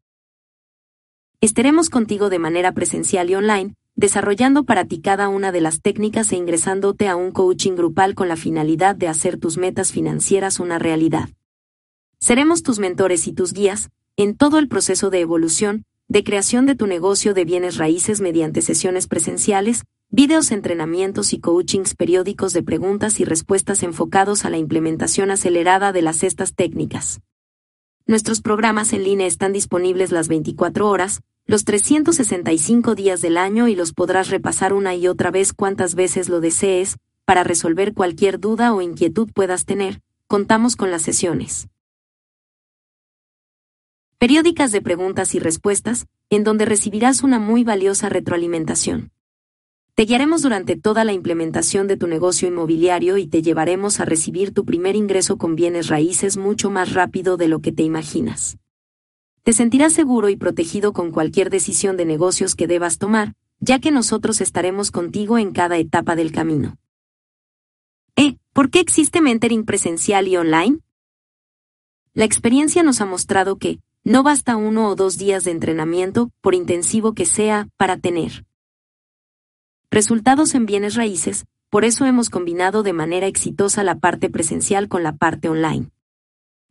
[1.41, 6.31] Estaremos contigo de manera presencial y online, desarrollando para ti cada una de las técnicas
[6.31, 10.79] e ingresándote a un coaching grupal con la finalidad de hacer tus metas financieras una
[10.79, 11.29] realidad.
[12.21, 16.77] Seremos tus mentores y tus guías, en todo el proceso de evolución, de creación de
[16.77, 23.21] tu negocio de bienes raíces mediante sesiones presenciales, videos, entrenamientos y coachings periódicos de preguntas
[23.21, 27.21] y respuestas enfocados a la implementación acelerada de las estas técnicas.
[28.07, 33.75] Nuestros programas en línea están disponibles las 24 horas, los 365 días del año y
[33.75, 36.97] los podrás repasar una y otra vez cuantas veces lo desees,
[37.27, 41.69] para resolver cualquier duda o inquietud puedas tener, contamos con las sesiones
[44.17, 49.13] periódicas de preguntas y respuestas, en donde recibirás una muy valiosa retroalimentación.
[49.99, 54.55] Te guiaremos durante toda la implementación de tu negocio inmobiliario y te llevaremos a recibir
[54.55, 58.59] tu primer ingreso con bienes raíces mucho más rápido de lo que te imaginas.
[59.43, 63.91] Te sentirás seguro y protegido con cualquier decisión de negocios que debas tomar, ya que
[63.91, 66.77] nosotros estaremos contigo en cada etapa del camino.
[68.15, 68.37] ¿Eh?
[68.53, 70.79] ¿Por qué existe mentoring presencial y online?
[72.15, 76.55] La experiencia nos ha mostrado que, no basta uno o dos días de entrenamiento, por
[76.55, 78.45] intensivo que sea, para tener
[79.91, 85.03] resultados en bienes raíces, por eso hemos combinado de manera exitosa la parte presencial con
[85.03, 85.91] la parte online.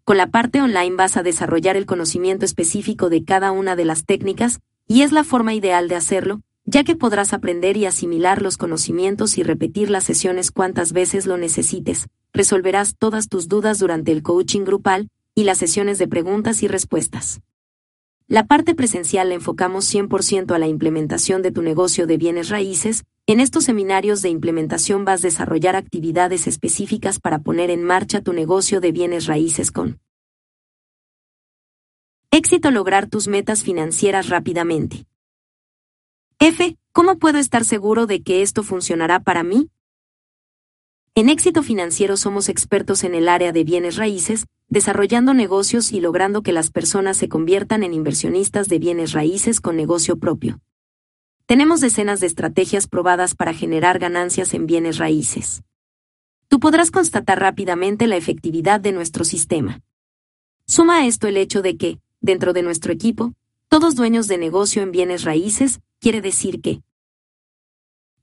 [0.04, 4.06] Con la parte online vas a desarrollar el conocimiento específico de cada una de las
[4.06, 8.58] técnicas, y es la forma ideal de hacerlo, ya que podrás aprender y asimilar los
[8.58, 14.22] conocimientos y repetir las sesiones cuantas veces lo necesites, resolverás todas tus dudas durante el
[14.22, 17.42] coaching grupal y las sesiones de preguntas y respuestas.
[18.30, 23.06] La parte presencial la enfocamos 100% a la implementación de tu negocio de bienes raíces.
[23.26, 28.34] En estos seminarios de implementación vas a desarrollar actividades específicas para poner en marcha tu
[28.34, 30.02] negocio de bienes raíces con
[32.30, 35.06] éxito lograr tus metas financieras rápidamente.
[36.40, 36.78] F.
[36.92, 39.70] ¿Cómo puedo estar seguro de que esto funcionará para mí?
[41.16, 46.42] En éxito financiero somos expertos en el área de bienes raíces, desarrollando negocios y logrando
[46.42, 50.60] que las personas se conviertan en inversionistas de bienes raíces con negocio propio.
[51.46, 55.64] Tenemos decenas de estrategias probadas para generar ganancias en bienes raíces.
[56.50, 59.82] Tú podrás constatar rápidamente la efectividad de nuestro sistema.
[60.66, 63.34] Suma a esto el hecho de que, dentro de nuestro equipo,
[63.70, 66.82] todos dueños de negocio en bienes raíces, quiere decir que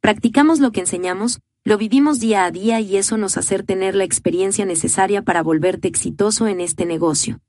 [0.01, 4.05] practicamos lo que enseñamos, lo vivimos día a día y eso nos hace tener la
[4.05, 7.41] experiencia necesaria para volverte exitoso en este negocio.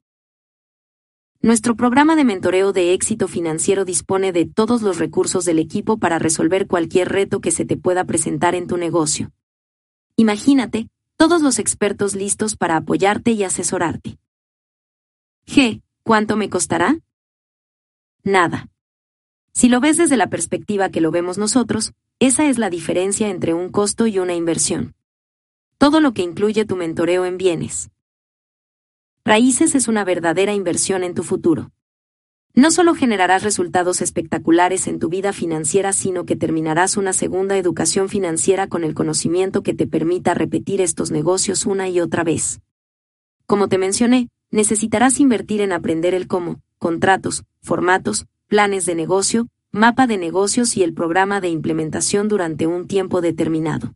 [1.42, 6.18] Nuestro programa de mentoreo de éxito financiero dispone de todos los recursos del equipo para
[6.18, 9.34] resolver cualquier reto que se te pueda presentar en tu negocio.
[10.16, 10.88] Imagínate,
[11.18, 14.18] todos los expertos listos para apoyarte y asesorarte.
[15.46, 15.82] G.
[16.04, 16.98] ¿Cuánto me costará?
[18.24, 18.70] Nada.
[19.52, 23.54] Si lo ves desde la perspectiva que lo vemos nosotros, esa es la diferencia entre
[23.54, 24.96] un costo y una inversión.
[25.78, 27.92] Todo lo que incluye tu mentoreo en bienes.
[29.26, 31.72] Raíces es una verdadera inversión en tu futuro.
[32.54, 38.08] No solo generarás resultados espectaculares en tu vida financiera, sino que terminarás una segunda educación
[38.08, 42.62] financiera con el conocimiento que te permita repetir estos negocios una y otra vez.
[43.46, 50.08] Como te mencioné, necesitarás invertir en aprender el cómo, contratos, formatos, planes de negocio, mapa
[50.08, 53.94] de negocios y el programa de implementación durante un tiempo determinado.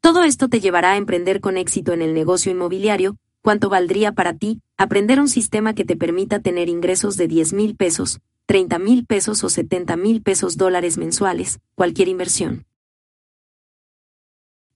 [0.00, 4.38] Todo esto te llevará a emprender con éxito en el negocio inmobiliario, cuánto valdría para
[4.38, 9.04] ti aprender un sistema que te permita tener ingresos de 10 mil pesos, 30 mil
[9.04, 12.64] pesos o 70 mil pesos dólares mensuales, cualquier inversión.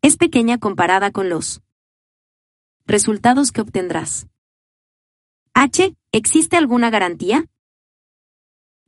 [0.02, 1.62] Es pequeña comparada con los
[2.84, 4.26] resultados que obtendrás.
[5.54, 5.94] H.
[6.12, 7.46] ¿Existe alguna garantía?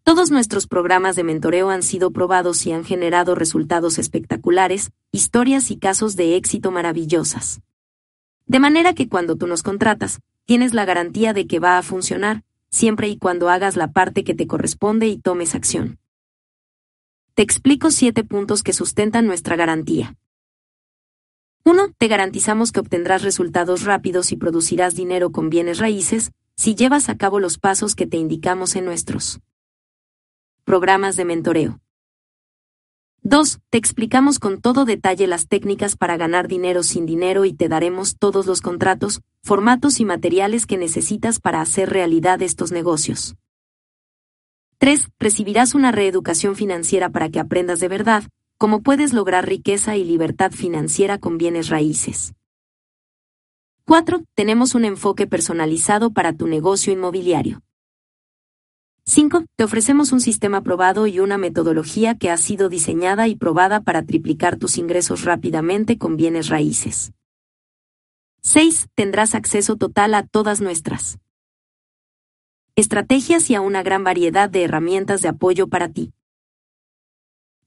[0.05, 5.77] Todos nuestros programas de mentoreo han sido probados y han generado resultados espectaculares, historias y
[5.77, 7.61] casos de éxito maravillosas.
[8.47, 12.43] De manera que cuando tú nos contratas, tienes la garantía de que va a funcionar,
[12.69, 16.01] siempre y cuando hagas la parte que te corresponde y tomes acción.
[17.35, 20.17] Te explico siete puntos que sustentan nuestra garantía.
[21.65, 21.93] 1.
[21.97, 27.17] Te garantizamos que obtendrás resultados rápidos y producirás dinero con bienes raíces si llevas a
[27.17, 29.41] cabo los pasos que te indicamos en nuestros
[30.65, 31.81] programas de mentoreo.
[33.25, 33.61] 2.
[33.71, 38.17] Te explicamos con todo detalle las técnicas para ganar dinero sin dinero y te daremos
[38.19, 43.37] todos los contratos, formatos y materiales que necesitas para hacer realidad estos negocios.
[44.79, 45.09] 3.
[45.21, 48.25] Recibirás una reeducación financiera para que aprendas de verdad
[48.59, 52.35] cómo puedes lograr riqueza y libertad financiera con bienes raíces.
[53.85, 54.23] 4.
[54.35, 57.63] Tenemos un enfoque personalizado para tu negocio inmobiliario.
[59.05, 59.45] 5.
[59.57, 64.05] Te ofrecemos un sistema probado y una metodología que ha sido diseñada y probada para
[64.05, 67.13] triplicar tus ingresos rápidamente con bienes raíces.
[68.43, 68.89] 6.
[68.95, 71.19] Tendrás acceso total a todas nuestras
[72.75, 76.13] estrategias y a una gran variedad de herramientas de apoyo para ti.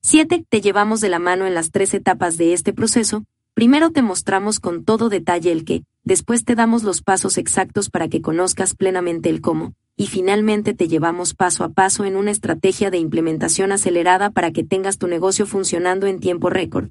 [0.02, 0.46] 7.
[0.48, 3.26] Te llevamos de la mano en las tres etapas de este proceso.
[3.54, 8.08] Primero te mostramos con todo detalle el qué, después te damos los pasos exactos para
[8.08, 12.92] que conozcas plenamente el cómo, y finalmente te llevamos paso a paso en una estrategia
[12.92, 16.90] de implementación acelerada para que tengas tu negocio funcionando en tiempo récord.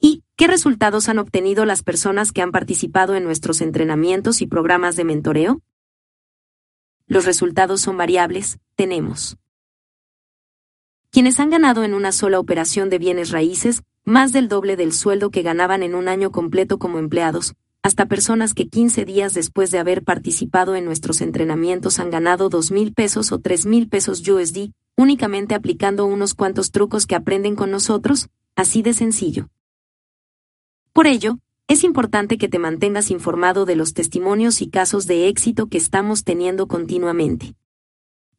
[0.00, 4.96] ¿Y qué resultados han obtenido las personas que han participado en nuestros entrenamientos y programas
[4.96, 5.62] de mentoreo?
[7.06, 9.36] Los resultados son variables, tenemos.
[11.10, 15.30] Quienes han ganado en una sola operación de bienes raíces, más del doble del sueldo
[15.30, 19.78] que ganaban en un año completo como empleados, hasta personas que 15 días después de
[19.78, 24.70] haber participado en nuestros entrenamientos han ganado 2 mil pesos o 3 mil pesos USD,
[24.96, 29.50] únicamente aplicando unos cuantos trucos que aprenden con nosotros, así de sencillo.
[30.94, 31.38] Por ello,
[31.68, 36.24] es importante que te mantengas informado de los testimonios y casos de éxito que estamos
[36.24, 37.54] teniendo continuamente.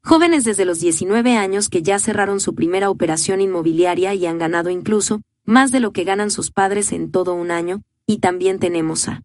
[0.01, 4.71] Jóvenes desde los 19 años que ya cerraron su primera operación inmobiliaria y han ganado
[4.71, 9.07] incluso más de lo que ganan sus padres en todo un año, y también tenemos
[9.07, 9.21] a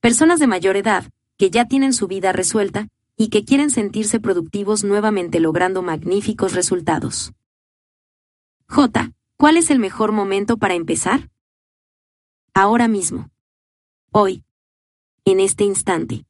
[0.00, 1.04] Personas de mayor edad,
[1.36, 2.88] que ya tienen su vida resuelta,
[3.18, 7.34] y que quieren sentirse productivos nuevamente logrando magníficos resultados.
[8.66, 9.12] J.
[9.36, 11.28] ¿Cuál es el mejor momento para empezar?
[12.54, 13.28] Ahora mismo.
[14.10, 14.42] Hoy.
[15.26, 16.24] En este instante.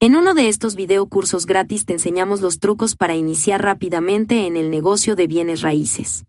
[0.03, 4.71] En uno de estos videocursos gratis te enseñamos los trucos para iniciar rápidamente en el
[4.71, 6.25] negocio de bienes raíces.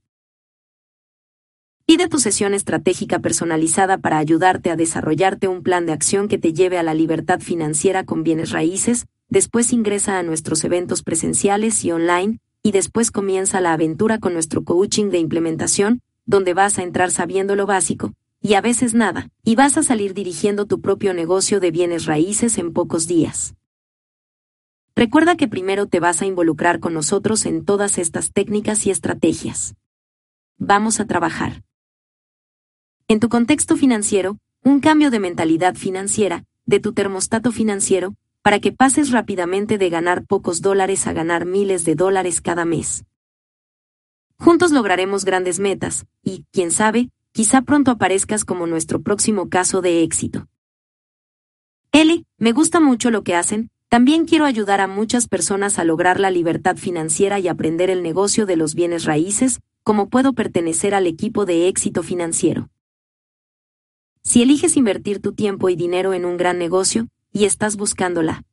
[1.87, 6.53] Pide tu sesión estratégica personalizada para ayudarte a desarrollarte un plan de acción que te
[6.53, 11.93] lleve a la libertad financiera con bienes raíces, después ingresa a nuestros eventos presenciales y
[11.93, 17.11] online, y después comienza la aventura con nuestro coaching de implementación, donde vas a entrar
[17.11, 21.59] sabiendo lo básico, y a veces nada, y vas a salir dirigiendo tu propio negocio
[21.59, 23.55] de bienes raíces en pocos días.
[24.95, 29.75] Recuerda que primero te vas a involucrar con nosotros en todas estas técnicas y estrategias.
[30.59, 31.63] Vamos a trabajar.
[33.09, 38.73] En tu contexto financiero, un cambio de mentalidad financiera, de tu termostato financiero, para que
[38.73, 43.05] pases rápidamente de ganar pocos dólares a ganar miles de dólares cada mes.
[44.39, 50.03] Juntos lograremos grandes metas, y, quién sabe, quizá pronto aparezcas como nuestro próximo caso de
[50.03, 50.49] éxito.
[51.93, 56.19] L, me gusta mucho lo que hacen, también quiero ayudar a muchas personas a lograr
[56.19, 61.07] la libertad financiera y aprender el negocio de los bienes raíces, ¿cómo puedo pertenecer al
[61.07, 62.71] equipo de éxito financiero?
[64.23, 68.45] Si eliges invertir tu tiempo y dinero en un gran negocio, y estás buscando la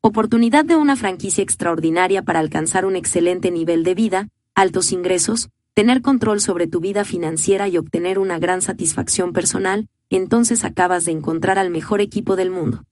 [0.00, 6.00] oportunidad de una franquicia extraordinaria para alcanzar un excelente nivel de vida, altos ingresos, tener
[6.00, 11.58] control sobre tu vida financiera y obtener una gran satisfacción personal, entonces acabas de encontrar
[11.58, 12.84] al mejor equipo del mundo.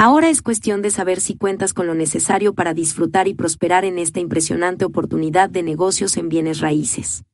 [0.00, 3.98] Ahora es cuestión de saber si cuentas con lo necesario para disfrutar y prosperar en
[3.98, 7.24] esta impresionante oportunidad de negocios en bienes raíces.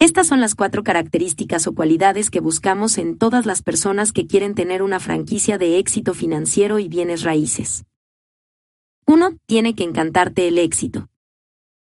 [0.00, 4.56] Estas son las cuatro características o cualidades que buscamos en todas las personas que quieren
[4.56, 7.84] tener una franquicia de éxito financiero y bienes raíces.
[9.06, 9.36] 1.
[9.46, 11.08] Tiene que encantarte el éxito.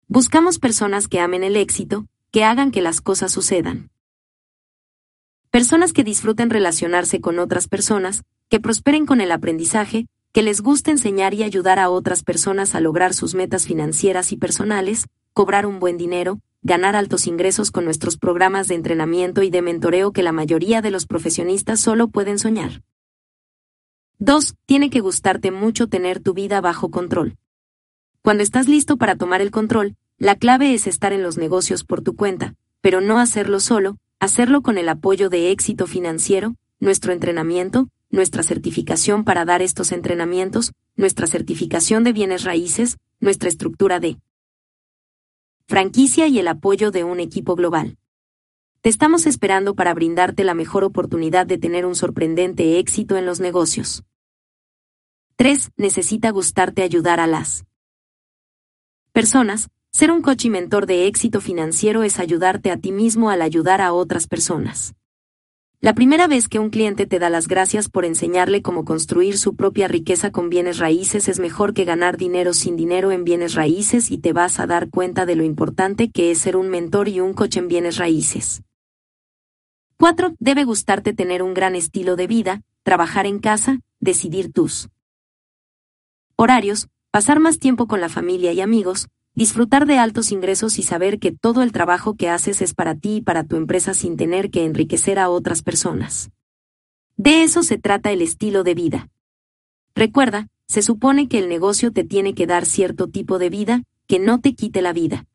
[0.07, 3.91] Buscamos personas que amen el éxito, que hagan que las cosas sucedan.
[5.50, 10.90] Personas que disfruten relacionarse con otras personas, que prosperen con el aprendizaje, que les guste
[10.90, 15.78] enseñar y ayudar a otras personas a lograr sus metas financieras y personales, cobrar un
[15.78, 20.32] buen dinero, ganar altos ingresos con nuestros programas de entrenamiento y de mentoreo que la
[20.32, 22.82] mayoría de los profesionistas solo pueden soñar.
[24.18, 24.55] 2.
[24.64, 27.36] Tiene que gustarte mucho tener tu vida bajo control.
[28.23, 32.00] Cuando estás listo para tomar el control, la clave es estar en los negocios por
[32.00, 37.89] tu cuenta, pero no hacerlo solo, hacerlo con el apoyo de éxito financiero, nuestro entrenamiento,
[38.15, 44.17] nuestra certificación para dar estos entrenamientos, nuestra certificación de bienes raíces, nuestra estructura de
[45.67, 47.99] franquicia y el apoyo de un equipo global.
[48.81, 53.41] Te estamos esperando para brindarte la mejor oportunidad de tener un sorprendente éxito en los
[53.41, 54.05] negocios.
[55.36, 55.73] 3.
[55.76, 57.65] Necesita gustarte ayudar a las
[59.12, 59.70] personas.
[59.91, 63.81] Ser un coach y mentor de éxito financiero es ayudarte a ti mismo al ayudar
[63.81, 64.94] a otras personas.
[65.81, 69.55] La primera vez que un cliente te da las gracias por enseñarle cómo construir su
[69.55, 74.11] propia riqueza con bienes raíces es mejor que ganar dinero sin dinero en bienes raíces
[74.11, 77.20] y te vas a dar cuenta de lo importante que es ser un mentor y
[77.20, 78.62] un coach en bienes raíces.
[79.99, 80.35] 4.
[80.39, 84.89] Debe gustarte tener un gran estilo de vida, trabajar en casa, decidir tus
[86.36, 91.19] horarios, pasar más tiempo con la familia y amigos, disfrutar de altos ingresos y saber
[91.19, 94.51] que todo el trabajo que haces es para ti y para tu empresa sin tener
[94.51, 96.31] que enriquecer a otras personas.
[97.17, 99.09] De eso se trata el estilo de vida.
[99.95, 104.19] Recuerda, se supone que el negocio te tiene que dar cierto tipo de vida, que
[104.19, 105.27] no te quite la vida.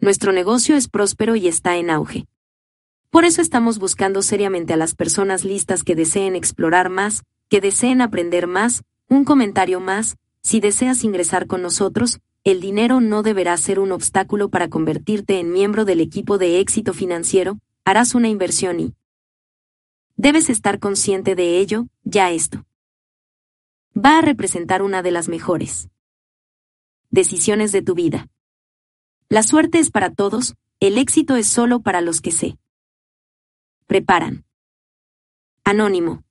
[0.00, 2.26] Nuestro negocio es próspero y está en auge.
[3.10, 8.00] Por eso estamos buscando seriamente a las personas listas que deseen explorar más, que deseen
[8.00, 13.78] aprender más, un comentario más, si deseas ingresar con nosotros, el dinero no deberá ser
[13.78, 18.94] un obstáculo para convertirte en miembro del equipo de éxito financiero, harás una inversión y
[20.16, 22.64] debes estar consciente de ello, ya esto
[23.94, 25.90] va a representar una de las mejores
[27.10, 28.28] decisiones de tu vida.
[29.28, 32.56] La suerte es para todos, el éxito es solo para los que se
[33.86, 34.46] preparan.
[35.64, 36.24] Anónimo.